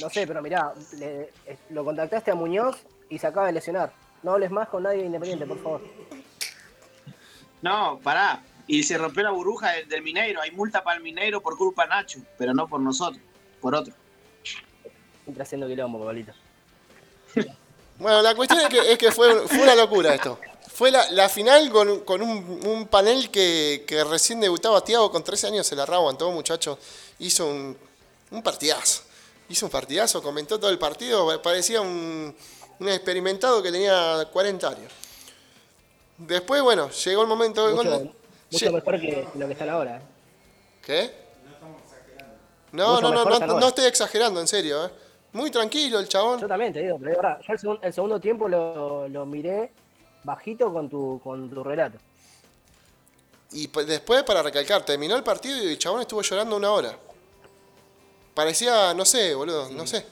[0.00, 2.78] No sé, pero mirá, le- eh, lo contactaste a Muñoz
[3.10, 3.92] y se acaba de lesionar.
[4.22, 5.82] No hables más con nadie de independiente, por favor.
[7.60, 8.42] No, pará.
[8.66, 10.40] Y se rompió la burbuja del, del Mineiro.
[10.40, 13.22] Hay multa para el Mineiro por culpa de Nacho, pero no por nosotros,
[13.60, 13.92] por otro.
[15.26, 16.32] Entra haciendo quilombo, Pablito.
[17.98, 20.40] Bueno, la cuestión es que, es que fue, fue una locura esto.
[20.80, 25.22] Fue la, la final con, con un, un panel que, que recién debutaba Tiago con
[25.22, 26.78] 13 años, se la aguantó, muchachos.
[27.18, 27.76] Hizo un,
[28.30, 29.02] un partidazo.
[29.50, 32.34] Hizo un partidazo, comentó todo el partido, parecía un,
[32.78, 34.90] un experimentado que tenía 40 años.
[36.16, 38.14] Después, bueno, llegó el momento del Mucho, gol.
[38.50, 39.98] mucho mejor que lo que está ahora.
[39.98, 40.02] ¿eh?
[40.80, 41.10] ¿Qué?
[42.72, 44.86] No, no, no, no, no, estoy exagerando, en serio.
[44.86, 44.90] ¿eh?
[45.34, 46.40] Muy tranquilo el chabón.
[46.40, 49.26] Yo también te digo, pero de verdad, yo el, segun- el segundo tiempo lo, lo
[49.26, 49.72] miré
[50.24, 51.98] bajito con tu, con tu relato.
[53.52, 56.96] Y pues después, para recalcar, terminó el partido y el chabón estuvo llorando una hora.
[58.34, 60.06] Parecía, no sé, boludo, no sé.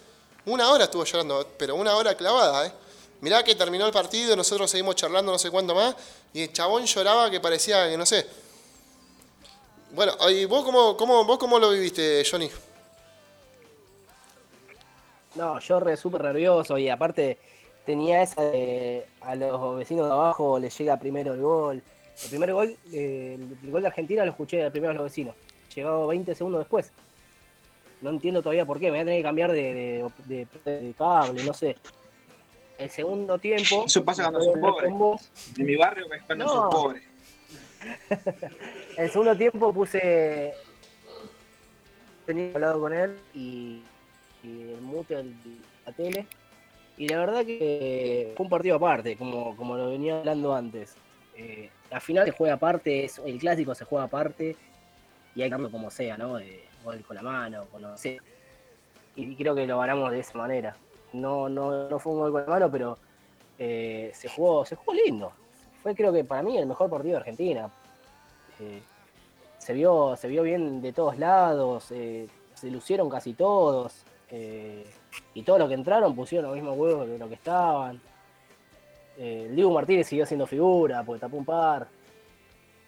[0.46, 2.72] Una hora estuvo llorando, pero una hora clavada, ¿eh?
[3.20, 5.94] Mirá que terminó el partido, nosotros seguimos charlando no sé cuánto más,
[6.32, 8.26] y el chabón lloraba que parecía que no sé.
[9.90, 12.50] Bueno, ¿y vos cómo, cómo, vos cómo lo viviste, Johnny?
[15.34, 17.38] No, yo re súper nervioso y aparte
[17.88, 21.82] tenía esa de a los vecinos de abajo les llega primero el gol.
[22.22, 25.34] El primer gol, eh, el gol de Argentina lo escuché primero a los vecinos.
[25.74, 26.92] Llegado 20 segundos después.
[28.02, 29.72] No entiendo todavía por qué, me voy a tener que cambiar de,
[30.26, 31.76] de- de- de cable, no sé.
[32.76, 33.84] El segundo tiempo.
[33.86, 34.88] Eso pasa cuando voy sos a hablar pobre.
[34.90, 35.30] con vos.
[35.56, 36.50] En mi barrio es cuando No.
[36.50, 37.02] sos pobre.
[38.98, 40.52] El segundo tiempo puse.
[42.26, 43.82] Tenía hablado con él y,
[44.42, 45.34] y el mute el-
[45.86, 46.26] la tele.
[46.98, 50.94] Y la verdad que fue un partido aparte, como, como lo venía hablando antes.
[51.36, 54.56] Eh, la final se juega aparte, es- el clásico se juega aparte
[55.34, 56.36] y hay darlo como sea, ¿no?
[56.36, 58.20] De gol con la mano, con lo sea.
[59.14, 60.76] Y creo que lo ganamos de esa manera.
[61.12, 62.98] No, no, no fue un gol con la mano, pero
[63.58, 65.32] eh, se jugó, se jugó lindo.
[65.82, 67.70] Fue creo que para mí el mejor partido de Argentina.
[68.60, 68.82] Eh,
[69.58, 74.84] se vio, se vio bien de todos lados, eh, se lucieron casi todos, eh,
[75.34, 78.00] y todos los que entraron pusieron los mismos huevos de lo que estaban.
[79.16, 81.88] Eh, Diego Martínez siguió siendo figura porque tapó un par.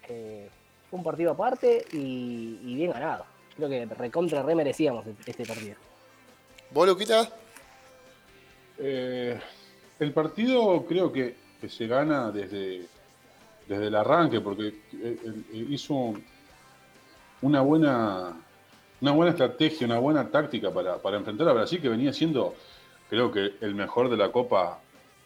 [0.08, 0.48] Eh,
[0.88, 3.24] fue un partido aparte y, y bien ganado.
[3.56, 5.76] Creo que recontra re merecíamos este partido.
[6.72, 7.28] ¿Vos, Luquita?
[8.78, 9.38] Eh,
[9.98, 12.86] el partido creo que, que se gana desde,
[13.68, 15.18] desde el arranque, porque eh,
[15.52, 16.14] eh, hizo
[17.42, 18.36] una buena,
[19.00, 22.54] una buena estrategia, una buena táctica para, para enfrentar a Brasil, que venía siendo,
[23.08, 24.80] creo que, el mejor de la Copa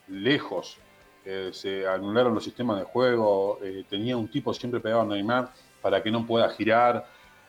[0.09, 0.78] lejos.
[1.26, 5.51] Eh, se anularon los sistemas de juego, eh, tenía un tipo siempre pegado a Neymar
[5.80, 7.06] para que no pueda girar.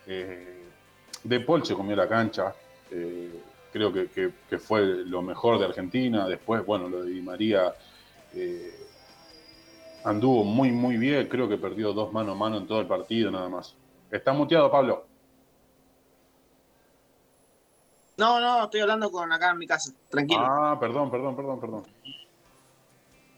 [0.08, 0.64] Eh,
[1.24, 2.56] de Paul se comió la cancha,
[3.74, 6.28] creo que, que- que fue lo mejor de Argentina.
[6.28, 7.74] Después, bueno, lo de Di María
[10.04, 11.28] anduvo muy, muy bien.
[11.28, 13.76] Creo que perdió dos mano a mano en todo el partido, nada más.
[14.12, 15.06] Está muteado, Pablo.
[18.18, 19.92] No, no, estoy hablando con acá en mi casa.
[20.10, 20.42] Tranquilo.
[20.42, 21.84] Ah, perdón, perdón, perdón, perdón.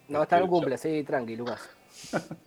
[0.07, 1.69] No, está en un Este, cumple, sí, tranqui, Lucas.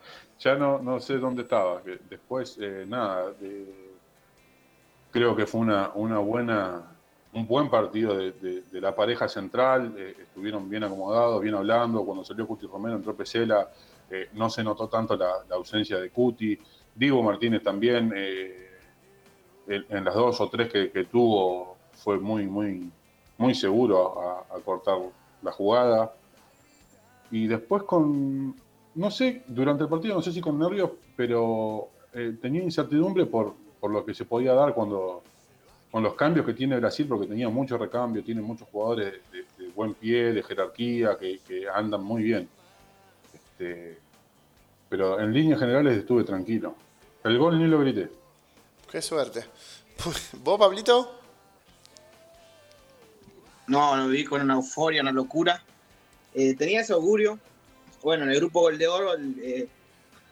[0.42, 1.82] Ya no, no sé dónde estaba.
[1.82, 3.90] que Después, eh, nada, eh,
[5.10, 6.82] creo que fue una, una buena,
[7.34, 9.94] un buen partido de, de- de la pareja central.
[9.98, 12.04] eh, estuvieron bien acomodados, bien hablando.
[12.06, 13.68] Cuando salió Cuti Romero, entró Pesela.
[14.10, 16.58] eh, no se notó tanto la, la ausencia de Cuti.
[16.94, 18.70] Diego Martínez también, eh,
[19.68, 22.90] en, en las dos o tres que, que tuvo, fue muy, muy,
[23.38, 24.20] muy seguro
[24.50, 24.98] a, cortar
[25.42, 26.12] la jugada.
[27.30, 28.54] Y después con,
[28.94, 33.54] no sé, durante el partido, no sé si con nervios, pero eh, tenía incertidumbre por,
[33.78, 35.22] por lo que se podía dar cuando
[35.90, 39.72] con los cambios que tiene Brasil, porque tenía mucho recambio, tiene muchos jugadores de, de
[39.72, 42.48] buen pie, de jerarquía, que, que andan muy bien.
[43.34, 43.98] Este,
[44.88, 46.74] pero en líneas generales estuve tranquilo.
[47.24, 48.08] El gol ni lo grité.
[48.90, 49.44] Qué suerte.
[50.44, 51.19] ¿Vos, Pablito?
[53.70, 55.62] No, lo viví con una euforia, una locura.
[56.34, 57.38] Eh, tenía ese augurio.
[58.02, 59.68] Bueno, en el grupo Gol de Oro, eh,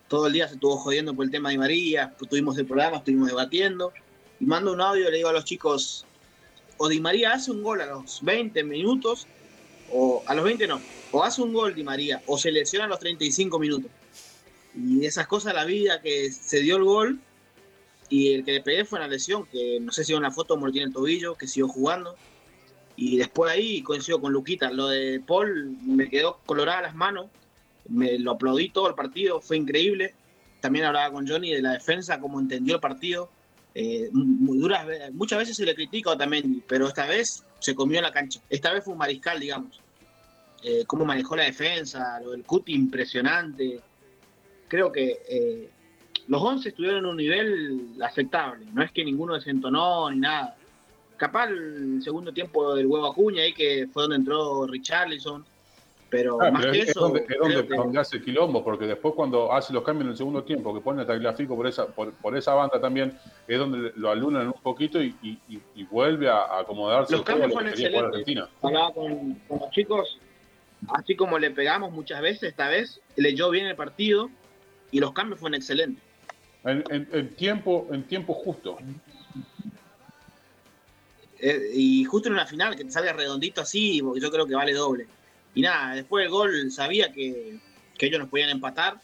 [0.08, 2.12] todo el día se estuvo jodiendo por el tema de María.
[2.28, 3.92] Tuvimos el programa, estuvimos debatiendo.
[4.40, 6.04] Y mando un audio y le digo a los chicos:
[6.78, 9.28] o Di María hace un gol a los 20 minutos,
[9.92, 10.80] o a los 20 no,
[11.12, 13.88] o hace un gol Di María, o se lesiona a los 35 minutos.
[14.74, 17.20] Y esas cosas la vida que se dio el gol.
[18.10, 20.56] Y el que le pegué fue una lesión, que no sé si en la foto
[20.56, 22.16] me tiene el tobillo, que siguió jugando.
[23.00, 24.72] Y después ahí coincido con Luquita.
[24.72, 27.26] Lo de Paul me quedó colorada las manos.
[27.88, 30.14] Me lo aplaudí todo el partido, fue increíble.
[30.60, 33.30] También hablaba con Johnny de la defensa, cómo entendió el partido.
[33.72, 38.02] Eh, muy duras, muchas veces se le critica también, pero esta vez se comió en
[38.02, 38.40] la cancha.
[38.50, 39.80] Esta vez fue un mariscal, digamos.
[40.64, 43.80] Eh, cómo manejó la defensa, lo del Cuti impresionante.
[44.66, 45.70] Creo que eh,
[46.26, 48.66] los 11 estuvieron en un nivel aceptable.
[48.72, 50.57] No es que ninguno desentonó ni nada
[51.18, 55.44] capaz el segundo tiempo del huevo Acuña ahí que fue donde entró Richarlison
[56.10, 59.12] pero Ah, más pero que es, eso donde, es donde- que- hace quilombo, porque después
[59.14, 62.14] cuando hace los cambios en el segundo tiempo, que pone a Tagliafico por esa, por,
[62.14, 67.12] por esa banda también, es donde lo alunan un poquito y, y- vuelve a acomodarse
[67.12, 68.46] los cambios fueron excelentes.
[68.62, 70.18] Hablaba con, con los chicos
[70.88, 74.30] así como le pegamos muchas veces esta vez leyó bien el partido
[74.90, 76.02] y los cambios fueron excelentes.
[76.64, 78.78] En, en- en tiempo, en tiempo justo.
[81.40, 84.54] Eh, y justo en una final que te salga redondito así, porque yo creo que
[84.54, 85.06] vale doble.
[85.54, 87.58] Y nada, después del gol sabía que,
[87.96, 89.00] que ellos nos podían empatar,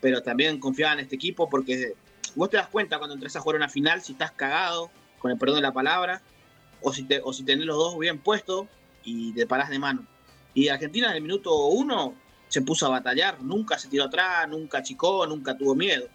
[0.00, 1.94] pero también confiaba en este equipo porque
[2.34, 5.38] vos te das cuenta cuando entras a jugar una final si estás cagado, con el
[5.38, 6.22] perdón de la palabra,
[6.82, 8.66] o si, o si tenés los dos bien puestos
[9.04, 10.06] y te parás de mano.
[10.54, 12.14] Y Argentina en el minuto uno
[12.48, 16.08] se puso a batallar, nunca se tiró atrás, nunca achicó, nunca tuvo miedo,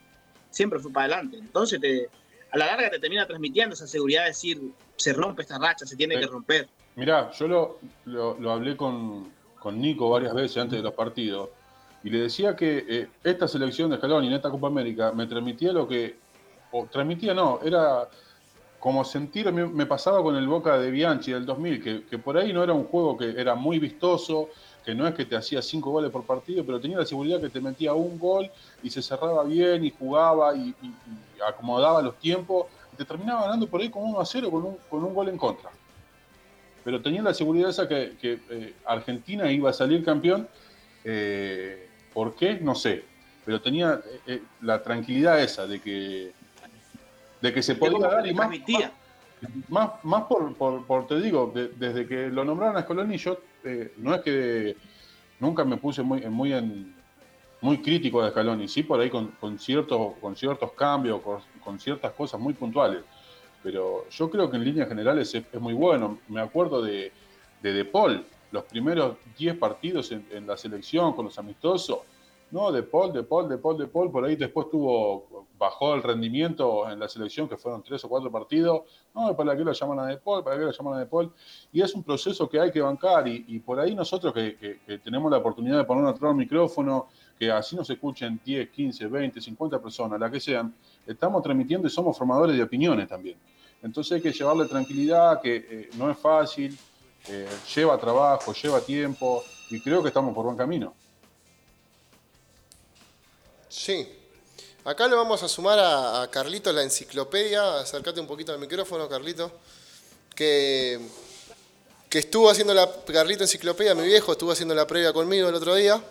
[0.49, 1.38] siempre fue para adelante.
[1.38, 2.10] Entonces te,
[2.52, 4.61] a la larga te termina transmitiendo esa seguridad de decir,
[4.95, 6.68] se rompe esta racha, se tiene que romper.
[6.95, 11.49] Mirá, yo lo, lo- lo hablé con, con Nico varias veces antes de los partidos
[12.03, 15.72] y le decía que eh, esta selección de Scaloni en esta Copa América me transmitía
[15.72, 16.18] lo que,
[16.72, 18.10] o transmitía no, era
[18.80, 22.36] como sentir, me, me pasaba con el Boca de Bianchi del 2000, que, que por
[22.38, 24.49] ahí no era un juego que era muy vistoso,
[24.84, 27.49] que no es que te hacía cinco goles por partido, pero tenía la seguridad que
[27.49, 28.49] te metía un gol
[28.82, 33.44] y se cerraba bien y jugaba y, y- y acomodaba los tiempos y te terminaba
[33.44, 35.72] ganando por ahí con 1 a 0 con un, con un gol en contra
[36.84, 40.48] pero tenía la seguridad esa que, que, eh, Argentina iba a salir campeón.
[41.03, 42.56] eh, ¿Por qué?
[42.60, 43.03] No sé.
[43.45, 46.34] Pero tenía eh, la tranquilidad esa de que,
[47.40, 48.48] de que se podía dar y más.
[49.70, 50.56] Más, más por,
[50.86, 54.78] por, te digo, de- desde que lo nombraron a Scaloni, yo eh, no es que
[55.40, 56.94] nunca me puse muy, muy, en,
[57.62, 61.22] muy crítico de Scaloni, sí por ahí con, con, ciertos, con ciertos cambios,
[61.64, 63.04] con, ciertas cosas muy puntuales.
[63.64, 66.20] Pero yo creo que en líneas generales es, muy bueno.
[66.28, 67.12] Me acuerdo de,
[67.62, 72.00] de De Paul, los primeros 10 partidos en, en la selección con los amistosos,
[72.52, 74.11] No, de Paul, de Paul, de Paul, de Paul.
[74.11, 78.30] Por ahí después tuvo, bajó el rendimiento en la selección, que fueron tres o cuatro
[78.30, 78.82] partidos.
[79.15, 80.44] No, ¿para qué lo llaman a De Paul?
[80.44, 81.32] ¿Para qué lo llaman a De Paul?
[81.72, 83.26] Y es un proceso que hay que bancar.
[83.26, 87.07] Y, por ahí nosotros que, tenemos la oportunidad de poner atrás un micrófono,
[87.40, 90.76] que así nos escuchen 10, 15, 20, 50 personas, las que sean,
[91.07, 93.38] estamos transmitiendo y somos formadores de opiniones también.
[93.82, 96.78] Entonces hay que llevarle tranquilidad, que eh, no es fácil,
[97.30, 100.94] eh, lleva trabajo, lleva tiempo, y creo que estamos por buen camino.
[103.72, 104.06] Sí.
[104.84, 107.80] Acá lo vamos a sumar a, a Carlito la enciclopedia.
[107.80, 109.49] Acércate un poquito al micrófono, Carlito.
[110.35, 110.99] Que,
[112.10, 112.91] que estuvo haciendo la.
[113.06, 116.03] Carlito Enciclopedia, mi viejo, estuvo haciendo la previa conmigo el otro día.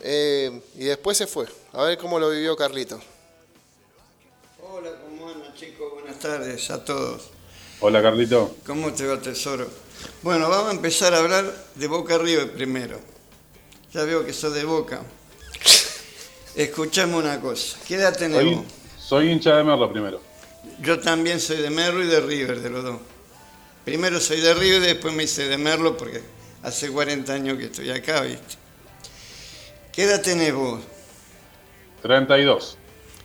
[0.00, 1.46] Eh, y después se fue.
[1.74, 2.98] A ver cómo lo vivió Carlito.
[4.62, 5.92] Hola, ¿cómo andan chicos?
[5.92, 7.24] Buenas tardes a todos.
[7.80, 8.56] Hola Carlito.
[8.66, 9.68] ¿Cómo te va, tesoro?
[10.22, 12.98] Bueno, vamos a empezar a hablar de Boca River primero.
[13.92, 15.02] Ya veo que sos de Boca.
[16.58, 17.78] Escuchame una cosa.
[17.86, 18.64] ¿Qué edad tenés Soy,
[18.98, 20.20] soy hincha de Merlo primero.
[20.82, 23.00] Yo también soy de Merlo y de River, de los dos.
[23.84, 26.20] Primero soy de River y después me hice de Merlo porque
[26.64, 28.56] hace 40 años que estoy acá, ¿viste?
[29.92, 30.80] ¿Qué edad tenés vos?
[32.02, 32.76] 32.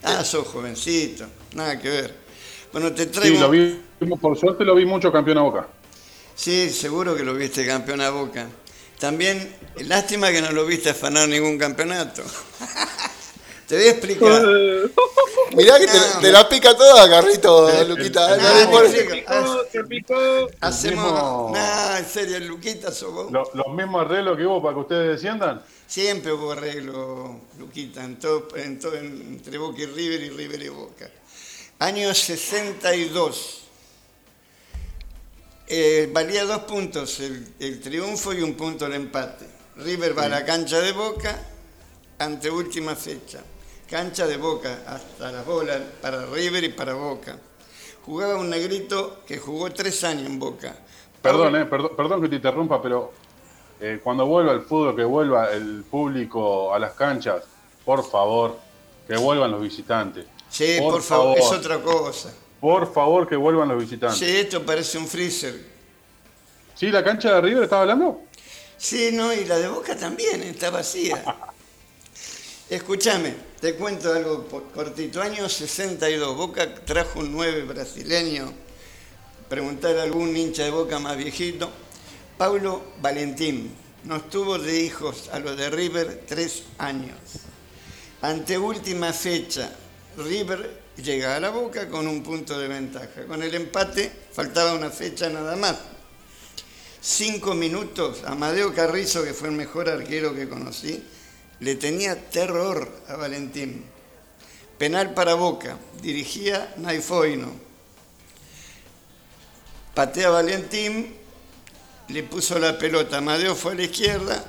[0.04, 2.16] Ah, sos jovencito, nada que ver.
[2.72, 3.36] Bueno, te traigo...
[3.36, 3.82] Sí, lo vi,
[4.22, 5.68] por suerte lo vi mucho campeón a Boca.
[6.36, 8.48] Sí, seguro que lo viste campeón a Boca.
[9.00, 12.22] También, lástima que no lo viste afanar ningún campeonato.
[13.74, 14.46] Te voy a explicar.
[15.56, 18.38] Mirá que te, No, te la pica toda, Carlito, Luquita.
[18.38, 19.66] No, No te explico.
[19.72, 20.48] Se picó.
[20.62, 21.52] Hacemos.
[21.52, 23.32] No, en serio, Luquita sos vos.
[23.32, 25.64] Lo- los mismos arreglos que hubo para que ustedes desciendan.
[25.88, 30.70] Siempre hubo arreglo, Luquita, en todo, en todo- entre Boca y River y River y
[30.70, 31.10] Boca.
[31.80, 33.62] Año 62.
[35.66, 39.48] Eh, valía dos puntos el, el triunfo y un punto el empate.
[39.78, 41.42] River va a la cancha de Boca
[42.20, 43.42] ante última fecha.
[43.94, 47.38] Cancha de Boca, hasta las bolas para River y para Boca.
[48.04, 50.76] Jugaba un negrito que jugó tres años en Boca.
[51.22, 53.14] Perdón, eh, perdón, perdón que te interrumpa, pero
[53.80, 57.44] eh, cuando vuelva el fútbol, que vuelva el público a las canchas,
[57.86, 58.58] por favor,
[59.08, 60.26] que vuelvan los visitantes.
[60.50, 62.34] Sí, por, favor, es otra cosa.
[62.60, 64.18] Por favor, que vuelvan los visitantes.
[64.18, 65.54] Sí, esto parece un freezer.
[66.74, 68.22] ¿Sí, la cancha de River estaba hablando?
[68.76, 71.24] Sí, no, y la de Boca también está vacía.
[72.74, 75.22] Escúchame, te cuento algo cortito.
[75.22, 78.52] Año 62, Boca trajo un 9 brasileño.
[79.48, 81.70] Preguntar a algún hincha de Boca más viejito.
[82.36, 83.72] Paulo Valentín.
[84.06, 87.16] Nos tuvo de hijos a los de River tres años.
[88.24, 89.70] Ante última fecha,
[90.18, 93.28] River llega a la Boca con un punto de ventaja.
[93.28, 95.76] Con el empate faltaba una fecha nada más.
[97.00, 101.04] Cinco minutos, Amadeo Carrizo, que fue el mejor arquero que conocí,
[101.64, 103.86] le tenía terror a Valentín.
[104.78, 107.54] Penal para Boca, dirigía Naifoino.
[109.94, 111.16] Patea Valentín,
[112.10, 114.44] le puso la pelota, Amadeo fue a la izquierda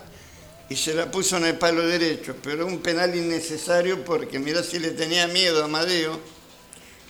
[0.69, 4.81] y se la puso en el palo derecho, pero un penal innecesario porque mirá si
[4.81, 6.19] le tenía miedo a Amadeo,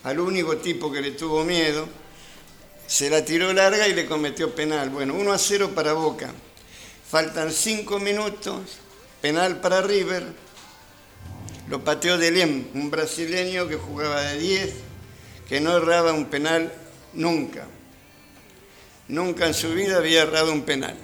[0.03, 1.89] al único tipo que le tuvo miedo,
[2.87, 4.91] se la tiró larga y le cometió penal.
[4.91, 6.31] Bueno, 1 a 0 para Boca.
[7.09, 8.81] Faltan 5 minutos,
[9.25, 10.23] penal para River.
[11.71, 14.75] Lo pateó Delem, un brasileño que jugaba de 10,
[15.49, 16.71] que no erraba un penal
[17.15, 17.65] nunca.
[19.09, 20.95] Nunca en su vida había errado un penal.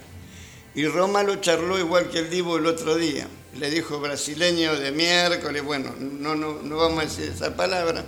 [0.75, 3.27] Y Roma lo charló igual que el Divo el otro día.
[3.57, 8.05] Le dijo brasileño de miércoles, bueno, no, no, no vamos a decir esa palabra.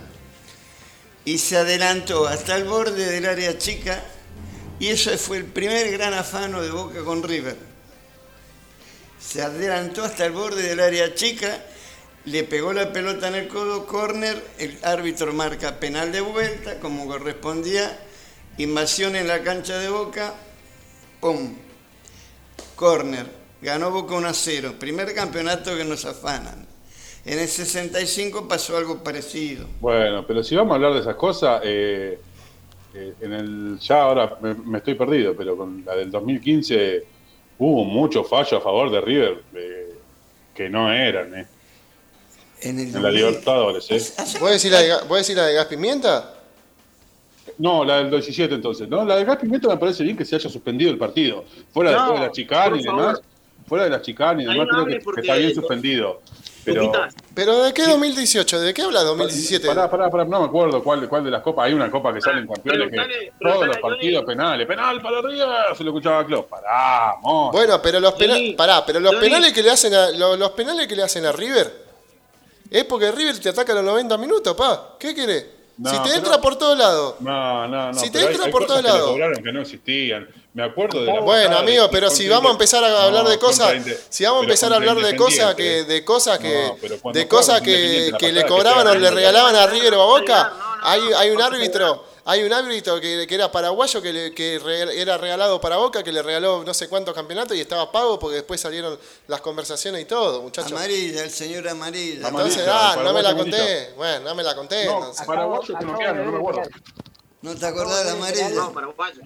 [1.24, 4.04] Y se adelantó hasta el borde del área chica
[4.78, 7.73] y eso fue el primer gran afano de Boca con River.
[9.24, 11.58] Se adelantó hasta el borde del área chica,
[12.26, 17.06] le pegó la pelota en el codo, córner, el árbitro marca penal de vuelta, como
[17.06, 17.98] correspondía,
[18.58, 20.34] invasión en la cancha de Boca,
[21.20, 21.56] ¡pum!
[22.76, 23.26] Córner,
[23.60, 26.66] ganó Boca 1 a 0, primer campeonato que nos afanan.
[27.24, 29.66] En el 65 pasó algo parecido.
[29.80, 32.20] Bueno, pero si vamos a hablar de esas cosas, eh,
[32.94, 37.13] eh, en el ya ahora me, me estoy perdido, pero con la del 2015
[37.58, 39.94] hubo muchos fallos a favor de River eh,
[40.54, 41.46] que no eran, eh,
[42.62, 43.14] En, el en la 2000.
[43.26, 44.12] Libertadores, eh.
[44.40, 46.34] ¿Vos decís la de, vos decís la de Gas Pimienta?
[47.58, 48.88] No, la del 17 entonces.
[48.88, 51.44] No, la de Gas Pimienta me parece bien que se haya suspendido el partido.
[51.72, 53.22] Fuera No, después de la chicana y demás.
[53.66, 56.20] fuera de la chicana y demás, no creo que, que está bien suspendido.
[56.64, 56.92] Pero,
[57.34, 58.60] ¿Pero de qué 2018?
[58.60, 59.66] ¿De qué habla 2017?
[59.68, 61.66] Pará, pará, pará, no me acuerdo cuál, cuál de las copas.
[61.66, 64.26] Hay una copa que salen campeones que todos los partidos Johnny.
[64.36, 64.66] penales.
[64.66, 66.48] Penal para arriba, se lo escuchaba a Klopp.
[66.48, 67.52] Pará, mon.
[67.52, 69.26] Bueno, pero los penales, pará, pero los Johnny.
[69.28, 71.84] penales que le hacen a los, los penales que le hacen a River
[72.70, 74.96] es porque River te ataca a los 90 minutos, pa.
[74.98, 75.46] ¿Qué querés?
[75.76, 77.16] No, si te pero- entra por todos lados.
[77.20, 77.98] No, no, no.
[77.98, 79.10] Si te entra hay por todos que lados.
[79.10, 80.28] cobraron que no existían.
[80.54, 83.38] Me acuerdo de la Bueno, amigo, pero si vamos a empezar a hablar No, de
[83.38, 83.74] cosas,
[84.08, 86.70] si vamos a empezar a hablar de cosas que de cosas que
[87.04, 90.58] No, de cosas que, le cobraban o le regalaban a River o a Boca, No,
[90.58, 94.10] no, no, hay hay un no, árbitro hay un árbitro que, que era paraguayo que,
[94.10, 97.60] le- que re- era regalado para Boca, que le regaló no sé cuántos campeonatos y
[97.60, 100.72] estaba pago porque después salieron las conversaciones y todo, muchachos.
[100.72, 102.28] Amarilla, el señor amarilla.
[102.28, 102.54] Amarilla.
[102.62, 103.92] Entonces, ah, no me la conté.
[103.96, 104.86] Bueno, no me la conté.
[104.86, 105.26] No, entonces.
[105.26, 106.62] paraguayo que no de no me acuerdo.
[107.42, 108.48] ¿No te acordás de amarilla?
[108.50, 109.20] no, paraguayo.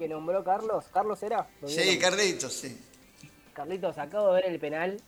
[0.00, 0.86] Que nombró Carlos.
[0.92, 1.46] ¿Carlos era?
[1.60, 1.98] ¿Lo Sí?
[1.98, 2.76] Carlitos, sí.
[3.52, 5.00] Carlitos, acabo de ver el penal,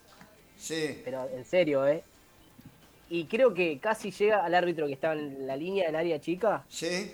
[0.58, 1.00] Sí.
[1.04, 2.04] pero en serio, ¿eh?
[3.08, 6.64] Y creo que casi llega al árbitro que estaba en la línea del área chica
[6.68, 7.12] ¿Sí?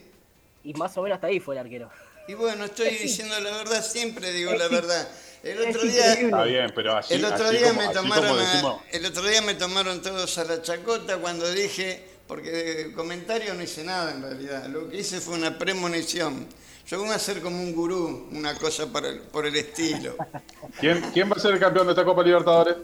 [0.65, 1.89] y más o menos hasta ahí fue el arquero.
[2.29, 5.09] Y bueno, estoy diciendo la verdad, siempre digo la verdad.
[5.43, 6.13] El otro día.
[6.15, 9.41] Está bien, pero así, el otro así día como, me tomaron a- el otro día
[9.43, 14.23] me tomaron todos a la chacota cuando dije, porque de comentario no hice nada en
[14.23, 14.67] realidad.
[14.67, 16.47] Lo que hice fue una premonición.
[16.89, 20.17] Yo voy a ser como un gurú, una cosa el- por el estilo.
[20.81, 22.77] ¿quién, ¿quién va a ser el campeón de esta Copa Libertadores?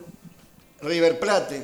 [0.82, 1.62] River Plate.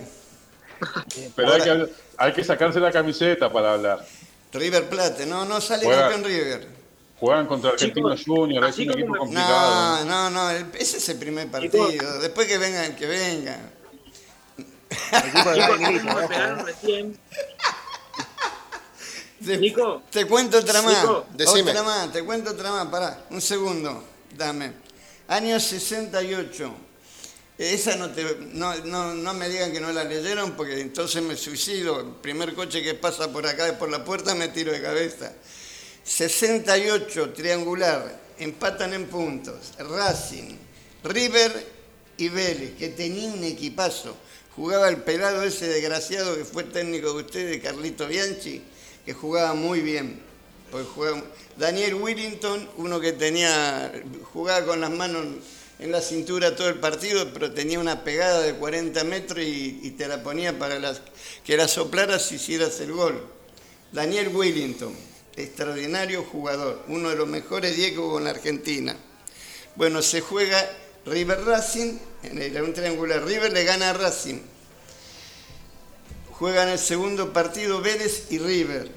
[1.37, 1.87] Pero hay que,
[2.17, 4.07] hay que sacarse la camiseta para hablar.
[4.53, 6.09] River Plate, no, no sale Juega.
[6.09, 6.69] campeón River.
[7.19, 10.05] Juegan contra Argentinos Chicos, Junior, es así un equipo complicado.
[10.07, 12.19] No, no, no, el- ese es el primer partido.
[12.21, 13.71] Después que vengan, que vengan.
[14.57, 17.19] Equipo de Chicos, Gaby Milito, ¿cómo me recién?
[19.45, 20.03] Te, Nico.
[20.11, 21.03] te cuento otra más.
[21.03, 21.27] Nico.
[21.35, 21.71] Decime.
[21.71, 24.05] Otra más, te cuento otra más, pará, un segundo,
[24.37, 24.73] dame.
[25.29, 26.75] Año 68.
[27.57, 31.37] Esa no, te, no, no, no me digan que no la leyeron porque entonces me
[31.37, 32.01] suicido.
[32.01, 35.33] El primer coche que pasa por acá, por la puerta, me tiro de cabeza.
[36.03, 39.73] 68, triangular, empatan en puntos.
[39.79, 40.57] Racing,
[41.05, 41.67] River
[42.17, 44.17] y Vélez, que tenía un equipazo.
[44.57, 48.63] Jugaba el pelado ese desgraciado que fue técnico de ustedes, Carlito Bianchi,
[49.05, 50.21] que jugaba muy bien.
[51.57, 53.93] Daniel Willington, uno que tenía,
[54.33, 55.27] jugaba con las manos
[55.79, 59.91] en la cintura todo el partido, pero tenía una pegada de 40 metros y, y
[59.93, 61.03] te la ponía para las,
[61.45, 63.27] que la soplaras si hicieras el gol.
[63.93, 64.95] Daniel Willington,
[65.37, 68.97] extraordinario jugador, uno de los mejores 10 que en la Argentina.
[69.75, 70.71] Bueno, se juega
[71.07, 73.25] River Racing, en el, un triangular.
[73.25, 74.39] River le gana a Racing.
[76.41, 78.89] Juegan el segundo partido Vélez y River.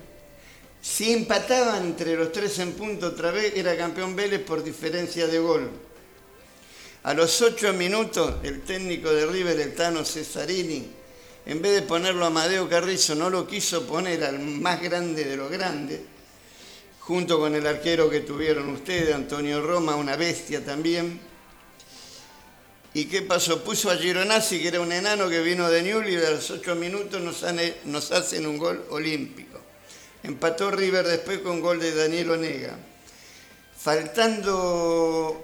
[0.81, 5.39] Si empataban entre los tres en punto otra vez, era campeón Vélez por diferencia de
[5.39, 5.69] gol.
[7.03, 10.87] A los ocho minutos, el técnico de River, el Tano Cesarini,
[11.45, 15.35] en vez de ponerlo a Amadeo Carrizo, no lo quiso poner al más grande de
[15.35, 15.99] los grandes,
[17.01, 21.32] junto con el arquero que tuvieron ustedes, Antonio Roma, una bestia también.
[22.93, 23.63] ¿Y qué pasó?
[23.63, 26.75] Puso a Gironazzi, que era un enano que vino de Newell y a los ocho
[26.75, 29.59] minutos nos, han- nos hacen un gol olímpico.
[30.21, 32.77] Empató River después con gol de Daniel Onega.
[33.77, 35.43] Faltando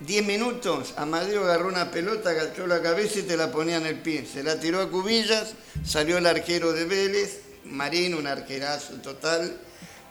[0.00, 3.98] 10 minutos, Amadeo agarró una pelota, agachó la cabeza y te la ponía en el
[4.00, 4.26] pie.
[4.30, 5.54] Se la tiró a cubillas,
[5.84, 9.58] salió el arquero de Vélez, Marín, un arquerazo total,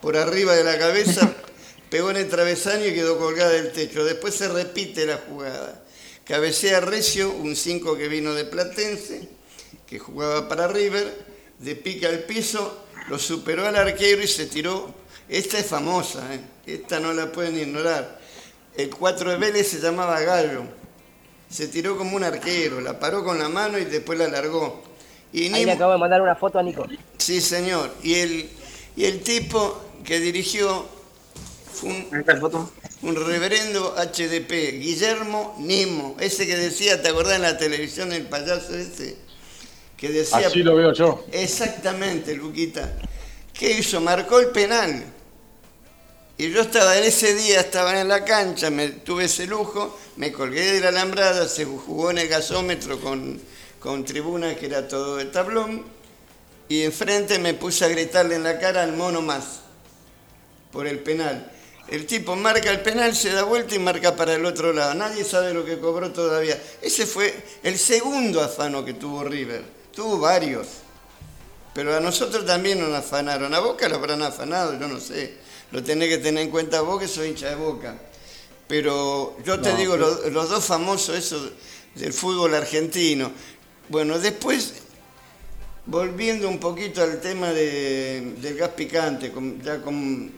[0.01, 1.29] por arriba de la cabeza,
[1.89, 4.03] pegó en el travesaño y quedó colgada del techo.
[4.03, 5.82] Después se repite la jugada.
[6.25, 9.27] Cabecea Recio, un 5 que vino de Platense,
[9.85, 11.25] que jugaba para River,
[11.59, 14.93] de pica al piso, lo superó al arquero y se tiró.
[15.27, 16.39] Esta es famosa, ¿eh?
[16.65, 18.19] esta no la pueden ignorar.
[18.75, 20.63] El 4 de Vélez se llamaba Gallo.
[21.49, 24.83] Se tiró como un arquero, la paró con la mano y después la largó.
[25.31, 26.85] Y Ahí ni- le acabo de mandar una foto a Nico.
[27.17, 27.91] Sí, señor.
[28.01, 28.49] Y el,
[28.95, 30.85] y el tipo que dirigió
[31.81, 38.75] un, reverendo HDP, Guillermo Nimo, ese que decía, ¿te acordás en la televisión el payaso
[38.75, 39.17] ese?
[39.97, 40.47] Que decía...
[40.47, 41.25] Así lo veo yo.
[41.31, 42.93] Exactamente, Luquita.
[43.53, 44.01] ¿Qué hizo?
[44.01, 45.03] Marcó el penal.
[46.37, 50.31] Y yo estaba en ese día, estaba en la cancha, me tuve ese lujo, me
[50.31, 53.39] colgué de la alambrada, se jugó en el gasómetro con,
[53.79, 55.85] con tribuna que era todo de tablón,
[56.67, 59.61] y enfrente me puse a gritarle en la cara al mono más,
[60.71, 61.51] por el penal.
[61.93, 64.95] El tipo marca el penal, se da vuelta y marca para el otro lado.
[64.95, 66.59] Nadie sabe lo que cobró todavía.
[66.81, 69.63] Ese fue el segundo afano que tuvo River.
[69.95, 70.65] Tuvo varios.
[71.75, 73.53] Pero a nosotros también nos afanaron.
[73.53, 75.35] A Boca lo habrán afanado, yo no sé.
[75.69, 77.95] Lo tenés que tener en cuenta vos que soy hincha de Boca.
[78.67, 81.51] Pero yo te No, digo, pero- los, los dos famosos esos
[81.93, 83.31] del fútbol argentino.
[83.89, 84.73] Bueno, después,
[85.85, 90.31] volviendo un poquito al tema de- del gas picante, con- ya, con,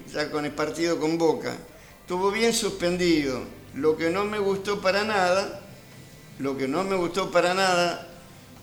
[0.45, 1.55] el partido con Boca,
[2.01, 3.41] estuvo bien suspendido.
[3.75, 5.61] Lo que no me gustó para nada,
[6.39, 8.07] lo que no me gustó para nada,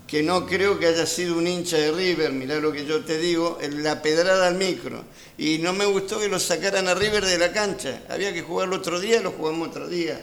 [0.06, 3.18] que no creo que haya sido un hincha de River, mirá lo que yo te
[3.18, 5.04] digo, la pedrada al micro.
[5.38, 8.02] Y no me gustó que lo sacaran a River de la cancha.
[8.09, 10.20] Había que jugarlo otro día, lo jugamos otro día.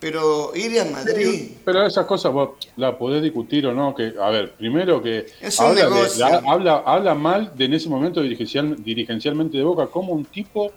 [0.00, 3.94] Pero ir a Madrid, Pero esas cosas vos las podés discutir o no.
[3.94, 6.26] Que, a ver, primero que Es un habla, de- negocio.
[6.28, 10.72] la- habla, habla mal de en ese momento dirigencial- dirigencialmente de Boca, como un tipo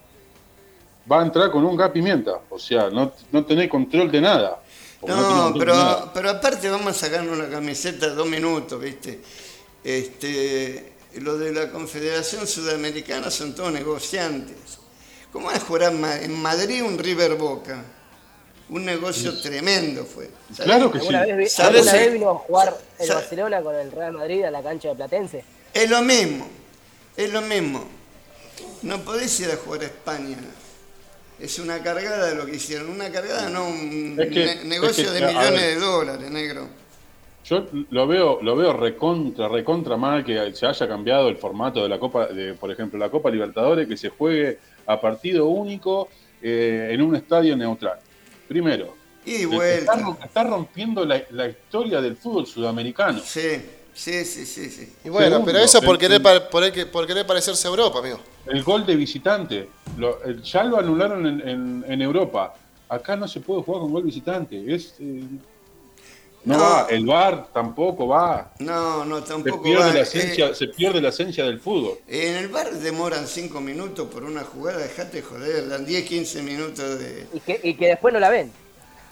[1.09, 2.33] va a entrar con un gas pimienta.
[2.49, 4.61] O sea, no, no tenés control de nada.
[5.07, 6.11] No, de pero, nada.
[6.13, 9.19] pero aparte vamos a sacarnos la camiseta dos minutos, ¿viste?
[9.83, 14.55] Este, lo de la Confederación Sudamericana son todos negociantes.
[15.31, 17.83] ¿Cómo van a jugar en Madrid un River Boca?
[18.73, 20.29] Un negocio tremendo fue.
[20.63, 21.05] Claro que sí.
[21.13, 21.81] ¿Alguna vez, ¿Sabes?
[21.87, 24.89] alguna vez vino a jugar el Sa- Barcelona con el Real Madrid a la cancha
[24.89, 25.45] de Platense?
[25.71, 26.47] Es lo mismo,
[27.15, 27.85] es lo mismo.
[28.81, 30.37] No podés ir a jugar a España.
[31.39, 32.89] Es una cargada de lo que hicieron.
[32.89, 36.67] Una cargada, no un Es que- ne- negocio es que, de millones de dólares, negro.
[37.45, 41.89] Yo lo veo, lo veo recontra, recontra mal que se haya cambiado el formato de
[41.89, 46.07] la Copa, de, por ejemplo, la Copa Libertadores, que se juegue a partido único
[46.41, 47.99] eh, en un estadio neutral.
[48.47, 48.95] Primero,
[49.25, 49.47] Y está,
[49.95, 50.25] vuelta.
[50.25, 53.19] está rompiendo la, la historia del fútbol sudamericano.
[53.23, 53.61] Sí,
[53.93, 54.69] sí, sí, sí.
[54.69, 54.93] sí.
[55.05, 57.71] Y bueno, Segundo, pero eso por el- querer, pa- por, el- por querer parecerse a
[57.71, 58.19] Europa, amigo.
[58.45, 62.53] El gol de visitante, lo- el- ya lo anularon en, en- en Europa.
[62.89, 64.73] Acá no se puede jugar con gol visitante.
[64.73, 65.23] Es, eh,
[66.45, 66.63] no, No.
[66.63, 68.51] va, el VAR tampoco va.
[68.59, 69.93] No, no, Se tampoco pierde, va.
[69.93, 71.97] la Eh, esencia, se pierde la esencia del fútbol.
[72.07, 76.99] en el bar demoran 5 minutos por una jugada, dejate joder, dan 10, 15 minutos
[76.99, 77.27] de...
[77.33, 78.51] Y que, y que después no la ven.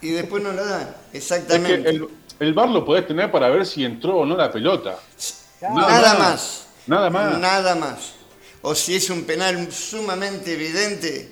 [0.01, 1.83] Y después no la dan, Es exactamente.
[1.83, 2.07] que el,
[2.39, 4.97] el VAR lo podés tener para ver si entró o no la pelota.
[5.61, 6.67] Nada más.
[6.87, 7.39] Nada más.
[7.39, 8.13] Nada más.
[8.63, 11.31] O si es un penal sumamente evidente,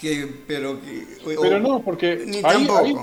[0.00, 1.36] que, pero que...
[1.36, 2.78] o- Pero no, porque Ni ahí- tampoco.
[2.84, 2.96] ahí,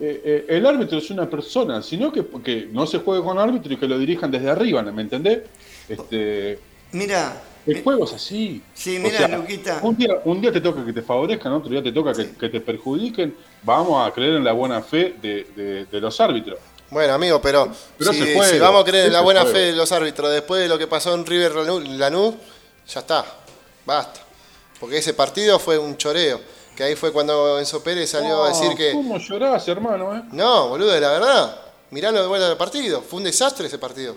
[0.00, 3.72] eh, eh, el árbitro es una persona, sino que, que no se juegue con árbitro
[3.72, 5.40] y que lo dirijan desde arriba, ¿me entendés?
[5.88, 6.58] Este,
[6.92, 8.62] Mira, el juego es así.
[8.74, 9.80] Sí, O mira, sea, Luquita.
[9.82, 12.48] Un día, un día te toca que te favorezcan, otro día te toca que, que
[12.48, 13.34] te perjudiquen.
[13.62, 16.58] Vamos a creer en la buena fe de, de- de los árbitros.
[16.90, 19.56] Bueno, amigo, pero, Pero si, ese juego, si vamos a creer en la buena juego.
[19.56, 22.34] fe de los árbitros después de lo que pasó en River Lanús,
[22.86, 23.24] ya está,
[23.84, 24.20] basta.
[24.78, 26.40] Porque ese partido fue un choreo.
[26.76, 28.92] Que ahí fue cuando Enzo Pérez salió a decir que.
[28.92, 30.16] ¿Cómo llorás, hermano?
[30.16, 30.22] eh?
[30.32, 31.56] No, boludo, la verdad.
[31.90, 33.00] Miralo de vuelta del partido.
[33.02, 34.16] Fue un desastre ese partido.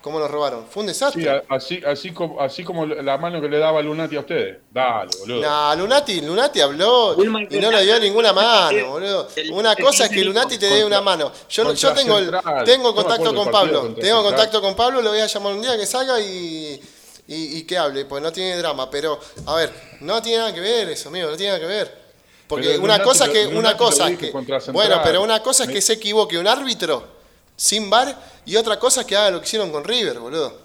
[0.00, 0.66] ¿Cómo nos robaron?
[0.68, 1.22] Fue un desastre.
[1.22, 4.58] Sí, así, así, como, así como la mano que le daba Lunati a ustedes.
[4.70, 5.40] Dale, boludo.
[5.40, 9.28] No, Lunati, Lunati habló Wilman y no le dio ninguna mano, boludo.
[9.52, 11.32] Una cosa es que Lunati te dé una mano.
[11.48, 12.30] Yo, yo tengo, el-
[12.66, 13.94] tengo contacto con Pablo.
[13.94, 16.78] Tengo contacto con Pablo, lo voy a llamar un día que salga y,
[17.26, 18.90] y, y que hable, porque no tiene drama.
[18.90, 22.04] Pero, a ver, no tiene nada que ver eso, amigo, no tiene nada que ver.
[22.46, 24.30] Porque Pero una cosa es que, una cosa es que,
[24.72, 27.14] bueno, pero una cosa es que se equivoque un árbitro
[27.56, 30.60] sin bar y otra cosa es que haga lo que hicieron con River, boludo.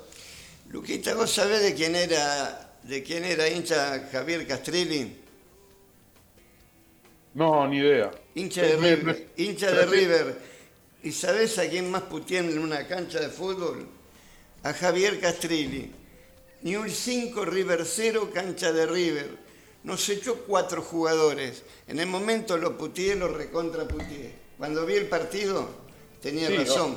[0.70, 5.16] Luquita, ¿vos sabés de quién era, de quién era hincha Javier Castrilli?
[7.34, 8.12] No, ni idea.
[8.36, 9.06] Hincha de Me- River.
[9.38, 10.38] me- hincha de River.
[11.04, 13.88] ¿Y sabés a quién más putean en una cancha de fútbol?
[14.64, 15.92] A Javier Castrilli.
[16.62, 19.30] Ni un 5 River 0, cancha de River.
[19.84, 21.64] Nos echó cuatro jugadores.
[21.88, 24.34] En el momento lo puteé, lo recontra puteé.
[24.58, 25.70] Cuando vi el partido,
[26.22, 26.96] tenía Sí, razón.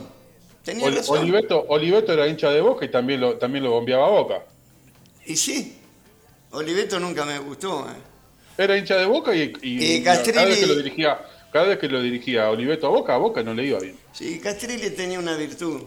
[0.64, 1.18] Tenía Ol- razón.
[1.18, 4.44] Oliveto, Oliveto era hincha de Boca y también lo, también lo bombeaba a Boca.
[5.26, 5.76] Y sí,
[6.50, 7.86] Oliveto nunca me gustó.
[7.88, 8.62] ¿eh?
[8.62, 11.20] Era hincha de Boca y, y- Y Castrilli- cada vez que lo dirigía,
[11.52, 13.96] cada vez que lo dirigía Oliveto a Boca, a Boca no le iba bien.
[14.12, 15.82] Sí, Castrilli tenía una virtud.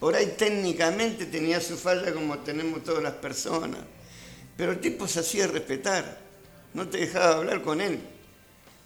[0.00, 3.80] Por ahí técnicamente tenía su falla como tenemos todas las personas.
[4.56, 6.18] Pero el tipo se hacía respetar.
[6.72, 8.00] No te dejaba hablar con él.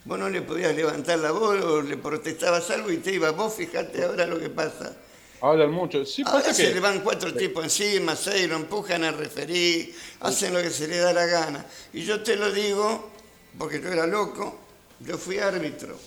[0.05, 3.31] Vos no le podías levantar la voz o le protestabas algo y te iba.
[3.31, 4.97] Vos fijate ahora lo que pasa.
[5.41, 6.05] Hablan mucho.
[6.05, 9.95] Sí, Ahora pasa se que le van cuatro tipos encima, seis, lo empujan a referir,
[10.20, 11.65] hacen lo que se le da la gana.
[11.93, 13.11] Y yo te lo digo,
[13.59, 14.59] porque yo era loco,
[15.01, 15.99] yo fui árbitro.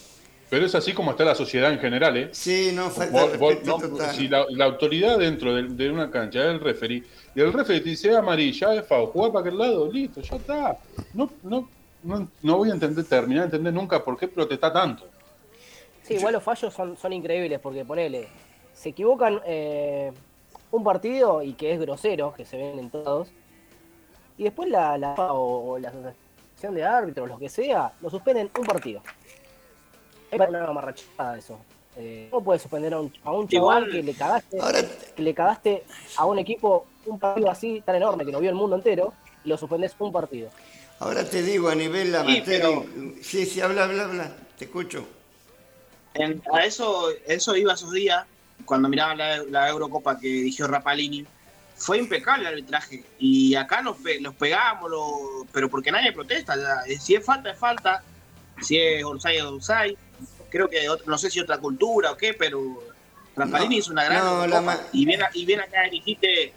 [0.50, 2.30] Pero es así como está la sociedad en general, ¿eh?
[2.32, 4.16] Sí, no falta Vos- vos- no, total.
[4.16, 7.04] si la, la autoridad dentro de, de una cancha es el referee,
[7.36, 10.36] y el referee te dice "Es amarilla, es FAO, jugar para aquel lado, listo, ya
[10.38, 10.78] está.
[11.14, 11.68] No, no,
[12.04, 15.06] no, no voy a entender, terminar de entender nunca por qué protesta tanto.
[16.04, 18.30] Sí, igual los fallos son, son increíbles porque ponele,
[18.74, 20.14] se equivocan eh,
[20.72, 23.28] un partido y que es grosero, que se ven en todos,
[24.38, 28.50] y después la, la FA o, la, comisión de árbitros, lo que sea, lo suspenden
[28.58, 29.02] un partido.
[30.32, 31.60] Es para una amarrachada eso.
[31.96, 34.80] Eh, ¿Cómo puedes suspender a un, a un chaval Igual- que le cagaste Ahora,
[35.16, 35.84] que le cagaste
[36.18, 39.14] a un equipo un partido así tan enorme que no vio el mundo entero,
[39.44, 40.50] y lo suspendes un partido?
[41.00, 42.84] ahora te digo a nivel amateur.
[43.22, 44.36] Sí, sí, habla, habla, habla.
[44.58, 45.06] Te escucho.
[46.14, 48.26] En- a eso, eso iba esos días,
[48.66, 51.26] cuando miraba la, la Eurocopa que dirigió Rapalini.
[51.76, 53.04] Fue impecable el arbitraje.
[53.20, 56.56] Y acá nos, pe- nos pegamos, lo- pero porque nadie protesta.
[56.56, 56.82] ya.
[56.92, 58.04] Eh, Si es falta, es falta.
[58.62, 59.98] Si es Orsay, es Orsay.
[60.58, 62.84] Creo que ot- no sé si otra cultura o qué, pero
[63.36, 66.52] Rapalini No, hizo una gran no, la Y viene, y viene acá dirigiste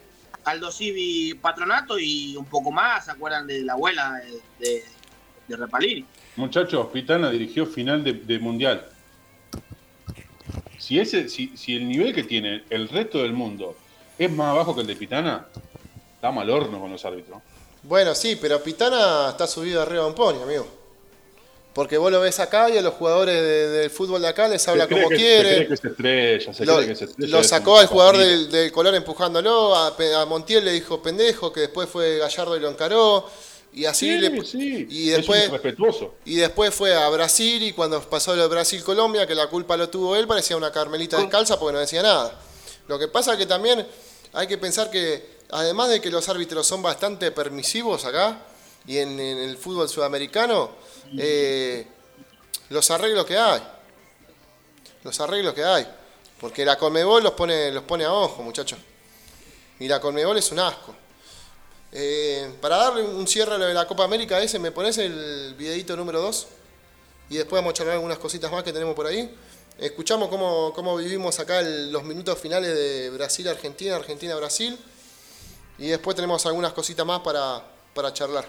[0.45, 4.15] Aldo Civi Patronato y un poco más, ¿se acuerdan de la abuela
[4.59, 4.85] de, de,
[5.49, 6.07] de Rapalini?
[6.37, 8.89] Muchachos, Pitana dirigió final de, de mundial.
[10.79, 13.77] Si, ese, si, si el nivel que tiene el resto del mundo
[14.19, 15.47] es más bajo que el de Pitana,
[16.15, 17.43] estamos al horno con los árbitros.
[17.83, 20.80] Bueno, sí, pero Pitana está subido arriba de un pony, amigo.
[21.73, 24.67] Porque vos lo ves acá y a los jugadores de- del fútbol de acá les
[24.67, 25.55] habla como que- Se quiere.
[25.55, 27.31] cree que es estrella, se Lo, cree que es estrella.
[27.33, 29.95] lo es sacó al jugador del, del color empujándolo, a,
[30.27, 33.29] Montiel le dijo pendejo, que después fue Gallardo y lo encaró.
[33.73, 36.15] Y así Sí, le, sí, y es después respetuoso.
[36.25, 39.89] y después fue a Brasil y cuando pasó lo de Brasil-Colombia, que la culpa lo
[39.89, 42.37] tuvo él, parecía una carmelita descalza porque no decía nada.
[42.89, 43.87] Lo que pasa es que también
[44.33, 48.43] hay que pensar que, además de que los árbitros son bastante permisivos acá,
[48.89, 50.71] y en, en el fútbol sudamericano,
[51.17, 51.87] eh,
[52.69, 53.61] los arreglos que hay.
[55.03, 55.87] Los arreglos que hay.
[56.41, 58.79] Porque la Conmebol los pone, los pone a ojo, muchachos.
[59.79, 60.95] Y la Conmebol es un asco.
[61.93, 65.55] Eh, para darle un cierre a lo de la Copa América ese, ¿me pones el
[65.59, 66.47] videito número 2?
[67.31, 69.35] Y después vamos a charlar algunas cositas más que tenemos por ahí.
[69.79, 74.79] Escuchamos cómo, cómo vivimos acá los minutos finales de Brasil-Argentina, Argentina-Brasil.
[75.79, 77.65] Y después tenemos algunas cositas más para,
[77.95, 78.45] para charlar.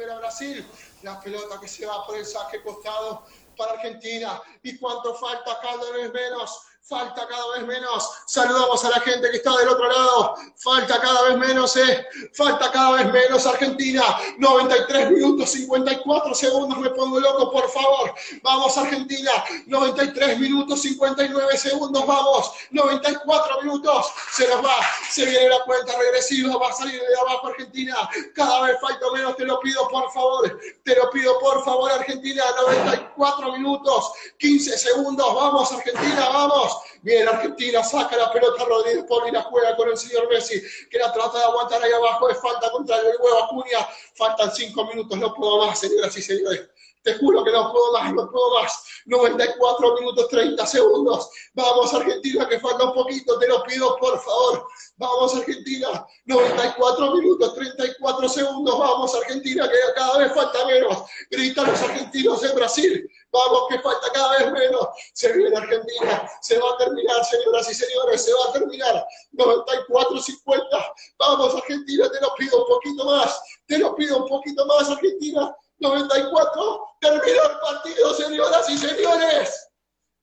[0.00, 0.66] Recupera Brasil.
[1.02, 3.24] La pelota que se va por el saque costado
[3.56, 4.40] para Argentina.
[4.62, 5.58] ¿Y cuánto falta?
[5.60, 6.66] Cada vez menos.
[6.90, 8.10] Falta cada vez menos.
[8.26, 10.34] Saludamos a la gente que está del otro lado.
[10.56, 12.04] Falta cada vez menos, eh.
[12.34, 14.02] Falta cada vez menos Argentina.
[14.38, 16.78] 93 minutos 54 segundos.
[16.78, 18.12] Me pongo loco, por favor.
[18.42, 19.30] Vamos Argentina.
[19.66, 22.04] 93 minutos 59 segundos.
[22.04, 22.50] Vamos.
[22.72, 24.06] 94 minutos.
[24.32, 24.74] Se nos va.
[25.08, 26.56] Se viene la cuenta regresiva.
[26.56, 27.96] Va a salir de abajo Argentina.
[28.34, 29.36] Cada vez falta menos.
[29.36, 30.58] Te lo pido, por favor.
[30.82, 32.42] Te lo pido, por favor, Argentina.
[32.62, 35.34] 94 minutos 15 segundos.
[35.34, 36.28] Vamos, Argentina.
[36.30, 36.69] Vamos.
[37.02, 40.98] Bien, Argentina saca la pelota Rodríguez Poli y la juega con el señor Messi, que
[40.98, 42.28] la trata de aguantar ahí abajo.
[42.28, 43.88] Es falta contra el huevo Acuña.
[44.14, 45.18] Faltan 5 minutos.
[45.18, 46.68] No puedo más, señoras y señores.
[47.02, 48.84] Te juro que no puedo más, no puedo más.
[49.06, 51.30] 94 minutos 30 segundos.
[51.54, 53.38] Vamos, Argentina, que falta un poquito.
[53.38, 54.66] Te lo pido, por favor.
[54.96, 56.06] Vamos, Argentina.
[56.26, 58.78] 94 minutos 34 segundos.
[58.78, 61.04] Vamos, Argentina, que cada vez falta menos.
[61.30, 63.10] Gritan los argentinos en Brasil.
[63.32, 64.88] Vamos, que falta cada vez menos.
[65.12, 66.28] Se viene Argentina.
[66.40, 68.24] Se va a terminar, señoras y señores.
[68.24, 69.06] Se va a terminar.
[69.32, 70.94] 94-50.
[71.18, 73.40] Vamos, Argentina, te lo pido un poquito más.
[73.66, 75.56] Te lo pido un poquito más, Argentina.
[75.78, 76.86] 94.
[77.00, 79.68] Terminó el partido, señoras y señores.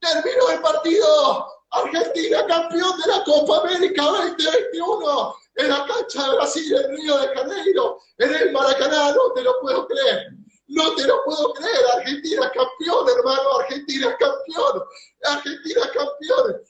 [0.00, 1.58] Terminó el partido.
[1.70, 7.28] Argentina campeón de la Copa América 2021 en la cancha de Brasil, en Río de
[7.28, 9.12] Janeiro, en el Maracaná.
[9.12, 10.37] No te lo puedo creer.
[10.68, 11.84] No te lo puedo creer.
[11.96, 13.58] Argentina campeón, hermano.
[13.60, 14.84] Argentina campeón.
[15.24, 16.62] Argentina campeón.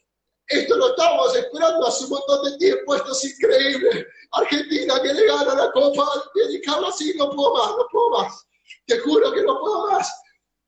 [0.46, 2.94] Esto lo estábamos esperando hace un montón de tiempo.
[2.94, 4.06] Esto es increíble.
[4.32, 7.14] Argentina que le gana la Copa América a Brasil.
[7.18, 8.46] No puedo más, no puedo más.
[8.86, 10.10] Te juro que no puedo más.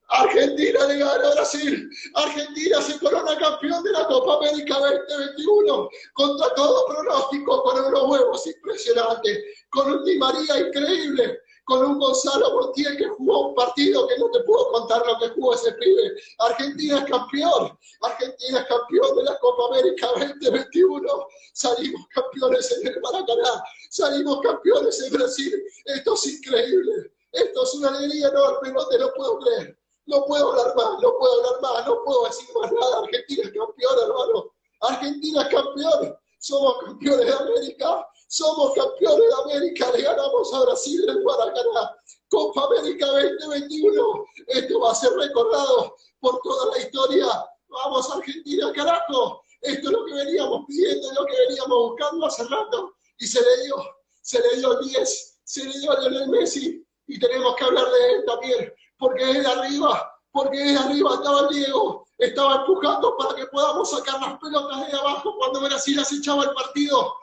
[0.09, 1.89] Argentina le gana a Brasil.
[2.15, 8.45] Argentina se corona campeón de la Copa América 2021 contra todo pronóstico, con unos huevos
[8.45, 9.39] impresionantes,
[9.69, 11.39] con un Di María increíble,
[11.71, 15.29] con un Gonzalo Montiel que jugó un partido que no te puedo contar lo que
[15.29, 16.21] jugó ese pibe.
[16.39, 17.79] Argentina es campeón.
[18.01, 21.27] Argentina es campeón de la Copa América 2021.
[21.53, 23.63] Salimos campeones en el Maracaná.
[23.89, 25.63] Salimos campeones en Brasil.
[25.85, 27.13] Esto es increíble.
[27.31, 29.79] Esto es una alegría enorme, no te lo puedo creer.
[30.07, 32.97] No puedo hablar más, no puedo hablar más, no puedo decir más nada.
[33.01, 34.53] Argentina es campeón, hermano.
[34.81, 36.17] Argentina es campeón.
[36.37, 38.07] Somos campeones de América.
[38.31, 39.91] Somos campeones de América.
[39.91, 41.97] Le ganamos a Brasil en Maracaná.
[42.29, 44.25] Copa América 2021.
[44.47, 47.27] Esto va a ser recordado por toda la historia.
[47.67, 49.41] Vamos, Argentina, carajo.
[49.59, 52.93] Esto es lo que veníamos pidiendo, es lo que veníamos buscando hace rato.
[53.17, 53.75] Y se le dio,
[54.21, 56.87] se le dio el 10, se le dio a Lionel Messi.
[57.07, 62.05] Y tenemos que hablar de él también porque desde arriba, porque desde arriba estaba Diego,
[62.19, 67.15] estaba empujando para que podamos sacar las pelotas de abajo cuando Brasil acechaba el partido.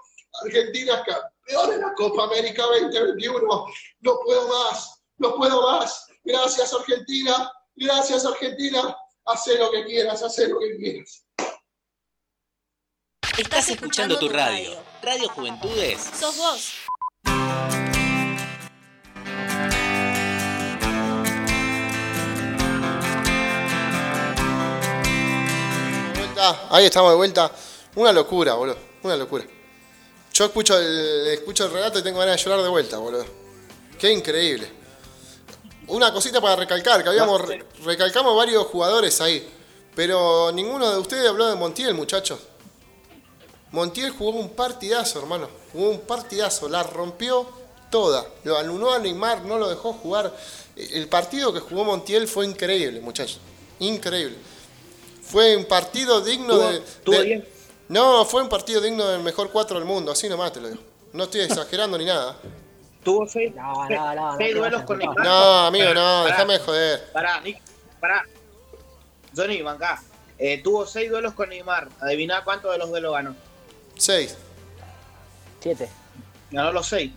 [0.45, 3.67] Argentina, campeón en la Copa América 2021.
[4.01, 6.07] No puedo más, no puedo más.
[6.25, 8.97] Gracias Argentina, gracias Argentina.
[9.27, 11.25] Hacé lo que quieras, hacé lo que quieras.
[13.37, 14.77] Estás escuchando tu radio.
[15.03, 16.11] Radio Juventudes.
[16.19, 16.75] Sos vos.
[26.71, 27.51] Ahí estamos de vuelta.
[27.97, 28.79] Una locura, boludo.
[29.03, 29.45] Una locura.
[30.39, 33.27] Yo escucho el, escucho el relato y tengo ganas de llorar de vuelta, boludo.
[33.99, 34.71] Qué increíble.
[35.89, 39.45] Una cosita para recalcar, que habíamos re- recalcamos varios jugadores ahí.
[39.97, 42.39] Pero ninguno de ustedes habló de Montiel, muchachos.
[43.73, 45.49] Montiel jugó un partidazo, hermano.
[45.73, 46.69] Jugó un partidazo.
[46.69, 47.45] La rompió
[47.91, 48.25] toda.
[48.45, 50.33] Lo anuló a Neymar, no lo dejó jugar.
[50.77, 53.41] El partido que jugó Montiel fue increíble, muchachos.
[53.81, 54.37] Increíble.
[55.21, 56.55] Fue un partido digno
[57.05, 57.25] ¿Tuvo- de.
[57.25, 57.58] de-?
[57.89, 60.13] No, fue un partido digno del mejor cuatro del mundo.
[60.13, 60.81] Así nomás te lo digo.
[61.13, 62.37] No estoy exagerando ni nada.
[63.03, 65.07] Tuvo seis, No, seis- no, no, seis no, duelos con no.
[65.07, 65.25] Neymar.
[65.27, 67.13] No, amigo, no, Pará, déjame de joder.
[67.13, 67.63] Pará, Nick,
[68.01, 68.25] pará.
[69.35, 70.03] Johnny, bancá.
[70.37, 71.89] Eh, tuvo seis duelos con Neymar.
[72.01, 73.35] Adiviná cuántos de los duelos ganó.
[73.97, 74.37] Seis.
[75.61, 75.89] Siete.
[76.51, 77.13] Ganó los seis.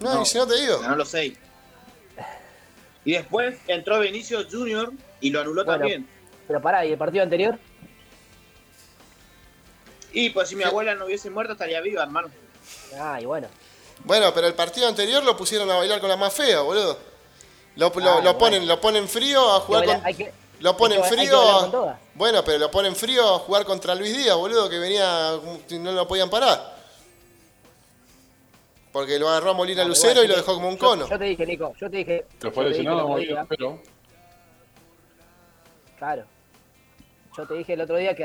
[0.00, 0.22] No, No.
[0.22, 0.80] y si no te digo.
[0.80, 1.38] Ganó los seis.
[3.04, 5.78] Y después entró Benicio Junior y lo anuló Bueno.
[5.78, 6.08] también.
[6.48, 7.56] Pero pará, ¿y el partido anterior?
[10.18, 12.28] Y pues si mi abuela no hubiese muerto estaría viva, hermano.
[12.98, 13.48] Ah, y bueno.
[14.04, 16.96] Bueno, pero el partido anterior lo pusieron a bailar con la más fea, boludo.
[17.76, 18.38] Lo, lo- Ah, lo bueno.
[18.38, 20.02] ponen, lo ponen frío a jugar con.
[20.14, 21.38] que- Lo ponen que- frío.
[21.86, 21.98] a-.
[22.14, 25.32] Bueno, pero lo ponen frío a jugar contra Luis Díaz, boludo, que venía.
[25.72, 26.74] no lo podían parar.
[28.90, 31.06] Porque lo agarró a Molina No, Lucero y lo dejó como un yo- cono.
[31.10, 32.24] Yo te dije, Nico, yo te dije.
[32.40, 33.78] Se fue lesionado, Molina, pero
[35.98, 36.24] Claro.
[37.36, 38.24] Yo te dije el otro día que,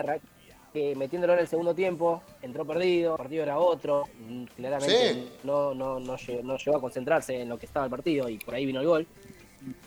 [0.73, 5.31] que metiéndolo en el segundo tiempo, entró perdido, el partido era otro, mm, claramente Sí.
[5.43, 8.37] no, no, no, llegó, no llegó a concentrarse en lo que estaba el partido y
[8.37, 9.07] por ahí vino el gol.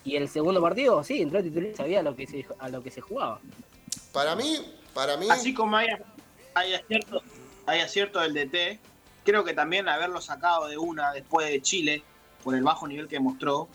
[0.04, 2.82] Y el segundo partido, sí, entró titular y sabía a lo que se, a lo
[2.82, 3.40] que se jugaba.
[4.12, 4.58] Para mí,
[4.92, 5.26] para mí.
[5.30, 5.88] Así como hay,
[6.54, 7.22] hay acierto,
[7.66, 8.78] hay acierto del DT,
[9.24, 12.02] creo que también haberlo sacado de una después de Chile,
[12.44, 13.68] por el bajo nivel que mostró,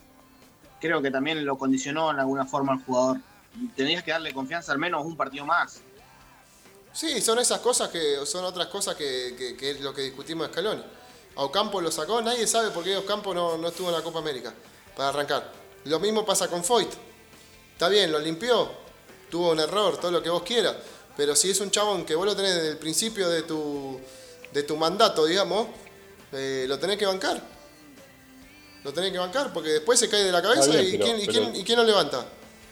[0.80, 3.18] creo que también lo condicionó en alguna forma al jugador.
[3.76, 5.81] Tenías que darle confianza al menos un partido más.
[6.99, 10.47] Sí, son esas cosas que son otras cosas que, que- que es lo que discutimos
[10.47, 10.84] de Scaloni.
[11.38, 14.19] A Ocampo lo sacó, nadie sabe por qué Ocampo no, no estuvo en la Copa
[14.19, 14.53] América
[14.97, 15.49] para arrancar.
[15.85, 16.89] Lo mismo pasa con Foyt.
[17.71, 18.69] Está bien, lo limpió,
[19.31, 20.76] tuvo un error, todo lo que vos quieras.
[21.15, 23.97] Pero si es un chabón que vos lo tenés desde el principio de tu,
[24.51, 25.67] de tu mandato, digamos,
[26.34, 27.41] eh, lo tenés que bancar.
[28.84, 31.21] Lo tenés que bancar porque después se cae de la cabeza bien, y, pero- quién,
[31.21, 32.26] y, quién, y quién lo levanta.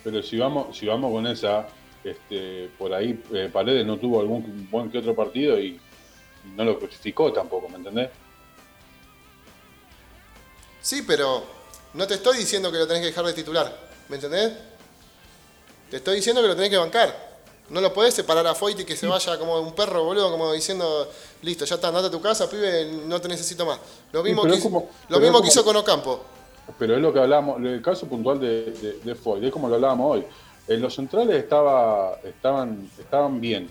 [0.04, 1.68] Pero si vamos, si vamos con esa,
[2.12, 5.80] este, por ahí eh, Paredes no tuvo algún buen que otro partido y
[6.56, 8.10] no lo crucificó tampoco, ¿me entendés?
[10.82, 11.44] Sí, pero
[11.94, 13.76] no te estoy diciendo que lo tenés que dejar de titular,
[14.10, 14.54] ¿me entendés?
[15.90, 17.28] Te estoy diciendo que lo tenés que bancar.
[17.70, 20.54] No lo podés separar a Foyt y que se vaya como un perro, boludo, como
[20.54, 21.12] diciendo,
[21.42, 23.80] listo, ya está, andate a tu casa, pibe, no te necesito más.
[24.14, 26.24] Lo mismo, que, como- lo mismo hizo con Ocampo.
[26.80, 29.76] Pero es lo que hablamos, el caso puntual de, de, de Foyt, es como lo
[29.76, 30.26] hablábamos hoy.
[30.68, 33.70] En los centrales estaba, estaban, estaban bien,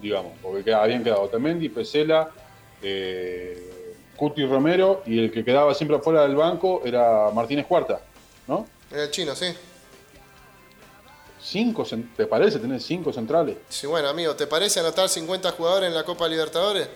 [0.00, 2.30] digamos, porque habían quedado Otamendi, Pesela,
[2.82, 8.00] eh, Cuti Romero y el que quedaba siempre afuera del banco era Martínez Cuarta,
[8.46, 8.66] ¿no?
[8.90, 9.46] En el chino, sí.
[11.40, 13.56] Cinco, ¿Te parece tener cinco centrales?
[13.68, 16.88] Sí, bueno, amigo, ¿te parece anotar 50 jugadores en la Copa Libertadores?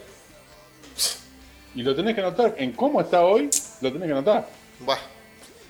[1.75, 3.49] Y lo tenés que anotar, en cómo está hoy,
[3.81, 4.49] lo tenés que anotar.
[4.81, 4.99] Buah.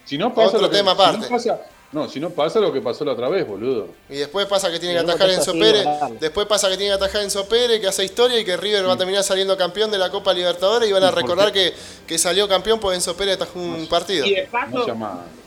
[0.05, 1.29] Si no pasa Otro lo que, tema si no aparte.
[1.29, 1.61] pasa-
[1.93, 3.89] no, si no pasa lo que pasó la otra vez, boludo.
[4.09, 5.85] Y después pasa que tiene que atajar Pérez.
[5.85, 6.19] ganarle.
[6.19, 8.95] Después pasa que tiene que atajar Enzo Pérez, que hace historia y que River va
[8.95, 11.75] a terminar saliendo campeón de la Copa Libertadores y van a ¿Y por recordar que,
[12.07, 14.25] que salió campeón porque Enzo Pérez atajó un partido.
[14.25, 14.87] Y de paso,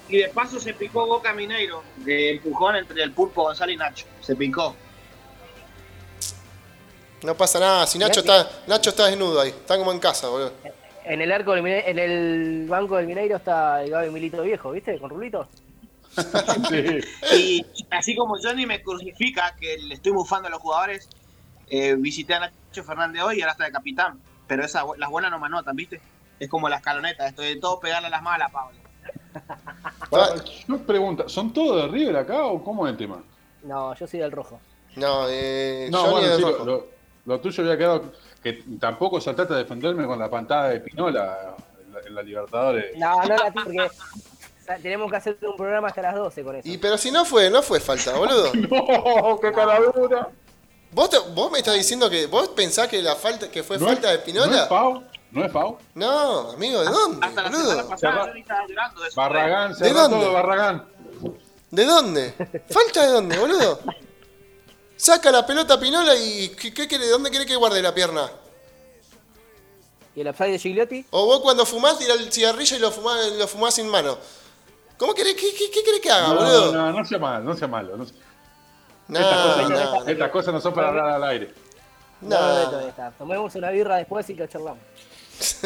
[0.07, 4.05] y de paso se picó Boca Mineiro, de empujón entre el Pulpo González y Nacho.
[4.22, 4.76] Se picó.
[7.23, 10.51] No pasa nada, si Nacho está, Nacho está desnudo ahí, está como en casa, boludo.
[11.05, 14.99] En el arco del en el banco del Mineiro está el Gaby Milito viejo, ¿viste?
[14.99, 15.47] Con Rulito.
[16.69, 17.01] Sí.
[17.35, 21.09] Y así como Johnny me crucifica que le estoy bufando a los jugadores,
[21.67, 24.19] eh, visité a Nacho Fernández hoy y ahora está de capitán.
[24.47, 26.01] Pero esa, las buenas no me anotan, ¿viste?
[26.39, 28.77] Es como las calonetas, esto de todo pegarle a las malas, Pablo.
[30.09, 30.27] Pará,
[30.67, 33.23] yo pregunto, ¿son todos de River acá o cómo es el tema?
[33.63, 34.59] No, yo soy del rojo.
[34.95, 36.87] No, eh, No, Johnny bueno, de sí, rojo.
[37.25, 41.93] lo, tuyo había quedado que tampoco saltaste a defenderme con la pantada de Pinola en
[41.93, 42.97] la, en la Libertadores.
[42.97, 43.89] No, no la porque
[44.81, 46.67] tenemos que hacer un programa hasta las 12 con eso.
[46.67, 48.51] Y pero si no fue, no fue falta, boludo.
[48.53, 49.39] ¡No!
[49.39, 50.29] ¡Qué caradura!
[50.91, 53.87] ¿Vos, te- vos me estás diciendo que vos pensás que la falta que fue ¿No
[53.87, 54.47] falta es- de Pinola?
[54.47, 55.03] ¿No es Pau?
[55.31, 55.79] ¿No es FAO?
[55.95, 57.25] No, amigo, ¿de dónde?
[57.27, 57.69] Hasta la boludo?
[57.71, 59.15] semana pasada yo estaba llorando de eso.
[59.19, 60.17] Barragán, ¿De dónde?
[60.17, 60.85] todo, Barragán.
[61.71, 62.33] ¿De dónde?
[62.69, 63.79] ¿Falta de dónde, boludo?
[64.95, 68.31] Saca la pelota Pinola y ¿qué, qué quiere- ¿dónde quiere que guarde la pierna?
[70.15, 71.05] ¿Y el upside de Gigliotti?
[71.11, 74.17] O vos cuando fumás tirás el cigarrillo y lo fumás, lo fumás sin mano.
[74.97, 76.72] ¿Cómo querés, qué, qué, qué querés que haga, No, boludo?
[76.73, 77.97] no, no sea malo, no sea malo.
[77.97, 78.15] no sea-
[79.07, 81.53] No, estas, cosas, no, no- estas cosas no son para hablar al aire.
[82.22, 82.30] no.
[82.39, 83.11] No, no, no, está.
[83.11, 84.80] Tomemos una birra después y lo charlamos.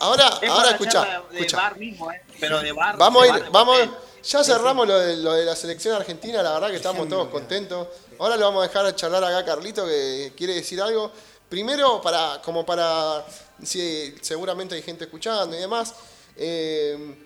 [0.00, 1.56] Ahora, Es ahora charla de, de escuchá.
[1.58, 2.22] bar mismo, ¿eh?
[2.40, 2.96] Pero de bar.
[2.96, 3.78] Vamos de a ir, vamos,
[4.22, 7.88] ya cerramos lo de, lo de la selección argentina, la verdad que estamos todos contentos.
[8.18, 11.12] Ahora le vamos a dejar charlar acá a Carlito que quiere decir algo.
[11.48, 13.24] Primero, para, como para,
[13.62, 15.94] si seguramente hay gente escuchando y demás.
[16.36, 17.24] eh,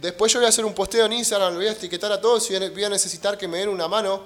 [0.00, 2.50] después yo voy a hacer un posteo en Instagram, lo voy a etiquetar a todos
[2.50, 4.22] y voy a- necesitar que me den una mano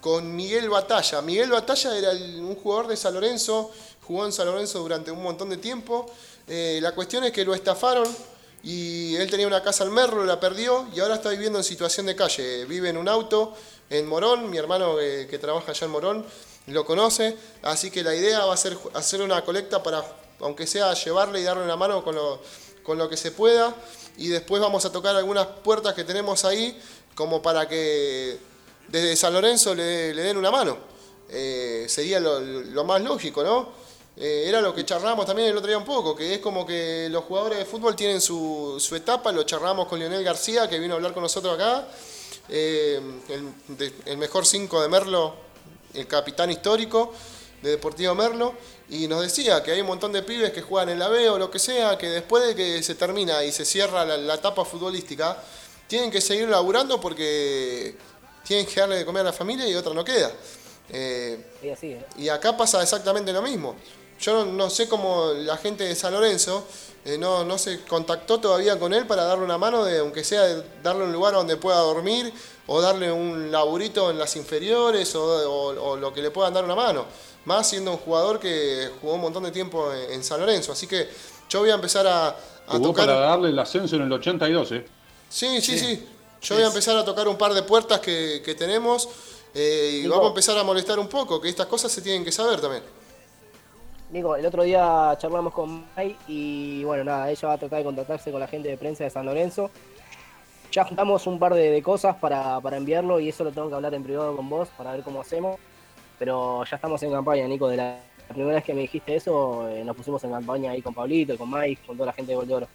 [0.00, 1.20] con Miguel Batalla.
[1.22, 3.70] Miguel Batalla era un jugador de San Lorenzo,
[4.06, 6.06] jugó en San Lorenzo durante un montón de tiempo.
[6.48, 8.08] Eh, la cuestión es que lo estafaron
[8.62, 12.06] y él tenía una casa al Merlo, la perdió y ahora está viviendo en situación
[12.06, 12.64] de calle.
[12.64, 13.54] Vive en un auto
[13.88, 16.26] en Morón, mi hermano eh, que trabaja allá en Morón
[16.66, 20.04] lo conoce, así que la idea va a ser hacer una colecta para,
[20.40, 22.40] aunque sea llevarle y darle una mano con lo,
[22.82, 23.74] con lo que se pueda
[24.20, 26.78] y después vamos a tocar algunas puertas que tenemos ahí
[27.14, 28.38] como para que
[28.88, 30.76] desde San Lorenzo le, den una mano.
[31.30, 33.70] Eh, sería lo, más lógico, ¿no?
[34.18, 37.08] Eh, era lo que charlamos también el otro día un poco, que es como que
[37.10, 40.96] los jugadores de fútbol tienen su, etapa, lo charlamos con Lionel García, que vino a
[40.96, 41.88] hablar con nosotros acá,
[42.50, 45.34] eh, el, el mejor 5 de Merlo,
[45.94, 47.14] el capitán histórico
[47.62, 48.54] de Deportivo Merlo,
[48.88, 51.38] y nos decía que hay un montón de pibes que juegan en la B o
[51.38, 54.64] lo que sea, que después de que se termina y se cierra la, la etapa
[54.64, 55.36] futbolística,
[55.86, 57.94] tienen que seguir laburando porque
[58.44, 60.30] tienen que darle de comer a la familia y otra no queda.
[60.88, 62.04] Eh, Y así, ¿eh?
[62.16, 63.76] y acá pasa exactamente lo mismo.
[64.20, 66.64] Yo no, no sé cómo la gente de San Lorenzo
[67.04, 70.42] eh, no, no se contactó todavía con él para darle una mano, de, aunque sea
[70.42, 72.32] de darle un lugar donde pueda dormir
[72.66, 76.64] o darle un laburito en las inferiores o, o- o lo que le puedan dar
[76.64, 77.06] una mano.
[77.44, 80.72] Más siendo un jugador que jugó un montón de tiempo en, en San Lorenzo.
[80.72, 81.08] Así que
[81.48, 82.34] yo voy a empezar a, a
[82.66, 83.06] Jugó tocar...
[83.06, 84.86] para darle el ascenso en el 82, ¿eh?
[85.28, 86.06] Sí, sí, sí.
[86.42, 89.08] Yo voy a empezar a tocar un par de puertas que, que tenemos
[89.54, 92.32] eh, y vamos a empezar a molestar un poco, que estas cosas se tienen que
[92.32, 92.82] saber también.
[94.10, 97.84] Nico, el otro día charlamos con Mai y bueno, nada, ella va a tratar de
[97.84, 99.70] contactarse con la gente de prensa de San Lorenzo.
[100.72, 103.74] Ya juntamos un par de, de cosas para, para enviarlo y eso lo tengo que
[103.74, 105.58] hablar en privado con vos para ver cómo hacemos.
[106.20, 107.66] Pero ya estamos en campaña, Nico.
[107.66, 107.98] De la,
[108.28, 111.38] la primera vez que me dijiste eso, eh, nos pusimos en campaña ahí con Pablito,
[111.38, 112.68] con Mike, con toda la gente de Gol.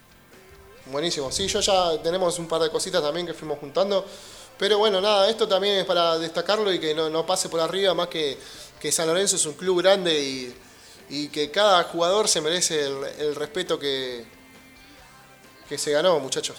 [0.88, 1.31] Buenísimo.
[1.31, 4.03] Sí, yo ya tenemos un par de cositas también que fuimos juntando.
[4.57, 7.93] Pero bueno, nada, esto también es para destacarlo y que no, no pase por arriba,
[7.93, 8.35] más que,
[8.80, 10.55] que San Lorenzo es un club grande y,
[11.09, 14.26] y que cada jugador se merece el, el respeto que,
[15.69, 16.57] que se ganó, muchachos.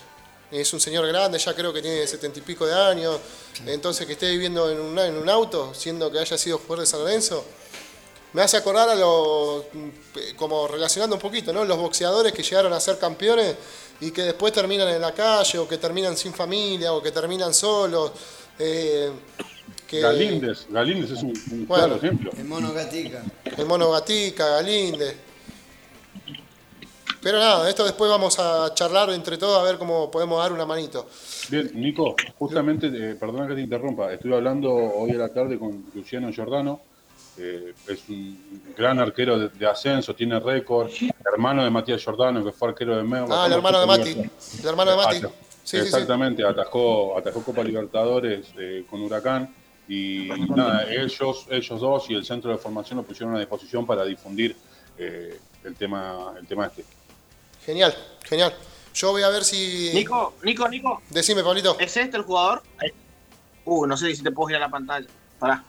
[0.51, 3.19] Es un señor grande, ya creo que tiene setenta y pico de años.
[3.67, 6.87] Entonces que esté viviendo en un, en un auto, siendo que haya sido jugador de
[6.87, 7.45] San Lorenzo,
[8.33, 9.65] me hace acordar a los,
[10.37, 11.65] como relacionando un poquito, ¿no?
[11.65, 13.57] Los boxeadores que llegaron a ser campeones
[14.01, 17.53] y que después terminan en la calle o que terminan sin familia o que terminan
[17.55, 18.13] solos.
[18.59, 19.11] eh,
[19.87, 21.85] que- Galíndez, Galíndez es un, un Bueno.
[21.87, 22.31] claro ejemplo.
[22.37, 23.23] El mono gatica.
[23.57, 25.17] El Mono Gatica, Galíndez.
[27.27, 30.65] Pero nada, esto después vamos a charlar entre todos a ver cómo podemos dar una
[30.65, 31.09] manito.
[31.49, 35.87] Bien, Nico, justamente, eh, perdona que te interrumpa, estuve hablando hoy a la tarde con
[35.93, 36.83] Luciano Giordano,
[37.37, 40.89] eh, es un gran arquero de, de ascenso, tiene récord,
[41.25, 43.35] hermano de Matías Giordano, que fue arquero de Merlo.
[43.35, 44.11] Ah, el hermano de Mati.
[44.61, 45.17] El hermano de Mati.
[45.17, 45.31] Sí, sí,
[45.65, 45.77] sí.
[45.79, 49.53] Exactamente, atajó, atajó Copa Libertadores eh, con Huracán
[49.89, 54.05] y nada, ellos, ellos dos y el centro de formación lo pusieron a disposición para
[54.05, 54.55] difundir
[54.97, 56.85] eh, el tema, el tema este.
[57.67, 57.95] Genial,
[58.25, 58.55] genial.
[58.95, 59.91] Yo voy a ver si.
[59.93, 61.03] Nico, Nico, Nico.
[61.11, 61.77] Decime, Pablito.
[61.79, 62.63] ¿Es este el jugador?
[63.65, 65.07] Uh, no sé si te puedo girar la pantalla.
[65.39, 65.63] Pará.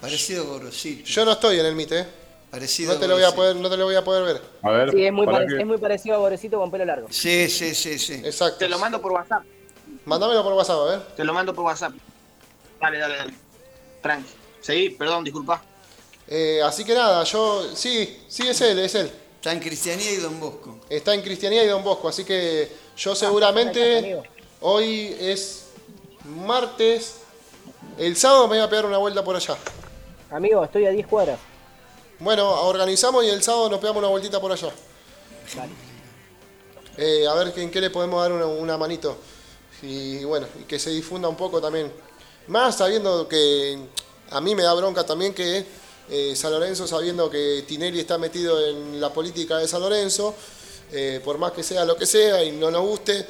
[0.00, 1.04] Parecido a Gorosito.
[1.04, 2.06] Yo no estoy en el MIT, ¿eh?
[2.50, 3.36] Parecido No te lo voy a Gorosito.
[3.42, 4.42] poder, no te lo voy a poder ver.
[4.62, 7.08] A ver, Sí, es muy, que- es muy parecido a Borecito con pelo largo.
[7.10, 8.14] Sí, sí, sí, sí.
[8.24, 8.58] Exacto.
[8.58, 9.42] Te lo mando por WhatsApp.
[10.06, 11.00] Mándamelo por WhatsApp, a ver.
[11.16, 11.92] Te lo mando por WhatsApp.
[12.80, 13.34] Dale, dale, dale.
[14.00, 14.30] Tranqui.
[14.62, 15.62] Seguí, perdón, disculpa.
[16.26, 17.64] Eh, así que nada, yo.
[17.74, 19.10] Sí, sí, es él, es él.
[19.40, 20.76] Está en Cristianía y Don Bosco.
[20.90, 24.20] Está en Cristianía y Don Bosco, así que yo seguramente.
[24.60, 25.64] Hoy es
[26.26, 27.14] martes.
[27.96, 29.56] El sábado me voy a pegar una vuelta por allá.
[30.30, 31.38] Amigo, estoy a 10 cuadras.
[32.18, 34.68] Bueno, organizamos y el sábado nos pegamos una vueltita por allá.
[35.56, 35.72] Dale.
[36.98, 39.16] Eh, a ver en qué le podemos dar una, una manito.
[39.80, 41.90] Y bueno, y que se difunda un poco también.
[42.48, 43.78] Más sabiendo que
[44.28, 45.64] a mí me da bronca también que
[46.10, 50.34] eh, San Lorenzo sabiendo que Tinelli está metido en la política de San Lorenzo,
[50.92, 53.26] eh, por más que sea lo que sea y no nos guste,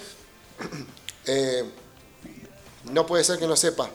[1.26, 1.64] eh,
[2.84, 3.90] no puede ser que no sepa,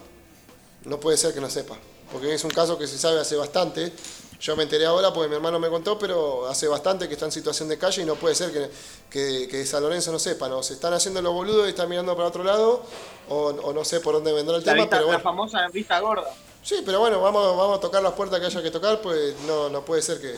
[0.86, 1.78] no puede ser que no sepa,
[2.12, 3.91] porque es un caso que se sabe hace bastante.
[4.38, 7.32] Yo me enteré ahora porque mi hermano me contó, pero hace bastante que está en
[7.32, 8.70] situación de calle y no puede ser que,
[9.10, 10.62] que, que San Lorenzo no sepa, ¿no?
[10.62, 12.84] Se están haciendo los boludos y están mirando para otro lado,
[13.30, 15.99] o, o no sé por dónde vendrá el La, tema, vista- pero la famosa vista
[16.02, 16.36] gorda.
[16.66, 19.70] Sí, pero bueno, vamos, vamos a tocar las puertas que haya que tocar, pues no,
[19.70, 20.36] no puede ser que,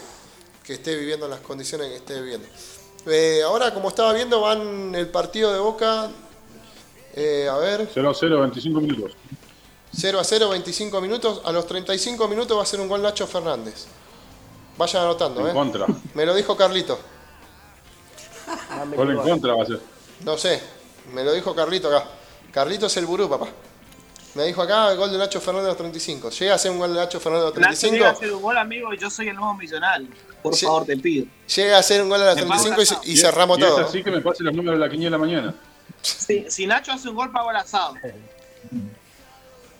[0.61, 2.45] que esté viviendo en las condiciones que esté viviendo.
[3.05, 6.11] Eh, ahora, como estaba viendo, van el partido de Boca,
[7.13, 9.13] eh, a ver, 0 a 0, 25 minutos.
[9.95, 11.41] 0 a 0, 25 minutos.
[11.45, 13.85] A los 35 minutos va a ser un gol Nacho Fernández.
[14.77, 15.53] Vayan anotando, En ¿eh?
[15.53, 15.85] contra.
[16.13, 16.99] Me lo dijo Carlito.
[18.97, 19.79] Gol en contra va a ser.
[20.25, 20.61] No sé,
[21.13, 22.05] me lo dijo Carlito acá.
[22.51, 23.47] Carlito es el burú, papá.
[24.37, 26.29] Me dijo acá el gol de Nacho Fernández a los 35.
[26.29, 27.95] Llega a ser un gol de Nacho Fernández a los Nacho 35.
[27.95, 30.07] llega a hacer un gol, amigo, y yo soy el nuevo millonario.
[30.43, 31.25] Por favor, te pido.
[31.55, 33.79] Llega a ser un gol a los Me 35 y, cerramos y es todo.
[33.79, 35.55] así que me pase los números de la quiniela mañana.
[36.03, 37.95] Si, si Nacho hace un gol, pago el asado.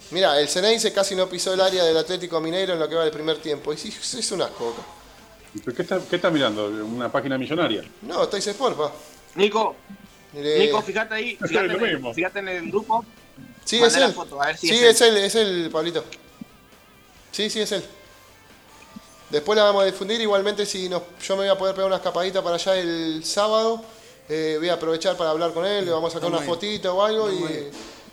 [0.10, 3.04] Mira, el Ceneice casi no pisó el área del Atlético Mineiro en lo que va
[3.04, 3.72] del primer tiempo.
[3.74, 4.72] Y sí, es un asco.
[4.72, 4.82] Boca.
[5.64, 6.66] ¿Pero ¿Qué está, qué está mirando?
[6.66, 7.84] ¿Una página millonaria?
[8.02, 8.92] No, está Sport, pa.
[9.36, 9.76] Nico,
[10.34, 11.48] Nico, fíjate ahí, en
[12.14, 13.06] fíjate en el grupo.
[13.68, 14.14] Sí, es él.
[14.14, 16.04] foto, a ver si sí, es es él, es él, Pablito.
[17.32, 17.84] Sí, sí, es él.
[19.30, 20.22] Después la vamos a difundir.
[20.22, 23.84] Igualmente, si nos, yo me voy a poder pegar una escapadita para allá el sábado,
[24.30, 25.84] eh, voy a aprovechar para hablar con él.
[25.84, 27.30] Le vamos a sacar una muy fotito o algo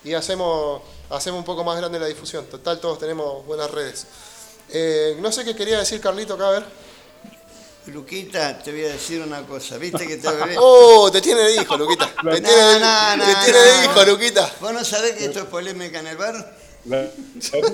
[0.03, 2.45] y hacemos, hacemos un poco más grande la difusión.
[2.47, 4.05] Total, todos tenemos buenas redes.
[4.69, 6.65] Eh, no sé qué quería decir Carlito acá, a ver.
[7.87, 9.77] Luquita, te voy a decir una cosa.
[9.77, 10.55] ¿Viste que te hablé?
[10.57, 12.07] Oh, te tiene de hijo, Luquita.
[12.07, 13.83] Te No, tiene, no, no, te tiene de no.
[13.91, 14.51] hijo, Luquita.
[14.59, 16.57] ¿Vos no sabés que esto es polémica en el bar?
[16.85, 17.09] La-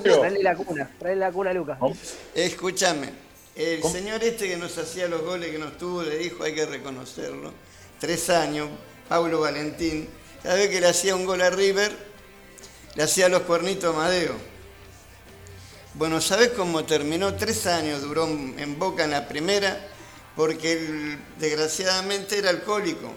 [0.03, 1.77] Traele la cuna, traele la cuna, Lucas.
[2.33, 3.09] Escúchame,
[3.55, 6.65] el señor este que nos hacía los goles que nos tuvo de hijo, hay que
[6.65, 7.53] reconocerlo.
[7.99, 8.69] Tres años,
[9.09, 10.09] Pablo Valentín.
[10.41, 11.91] Cada vez que le hacía un gol a River,
[12.95, 14.33] le hacía los cuernitos a Madeo.
[15.93, 17.35] Bueno, ¿sabés cómo terminó?
[17.35, 19.87] Tres años duró en Boca en la primera,
[20.35, 23.11] porque desgraciadamente era alcohólico.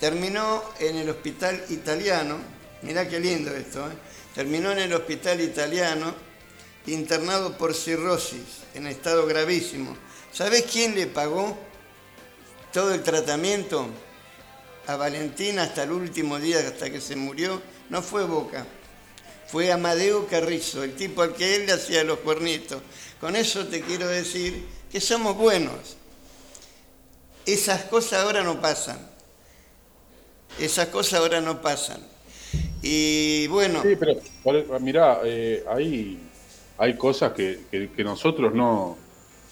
[0.00, 2.38] Terminó en el hospital italiano,
[2.82, 3.94] mirá qué lindo esto, ¿eh?
[4.34, 6.14] terminó en el hospital italiano
[6.86, 9.96] internado por cirrosis, en estado gravísimo.
[10.32, 11.58] ¿Sabés quién le pagó
[12.72, 13.88] todo el tratamiento
[14.86, 17.60] a Valentín hasta el último día, hasta que se murió?
[17.90, 18.66] No fue Boca,
[19.48, 22.82] fue Amadeo Carrizo, el tipo al que él le hacía los cuernitos.
[23.20, 25.96] Con eso te quiero decir que somos buenos.
[27.46, 28.98] Esas cosas ahora no pasan.
[30.58, 32.00] Esas cosas ahora no pasan.
[32.82, 36.18] Y bueno, Sí, pero por- mirá, eh, hay,
[36.78, 38.96] hay cosas que, que- que nosotros no,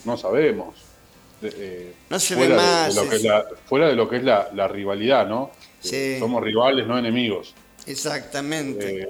[0.04, 0.74] no sabemos.
[1.42, 3.28] Eh, No se fuera ve más de lo que es eso.
[3.32, 5.50] la- fuera de lo que es la, la rivalidad, ¿no?
[5.80, 5.94] Sí.
[5.96, 7.54] Eh, Somos rivales, no enemigos.
[7.86, 9.06] exactamente.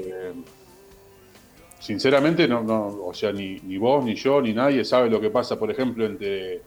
[1.86, 5.30] Sinceramente, no, no, o sea, ni, ni vos, ni yo, ni nadie sabe lo que
[5.30, 6.62] pasa, por ejemplo, entre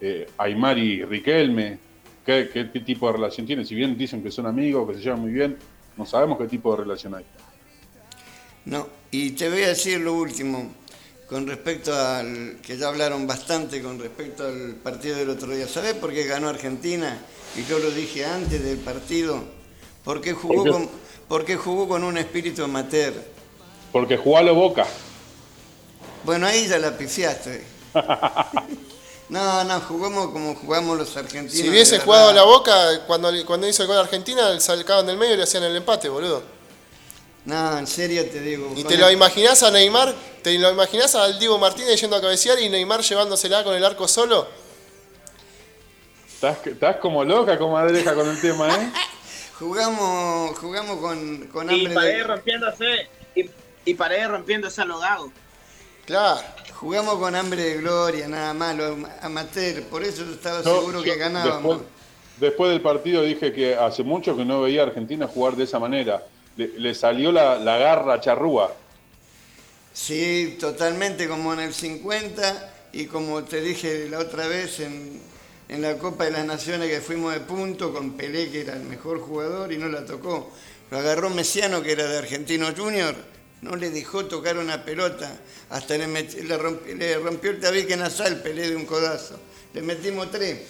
[0.00, 1.78] eh, Aymar y Riquelme.
[2.24, 3.66] ¿Qué, qué, qué tipo de relación tienen?
[3.66, 5.58] Si bien dicen que son amigos, que se llevan muy bien,
[5.98, 7.26] no sabemos qué tipo de relación hay.
[8.64, 10.72] No, y te voy a decir lo último,
[11.28, 15.68] con respecto al, que ya hablaron bastante con respecto al partido del otro día.
[15.68, 17.14] ¿Sabés por qué ganó Argentina?
[17.58, 19.38] Y yo lo dije antes del partido.
[20.02, 20.70] Porque jugó, ¿Por qué?
[20.70, 20.88] con,
[21.28, 23.35] porque jugó con un espíritu amateur.
[23.96, 24.86] Porque jugó a lo boca.
[26.22, 27.64] Bueno, ahí ya la pifiaste.
[29.28, 31.52] No, no, jugamos como jugamos los argentinos.
[31.52, 35.34] Si hubiese jugado la boca, cuando, cuando hizo el gol a Argentina, sacaban del medio
[35.34, 36.44] y le hacían el empate, boludo.
[37.44, 38.72] No, en serio te digo.
[38.76, 40.14] ¿Y te lo imaginás a Neymar?
[40.42, 44.06] ¿Te lo imaginás al Diego Martínez yendo a cabecear y Neymar llevándosela con el arco
[44.06, 44.46] solo?
[46.34, 48.92] Estás, estás como loca, comadreja, con el tema, ¿eh?
[49.58, 52.24] Jugamos, jugamos con, con Y hambre Paredes de...
[52.24, 53.15] rompiéndose.
[53.86, 55.30] Y, Paredes rompiéndose a los gagos.
[56.04, 56.40] Claro.
[56.74, 59.82] Jugamos con hambre de gloria, nada más, los amateur.
[59.84, 61.78] Por eso yo estaba seguro yo que ganábamos.
[61.78, 61.90] Después,
[62.40, 65.78] después del partido dije que hace mucho que no veía a Argentina jugar de esa
[65.78, 66.22] manera.
[66.56, 68.74] Le, le salió la, la garra charrúa.
[69.92, 75.20] Sí, totalmente como en el 50 y como te dije la otra vez en,
[75.68, 78.84] en la Copa de las Naciones que fuimos de punto con Pelé, que era el
[78.84, 80.50] mejor jugador y no la tocó.
[80.90, 83.14] Lo agarró Messiano, que era de Argentino Junior,
[83.66, 85.30] no le dejó tocar una pelota,
[85.70, 89.38] hasta le, le rompió, le rompió el tabique nasal Pelé de un codazo.
[89.74, 90.60] Le metimos tres.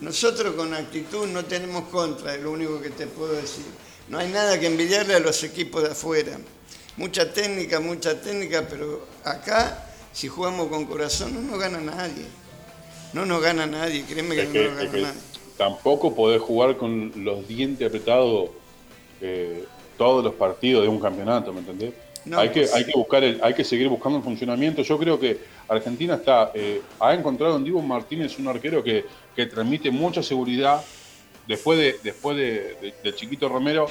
[0.00, 3.64] Nosotros con actitud no tenemos contra, es lo único que te puedo decir.
[4.08, 6.38] No hay nada que envidiarle a los equipos de afuera.
[6.96, 12.26] Mucha técnica, mucha técnica, pero acá Si jugamos con corazón, no nos gana nadie.
[13.14, 15.20] No nos gana nadie, créeme que Es no que- nos gana nadie.
[15.56, 18.50] tampoco podés jugar con los dientes apretados
[19.22, 19.64] eh,
[20.02, 21.92] todos los partidos de un campeonato, ¿me entendés?
[22.24, 24.82] No, hay, que, pues- hay, que buscar el, hay que seguir buscando el funcionamiento.
[24.82, 25.38] Yo creo que
[25.68, 29.04] Argentina está eh, ha encontrado en Divo Martínez un arquero que,
[29.36, 30.82] que transmite mucha seguridad.
[31.46, 33.86] Después de después de, de- de Chiquito Romero,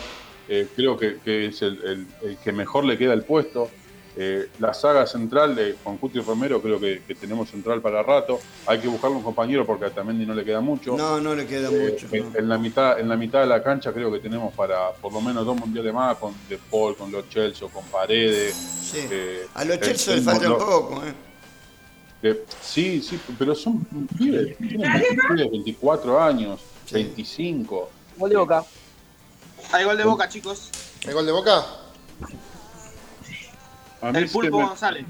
[0.50, 3.70] eh, creo que, que es el, el- el que mejor le queda el puesto.
[4.18, 8.40] Eh, la saga central de, con Cuti Romero creo que, que tenemos central para rato.
[8.68, 10.98] Hay que buscarle un compañero porque a Tamendi no le queda mucho.
[10.98, 12.08] No, no le queda Eh, mucho.
[12.14, 12.40] en, no.
[12.40, 15.22] en la mitad, en la mitad de la cancha creo que tenemos para por lo
[15.22, 18.54] menos dos mundiales más con De Paul, con los Chelsea, con Paredes.
[18.54, 19.00] Sí.
[19.10, 21.14] eh, A los el- Chelsea el le falta un poco, ¿eh?
[22.24, 23.86] eh, sí, sí, pero son
[24.18, 24.92] pibes, tienen
[25.30, 26.60] pibes, 24 años,
[26.92, 27.90] 25.
[28.18, 28.66] Gol de boca.
[29.72, 30.70] Hay gol de boca, chicos.
[31.08, 31.66] ¿El gol de Boca?
[34.02, 35.06] A mí El se pulpo me, González.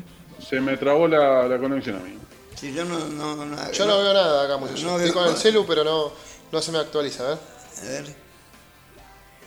[0.48, 2.18] se me trabó la, la conexión a mí.
[2.56, 4.84] Sí, yo no, no, no- Yo no veo nada acá, muchachos.
[4.84, 6.12] No Estoy con el celu, pero no,
[6.52, 7.38] no se me actualiza, ¿eh?
[7.80, 8.16] A ver.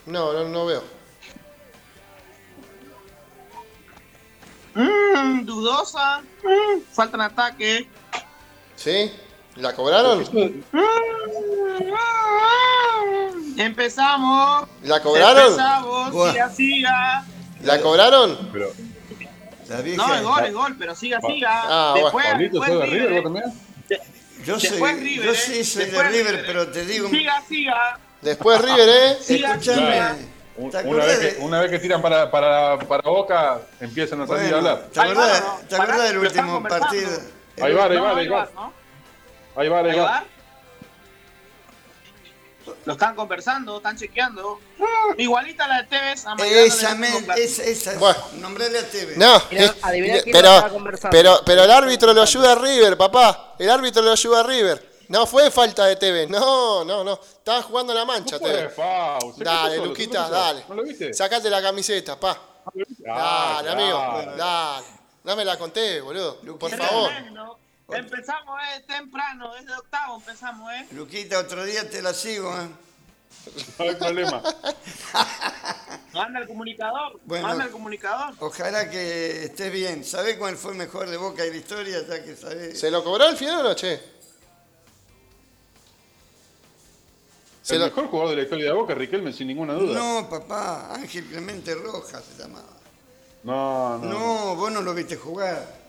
[0.07, 0.83] No, no, no veo.
[4.73, 6.21] Mmm, dudosa.
[6.43, 7.87] Mm, falta un ataque.
[8.75, 9.11] ¿Sí?
[9.55, 10.25] ¿La cobraron?
[13.57, 14.67] Empezamos.
[14.83, 15.43] ¿La cobraron?
[15.51, 16.31] Empezamos.
[16.31, 17.25] Siga, siga.
[17.61, 18.49] ¿La cobraron?
[18.51, 18.71] Pero,
[19.69, 20.07] La vieja.
[20.07, 21.61] No, es gol, es gol, pero siga, siga.
[21.65, 23.61] Ah, después, ¿Pablito después sos de River River, vos también?
[24.45, 25.35] yo soy, después River, yo eh.
[25.35, 27.99] sí soy de Después River, River, pero te digo, Siga, siga.
[28.21, 29.17] Después River, ¿eh?
[29.21, 29.81] Siga, escúchame.
[29.93, 30.15] siga.
[30.57, 34.27] Un- ¿Te Una vez, que, una vez que tiran para, para, para Boca, empiezan a
[34.27, 34.87] salir a Bueno, hablar.
[34.93, 35.67] ¿te acordás, ¿no?
[35.67, 37.09] ¿te acordás Pará, del último partido?
[37.61, 38.49] Ahí va, ahí va, ahí ahí va.
[39.57, 40.23] Ahí va, Ahí va.
[42.85, 44.59] Lo están conversando, están chequeando.
[45.17, 46.25] Igualita la de Tevez.
[46.25, 47.97] a Esa, men, esa, esa.
[47.99, 48.19] Bueno.
[48.33, 49.13] Nombrale a TV.
[49.17, 51.17] No, Mira, eh, adiviná quién pero, lo estaba conversando.
[51.17, 53.55] pero, pero el árbitro lo ayuda a River, papá.
[53.59, 54.95] El árbitro lo ayuda a River.
[55.07, 56.27] No fue falta de TV.
[56.27, 57.13] No, no, no.
[57.13, 60.65] Estaba jugando la mancha, No se Dale, Luquita, dale.
[60.67, 61.13] ¿No lo viste?
[61.13, 62.39] Sacate la camiseta, pa.
[63.07, 64.35] Ah, Dale, amigo.
[64.35, 64.85] Dale.
[65.23, 66.39] No me la conté, boludo.
[66.57, 67.09] Por favor.
[67.11, 67.59] Tremendo.
[67.87, 70.87] Empezamos, eh, temprano, es de octavo empezamos, eh.
[70.91, 72.67] Luquita, otro día te la sigo, ¿eh?
[73.77, 74.41] No hay problema.
[76.13, 77.47] Manda el comunicador, Bueno.
[77.47, 78.33] manda el comunicador.
[78.39, 80.03] Ojalá que estés bien.
[80.03, 82.01] ¿Sabés cuál fue el mejor de Boca de la historia?
[82.07, 82.79] Ya que sabés.
[82.79, 84.01] ¿Se lo cobró el final o no, che?
[87.61, 89.93] Se el lo- mejor jugador de la historia de Boca Riquelme, sin ninguna duda.
[89.99, 92.65] No, papá, Ángel Clemente Rojas se llamaba.
[93.43, 94.09] No, no.
[94.09, 95.84] No, vos no lo viste jugar.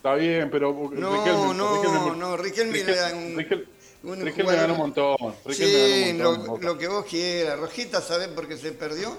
[0.00, 3.68] Está bien, pero No, Riquelme, no, Riquelme, no, Riquelme era un- Riquel-
[4.02, 5.16] un Riquelme ganó un montón.
[5.44, 6.46] Riquelme Sí, ganó un lo, montón.
[6.54, 6.64] Boca.
[6.66, 7.58] lo que vos quieras.
[7.60, 9.14] Rojita, ¿sabés por qué se perdió?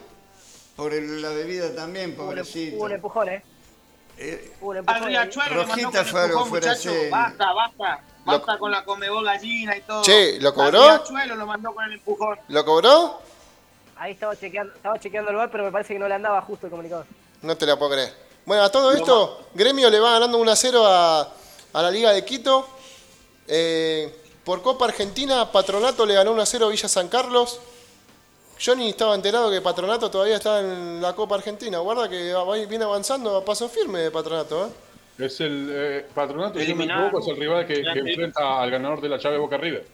[0.76, 2.78] Por el- la bebida también, pobrecito.
[2.78, 3.44] hubo un empujón, ¿eh?
[4.18, 5.04] Eh, Hubo un empujón.
[5.06, 7.10] Riachuelo Rojita fue algo fuera de.
[7.12, 8.00] Basta, basta.
[8.26, 10.02] Basta con la comebol gallina y todo.
[10.02, 10.82] Che, ¿lo cobró?
[10.82, 12.40] Riachuelo lo mandó con el empujón.
[12.48, 13.22] ¿Lo cobró?
[13.98, 16.66] Ahí estaba chequeando, estaba chequeando el bar, pero me parece que no le andaba justo
[16.66, 17.06] el comunicador.
[17.44, 18.31] No te la puedo creer.
[18.46, 21.22] Bueno, a todo esto, Gremio le va ganando 1 a 0 a,
[21.74, 22.68] a la Liga de Quito.
[23.48, 24.14] Eh,
[24.44, 27.60] por Copa Argentina, Patronato le ganó 1 a 0 a Villa San Carlos.
[28.60, 31.80] Yo ni estaba enterado que Patronato todavía está en la Copa Argentina.
[31.80, 34.68] Guarda que va- viene avanzando a paso firme de Patronato.
[34.68, 35.26] ¿eh?
[35.26, 39.02] Es el eh, patronato, si no me equivoco, es el rival que, enfrenta al ganador
[39.02, 39.86] de la llave Boca River.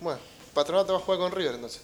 [0.00, 0.18] Bueno,
[0.52, 1.82] Patronato va a jugar con River entonces.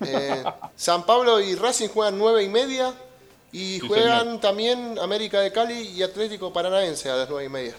[0.00, 0.44] Eh,
[0.76, 2.94] San Pablo y Racing juegan 9 y media.
[3.52, 4.40] Y Sí, juegan señor.
[4.40, 7.74] también América de Cali y Atlético Paranaense a las 9 y media.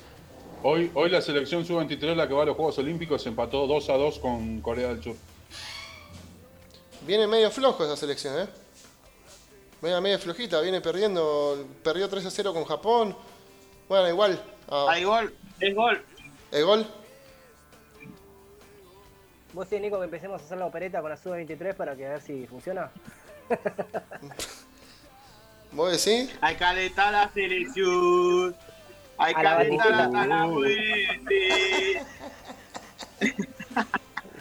[0.63, 3.93] Hoy, hoy la selección sub-23, la que va a los Juegos Olímpicos, empató 2 a
[3.93, 5.15] 2 con Corea del Sur.
[7.07, 8.47] Viene medio flojo esa selección, ¿eh?
[9.81, 13.15] Viene medio flojita, viene perdiendo, perdió 3 a 0 con Japón.
[13.87, 14.41] Bueno, igual.
[14.69, 16.03] ah, Hay gol, es gol.
[16.51, 16.85] ¿El gol?
[19.53, 22.09] ¿Vos sí, Nico, que empecemos a hacer la opereta con la sub-23 para que a
[22.11, 22.91] ver si funciona?
[25.71, 26.35] ¿Vos decís?
[26.41, 28.55] Hay calentar la selección.
[29.17, 32.03] Hay la calentar la fuente.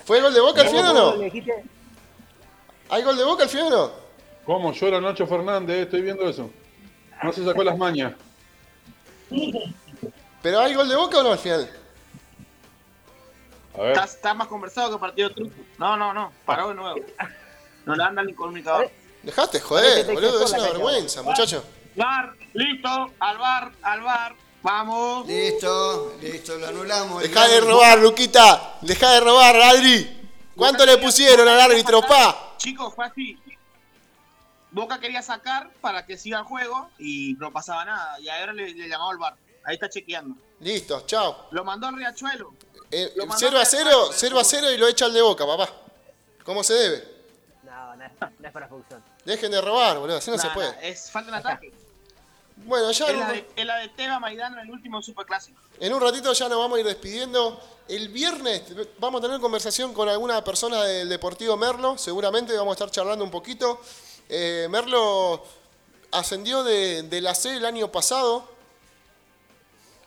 [0.04, 1.18] ¿Fue el gol de Boca al final o no?
[1.18, 1.64] dijiste,
[2.88, 3.92] ¿Hay gol de Boca al final o no?
[4.46, 5.76] ¿Cómo llora Nacho Fernández?
[5.76, 5.82] eh?
[5.82, 6.50] Estoy viendo eso.
[7.22, 8.14] No se sacó las mañas.
[10.40, 11.68] ¿Pero hay gol de Boca o no al final?
[13.74, 13.92] A ver.
[13.92, 15.54] Está, está más conversado que partido de truco.
[15.76, 16.32] No, no, no.
[16.46, 17.00] Paró de nuevo.
[17.84, 18.90] No le anda el comunicador.
[19.22, 21.64] Dejaste, joder, boludo, te es una vergüenza, muchacho.
[21.96, 22.88] Bar, listo.
[23.18, 24.34] Al bar, al bar.
[24.62, 25.26] Vamos.
[25.26, 27.22] Listo, listo, lo anulamos.
[27.22, 28.78] Dejá de robar, Luquita.
[28.80, 30.16] Dejá de robar, Adri.
[30.56, 32.54] ¿Cuánto le pusieron al árbitro, pa?
[32.56, 33.38] Chicos, fue así.
[34.70, 38.20] Boca quería sacar para que siga el juego y no pasaba nada.
[38.20, 39.36] Y ahora le, le llamaba al bar.
[39.64, 40.34] Ahí está chequeando.
[40.60, 41.48] Listo, chao.
[41.52, 42.52] Lo mandó al Riachuelo.
[42.90, 44.12] Eh, Lo mandó 0 a al 0, Riachuelo.
[44.12, 45.68] 0 a 0 y lo echa el de boca, papá.
[46.44, 47.04] ¿Cómo se debe?
[47.62, 49.02] No, no es, no es para expulsión.
[49.28, 50.72] Dejen de robar, boludo, así no se puede.
[50.72, 51.72] nah, es falta de ataque.
[52.64, 55.60] Bueno, ya Es la, un, de, es la de Teba Maidano en el último superclásico.
[55.78, 57.60] en un ratito ya nos vamos a ir despidiendo.
[57.88, 58.62] El viernes
[58.98, 63.24] vamos a tener conversación con alguna persona del Deportivo Merlo, seguramente vamos a estar charlando
[63.24, 63.80] un poquito.
[64.28, 65.44] Eh, Merlo
[66.10, 68.48] ascendió de, de la C el año pasado,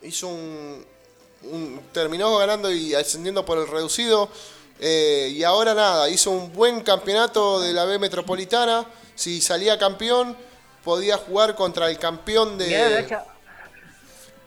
[0.01, 0.85] hizo un,
[1.43, 4.29] un- terminó ganando y ascendiendo por el reducido.
[4.81, 8.85] Eh, y ahora nada, hizo un buen campeonato de la B Metropolitana.
[9.15, 10.35] Si salía campeón,
[10.83, 13.01] podía jugar contra el campeón Mirá, de.
[13.03, 13.21] Nacho,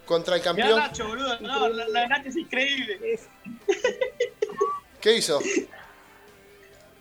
[0.04, 0.78] Contra el Mirá campeón.
[0.80, 1.40] Nacho, boludo.
[1.40, 3.20] No, la, la de Nacho es increíble.
[5.00, 5.40] ¿Qué hizo?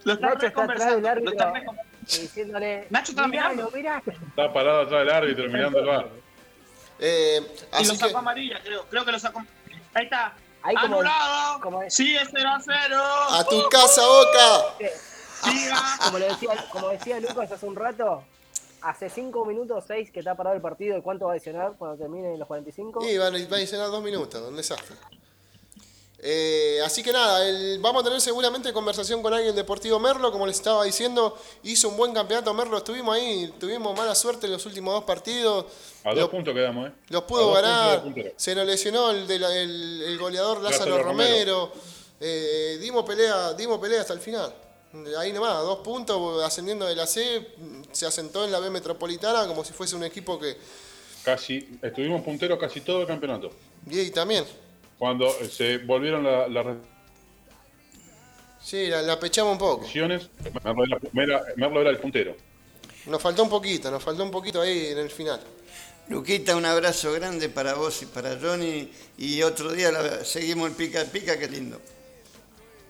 [0.04, 1.54] Lo están Nacho está atrás del árbitro
[2.02, 2.88] diciéndole.
[2.90, 3.72] Nacho está "Miralo, mirando.
[3.76, 4.04] miralo".
[4.28, 6.10] Está parado atrás del árbitro mirando el bar.
[7.00, 7.42] Eh,
[7.80, 7.98] Y lo que.
[7.98, 8.86] sacó amarilla, creo.
[8.90, 9.44] Creo que lo sacó.
[9.94, 10.36] Ahí está.
[10.64, 11.62] Ahí como- Anulado.
[11.62, 13.02] como- Sigue 0 a 0.
[13.30, 14.76] ¡A tu casa, Boca!
[15.44, 15.82] Siga.
[16.06, 18.24] Como, le decía, como decía Lucas hace un rato,
[18.82, 20.98] hace 5 minutos 6 que está parado el partido.
[20.98, 23.04] ¿Y cuánto va a adicionar cuando termine los 45?
[23.06, 24.96] Y van, a- van a llenar dos minutos, un desastre.
[26.26, 30.48] Eh, así que nada, el- vamos a tener seguramente conversación con alguien deportivo Merlo, como
[30.48, 34.66] les estaba diciendo, hizo un buen campeonato Merlo, estuvimos ahí, tuvimos mala suerte en los
[34.66, 35.66] últimos dos partidos,
[36.06, 36.94] A dos puntos quedamos, ¿eh?
[37.10, 41.72] los pudo puntos ganar, se nos lesionó el, goleador Lázaro, Lázaro Romero,
[42.22, 44.54] eh, dimos, pelea, dimos pelea hasta el final.
[45.18, 47.48] Ahí nomás, dos puntos ascendiendo de la C,
[47.92, 50.56] se asentó en la B Metropolitana como si fuese un equipo que...
[51.26, 53.52] Casi, estuvimos punteros casi todo el campeonato.
[53.90, 54.46] Y ahí también,
[55.04, 56.66] Cuando eh, se volvieron la- las
[58.64, 59.86] sí, la, la pechamos un poco.
[60.64, 62.38] Merlo era, Merlo era el puntero.
[63.08, 65.42] Nos faltó un poquito, nos faltó un poquito ahí en el final.
[66.08, 68.90] Luquita, un abrazo grande para vos y para Johnny.
[69.18, 71.82] Y otro día la- seguimos el pica pica, qué lindo.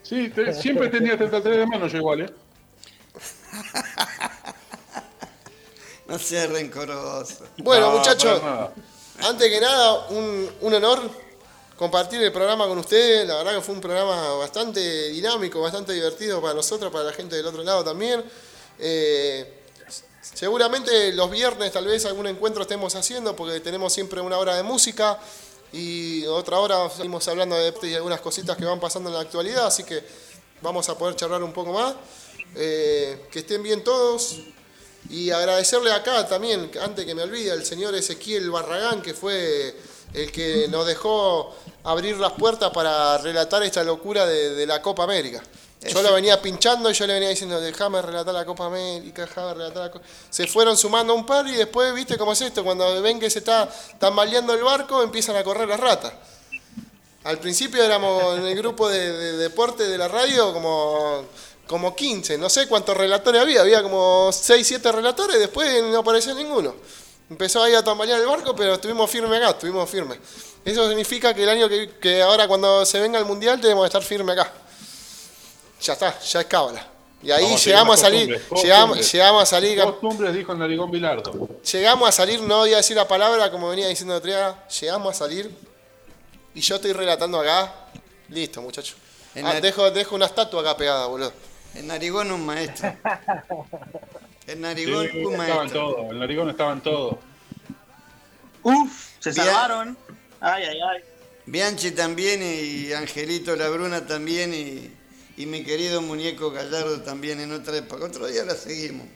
[0.04, 2.30] Sí, te- siempre tenía 33 de mano yo igual, ¿eh?
[6.08, 7.44] No seas rencoroso.
[7.58, 8.40] Bueno, No, muchachos,
[9.24, 11.23] antes que nada, un, un honor
[11.78, 13.28] compartir el programa con ustedes.
[13.28, 17.36] La verdad que fue un programa bastante dinámico, bastante divertido para nosotros, para la gente
[17.36, 18.24] del otro lado también.
[18.80, 19.62] Eh,
[20.22, 24.64] seguramente los viernes tal vez algún encuentro estemos haciendo porque tenemos siempre una hora de
[24.64, 25.20] música
[25.72, 29.84] y otra hora seguimos hablando de algunas cositas que van pasando en la actualidad, así
[29.84, 30.04] que
[30.62, 31.96] vamos a poder charlar un poco más.
[32.56, 34.40] Eh, que estén bien todos.
[35.10, 39.76] Y agradecerle acá también, antes que me olvide, al señor Ezequiel Barragán, que fue
[40.14, 45.04] el que nos dejó abrir las puertas para relatar esta locura de, de la Copa
[45.04, 45.42] América.
[45.90, 49.54] Yo lo venía pinchando y yo le venía diciendo, déjame relatar la Copa América, déjame
[49.54, 50.06] relatar la Copa...
[50.30, 53.40] Se fueron sumando un par y después, viste cómo es esto, cuando ven que se
[53.40, 53.70] está
[54.00, 56.14] tambaleando el barco, empiezan a correr las ratas.
[57.26, 61.26] Al principio éramos en el grupo de, de deporte de la radio como,
[61.68, 66.34] como 15, no sé cuántos relatores había, había como 6, 7 relatores, después no apareció
[66.34, 66.76] ninguno.
[67.34, 70.20] Empezó ahí a tambalear el barco, pero estuvimos firmes acá, estuvimos firmes.
[70.64, 73.88] Eso significa que el año que, que ahora cuando se venga el mundial tenemos que
[73.88, 74.54] estar firmes acá.
[75.82, 76.88] Ya está, ya es cábala.
[77.24, 79.12] Y ahí Vamos llegamos a salir, costumbres, llegamos, costumbres.
[79.14, 81.50] llegamos a salir, Costumbres dijo el narigón Bilardo.
[81.72, 85.18] llegamos a salir, no voy a decir la palabra como venía diciendo Triaga, llegamos a
[85.18, 85.50] salir
[86.54, 87.74] y yo estoy relatando acá.
[88.30, 88.96] Listo, muchachos.
[89.34, 91.34] En Ah, dejo, dejo una estatua acá pegada, boludo.
[91.74, 92.94] El narigón un maestro.
[94.54, 97.18] El narigón Sí, estaban todos, el narigón estaban todos.
[98.62, 99.46] Uf, se Bien.
[99.46, 99.98] salvaron.
[100.40, 101.02] Ay, ay, ay.
[101.46, 104.92] Bianchi también y Angelito Labruna también y,
[105.42, 108.06] y mi querido muñeco Gallardo también en otra época.
[108.06, 109.08] Otro día la seguimos.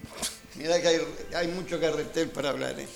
[0.55, 1.01] Mirá que hay,
[1.35, 2.88] hay mucho carretel para hablar, ¿eh?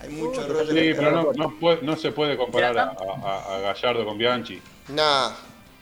[0.00, 0.70] Hay mucho rollo.
[0.70, 2.90] Sí, pero no, no, puede- no se puede comparar a,
[3.24, 4.60] a- a Gallardo con Bianchi.
[4.88, 5.32] Nah.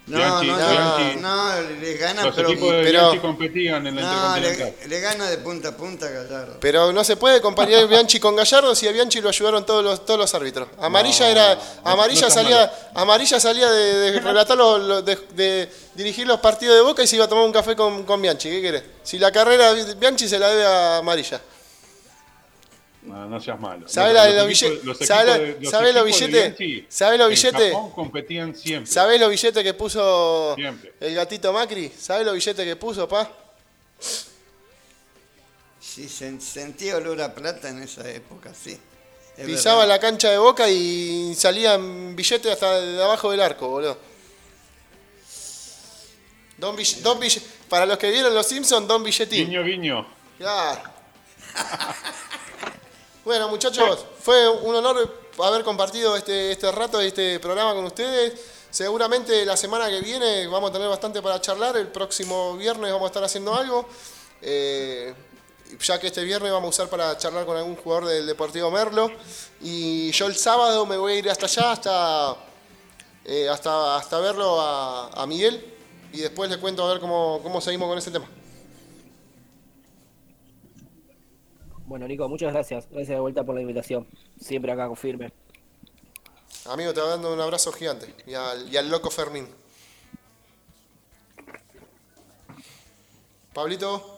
[0.08, 3.96] No, Bianchi- no, Bianchi- no, le gana, Los pero, equipos de pero- Bianchi competían en
[3.96, 6.58] la no, le, le gana de punta a punta Gallardo.
[6.60, 9.82] Pero no se puede comparar a Bianchi con Gallardo si a Bianchi lo ayudaron todos
[9.82, 10.68] los, todos los árbitros.
[10.78, 11.54] Amarilla No, era.
[11.56, 11.60] no,
[11.90, 16.76] Amarilla no salía, amarilla salía de, de relatar los- los- de, de dirigir los partidos
[16.76, 18.48] de boca y se iba a tomar un café con, con Bianchi.
[18.48, 18.82] ¿Qué querés?
[19.02, 21.40] Si la carrera de Bianchi se la debe a Amarilla.
[23.06, 23.88] No, no seas malo.
[23.88, 24.84] ¿Sabe Los- billetes?
[24.84, 26.58] los ¿Sabe la- equipos de- los billetes?
[26.58, 27.74] Bianchi ¿Sabe los billetes?
[27.94, 28.92] Competían siempre.
[28.92, 30.94] ¿Sabés los billetes que puso Siempre.
[31.00, 31.90] el gatito Macri?
[31.98, 33.30] ¿Sabés los billetes que puso, pa?
[35.80, 38.78] Sí, sen- sentía olor a plata en esa época, sí.
[39.36, 39.94] Es Pisaba verdad.
[39.94, 43.98] la cancha de boca y salían billetes hasta de abajo del arco, boludo.
[46.58, 49.46] Don Bill- Don Bill- para los que vieron los Simpsons, Don Billetín.
[49.48, 50.06] Guiño, guiño.
[50.38, 50.82] Claro.
[53.26, 55.12] Bueno, muchachos, fue un honor
[55.42, 58.40] haber compartido este, este rato este programa con ustedes.
[58.70, 61.76] Seguramente la semana que viene vamos a tener bastante para charlar.
[61.76, 63.84] El próximo viernes vamos a estar haciendo algo.
[64.40, 65.12] Eh,
[65.80, 69.10] ya que este viernes vamos a usar para charlar con algún jugador del Deportivo Merlo.
[69.60, 72.36] Y yo el sábado me voy a ir hasta allá, hasta,
[73.24, 75.74] eh, hasta, hasta verlo a, a Miguel.
[76.12, 78.28] Y después les cuento a ver cómo, cómo seguimos con ese tema.
[81.86, 82.88] Bueno, Nico, muchas gracias.
[82.90, 84.06] Gracias de vuelta por la invitación.
[84.40, 85.32] Siempre acá con firme.
[86.66, 88.12] Amigo, te dando un abrazo gigante.
[88.26, 89.46] Y al, y al loco Fermín.
[93.54, 94.12] Pablito,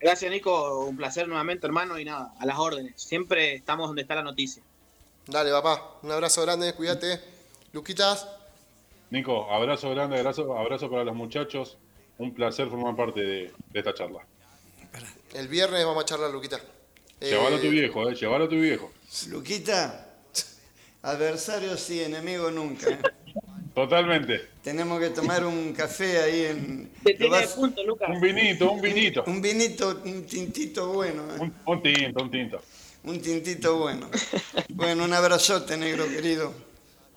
[0.00, 0.80] Gracias, Nico.
[0.84, 1.98] Un placer nuevamente, hermano.
[1.98, 2.92] Y nada, a las órdenes.
[3.00, 4.62] Siempre estamos donde está la noticia.
[5.26, 5.98] dale, papá.
[6.02, 7.20] Un abrazo grande, cuídate.
[7.72, 8.28] Luquitas,
[9.10, 11.78] Nico, abrazo grande, abrazo, abrazo para los muchachos.
[12.18, 14.26] Un placer formar parte de, de esta charla.
[15.34, 16.60] El viernes vamos a charlar, Luquita.
[17.20, 18.90] Eh, Llévalo a tu viejo, eh, llévalo a tu viejo.
[19.28, 20.08] Luquita,
[21.02, 22.90] adversario sí, enemigo nunca.
[22.90, 22.98] ¿eh?
[23.74, 24.48] Totalmente.
[24.62, 26.90] Tenemos que tomar un café ahí en...
[27.02, 28.08] Te lo tiene de vas- punto, Lucas.
[28.08, 29.24] Un vinito, un vinito.
[29.26, 31.22] Un vinito, un tintito bueno.
[31.34, 31.40] ¿eh?
[31.40, 32.62] Un, un tinto, un tinto.
[33.04, 34.08] Un tintito bueno.
[34.68, 36.52] Bueno, un abrazote, negro querido.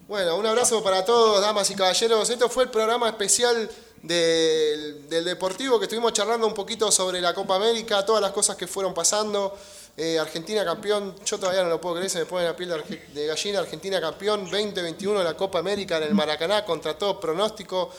[0.07, 2.29] Bueno, un abrazo para todos, damas y caballeros.
[2.29, 3.69] Esto fue el programa especial
[4.03, 8.55] del, del Deportivo que estuvimos charlando un poquito sobre la Copa América, todas las cosas
[8.55, 9.57] que fueron pasando.
[9.99, 12.71] Eh, Argentina campeón, yo todavía no lo puedo creer, se me pone la piel
[13.13, 13.59] de, gallina.
[13.59, 17.91] Argentina campeón 2021 de la Copa América en el Maracaná contra todo pronóstico.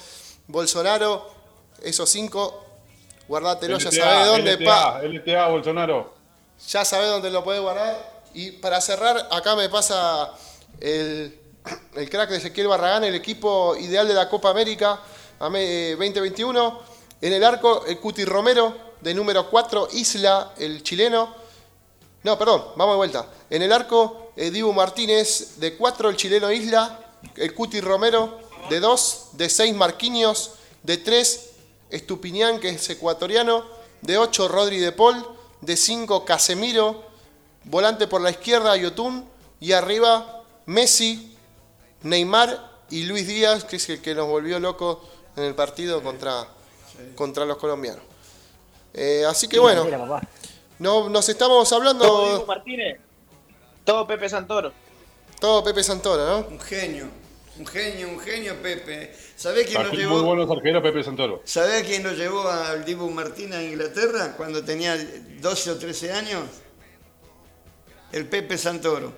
[0.47, 1.29] Bolsonaro,
[1.83, 2.65] esos cinco,
[3.27, 5.03] guardátelo, ya LTA, sabés dónde, pa.
[5.03, 6.15] LTA, LTA, Bolsonaro.
[6.69, 8.23] Ya sabés dónde lo podés guardar.
[8.33, 10.33] Y para cerrar, acá me pasa
[10.81, 11.37] el,
[11.97, 15.01] el crack de Ezequiel Barragán, el equipo ideal de la Copa América
[15.39, 16.81] 2021.
[17.21, 21.35] En el arco, el Cuti Romero, de número 4, Isla, el chileno.
[22.25, 23.27] No, perdón, vamos de vuelta.
[23.51, 27.01] En el arco, eh, Dibu Martínez, de 4, el chileno Isla.
[27.37, 28.39] El Cuti Romero,
[28.71, 30.53] de 2, de 6, Marquinhos.
[30.83, 31.51] De 3,
[31.91, 33.65] Estupiñán, que es ecuatoriano.
[34.03, 35.27] De 8, Rodri de Paul.
[35.61, 37.03] De 5, Casemiro.
[37.65, 39.25] Volante por la izquierda, Yotun.
[39.61, 41.37] Y arriba, Messi,
[42.03, 45.03] Neymar y Luis Díaz, que es el que nos volvió loco
[45.39, 46.47] en el partido contra,
[47.15, 48.03] contra los colombianos.
[48.93, 49.87] Eh, así que bueno,
[50.79, 53.01] no, nos estamos Todo Diego hablando Martínez.
[53.85, 54.73] Todo Pepe Santoro.
[55.41, 56.49] todo Pepe Santoro, ¿no?
[56.49, 57.07] Un genio,
[57.59, 59.15] un genio, un genio, Pepe.
[59.37, 60.17] ¿Sabés quién lo Aquí llevó?
[60.17, 61.41] muy buenos arqueros, Pepe Santoro.
[61.45, 64.97] ¿Sabés quién lo llevó al Dibu Martín a Inglaterra cuando tenía
[65.41, 66.43] 12 o 13 años?
[68.13, 69.13] El Pepe Santoro.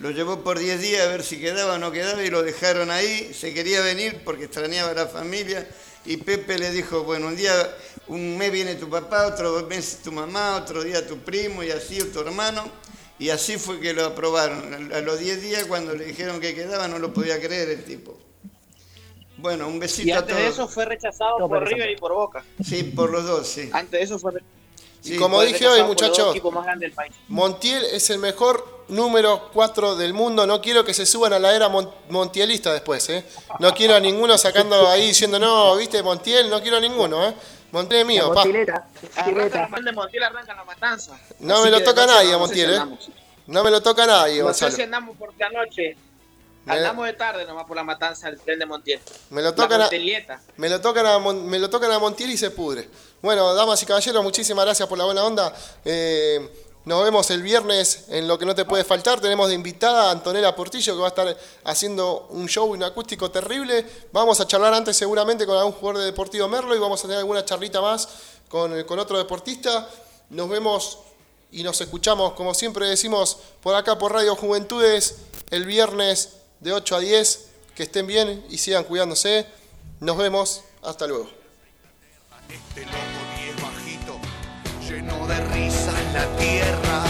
[0.00, 2.90] Lo llevó por 10 días a ver si quedaba o no quedaba y lo dejaron
[2.90, 3.34] ahí.
[3.34, 5.68] Se quería venir porque extrañaba a la familia.
[6.06, 7.52] Y Pepe le dijo, bueno, un día,
[8.08, 12.00] un mes viene tu papá, otro mes tu mamá, otro día tu primo y así,
[12.00, 12.64] o tu hermano.
[13.18, 14.90] Y así fue que lo aprobaron.
[14.94, 18.18] A los 10 días cuando le dijeron que quedaba no lo podía creer el tipo.
[19.36, 20.54] Bueno, un besito Y a antes de todos.
[20.54, 22.42] eso fue rechazado por River y por Boca.
[22.66, 23.68] Sí, por los dos, sí.
[23.72, 24.32] Antes de eso fue,
[25.04, 26.34] Y como dije hoy, muchachos.
[27.28, 30.46] Montiel es el mejor número 4 del mundo.
[30.46, 33.24] No quiero que se suban a la era mon- montielista después, ¿eh?
[33.58, 37.34] No quiero a ninguno sacando ahí diciendo, no, viste, Montiel, no quiero a ninguno, ¿eh?
[37.72, 38.44] Montiel es mío, La pa.
[38.44, 41.18] de Montiel, arranca la matanza.
[41.38, 42.80] No Así me lo toca noche nadie Montiel, ¿eh?
[43.46, 45.96] No me lo toca nadie, No sé si andamos porque anoche
[46.64, 49.00] Me- andamos de tarde nomás por la matanza del tren de Montiel.
[49.30, 49.88] Me lo La tocan a,
[50.56, 52.88] me lo tocan a, Mon- me lo tocan a Montiel y se pudre.
[53.22, 55.52] Bueno, damas y caballeros, muchísimas gracias por la buena onda.
[55.84, 59.20] Eh, nos vemos el viernes en lo que no te puede faltar.
[59.20, 63.30] Tenemos de invitada a Antonella Portillo que va a estar haciendo un show, un acústico
[63.30, 63.86] terrible.
[64.12, 67.18] Vamos a charlar antes seguramente con algún jugador de Deportivo Merlo y vamos a tener
[67.18, 68.08] alguna charlita más
[68.48, 69.88] con, con otro deportista.
[70.30, 70.98] Nos vemos
[71.52, 75.16] y nos escuchamos, como siempre decimos, por acá por Radio Juventudes,
[75.50, 77.46] el viernes de 8 a 10.
[77.74, 79.46] Que estén bien y sigan cuidándose.
[80.00, 80.62] Nos vemos.
[80.82, 81.28] Hasta luego.
[82.48, 82.96] Este loco
[83.36, 84.18] ni es bajito,
[84.88, 87.09] lleno de risas la tierra,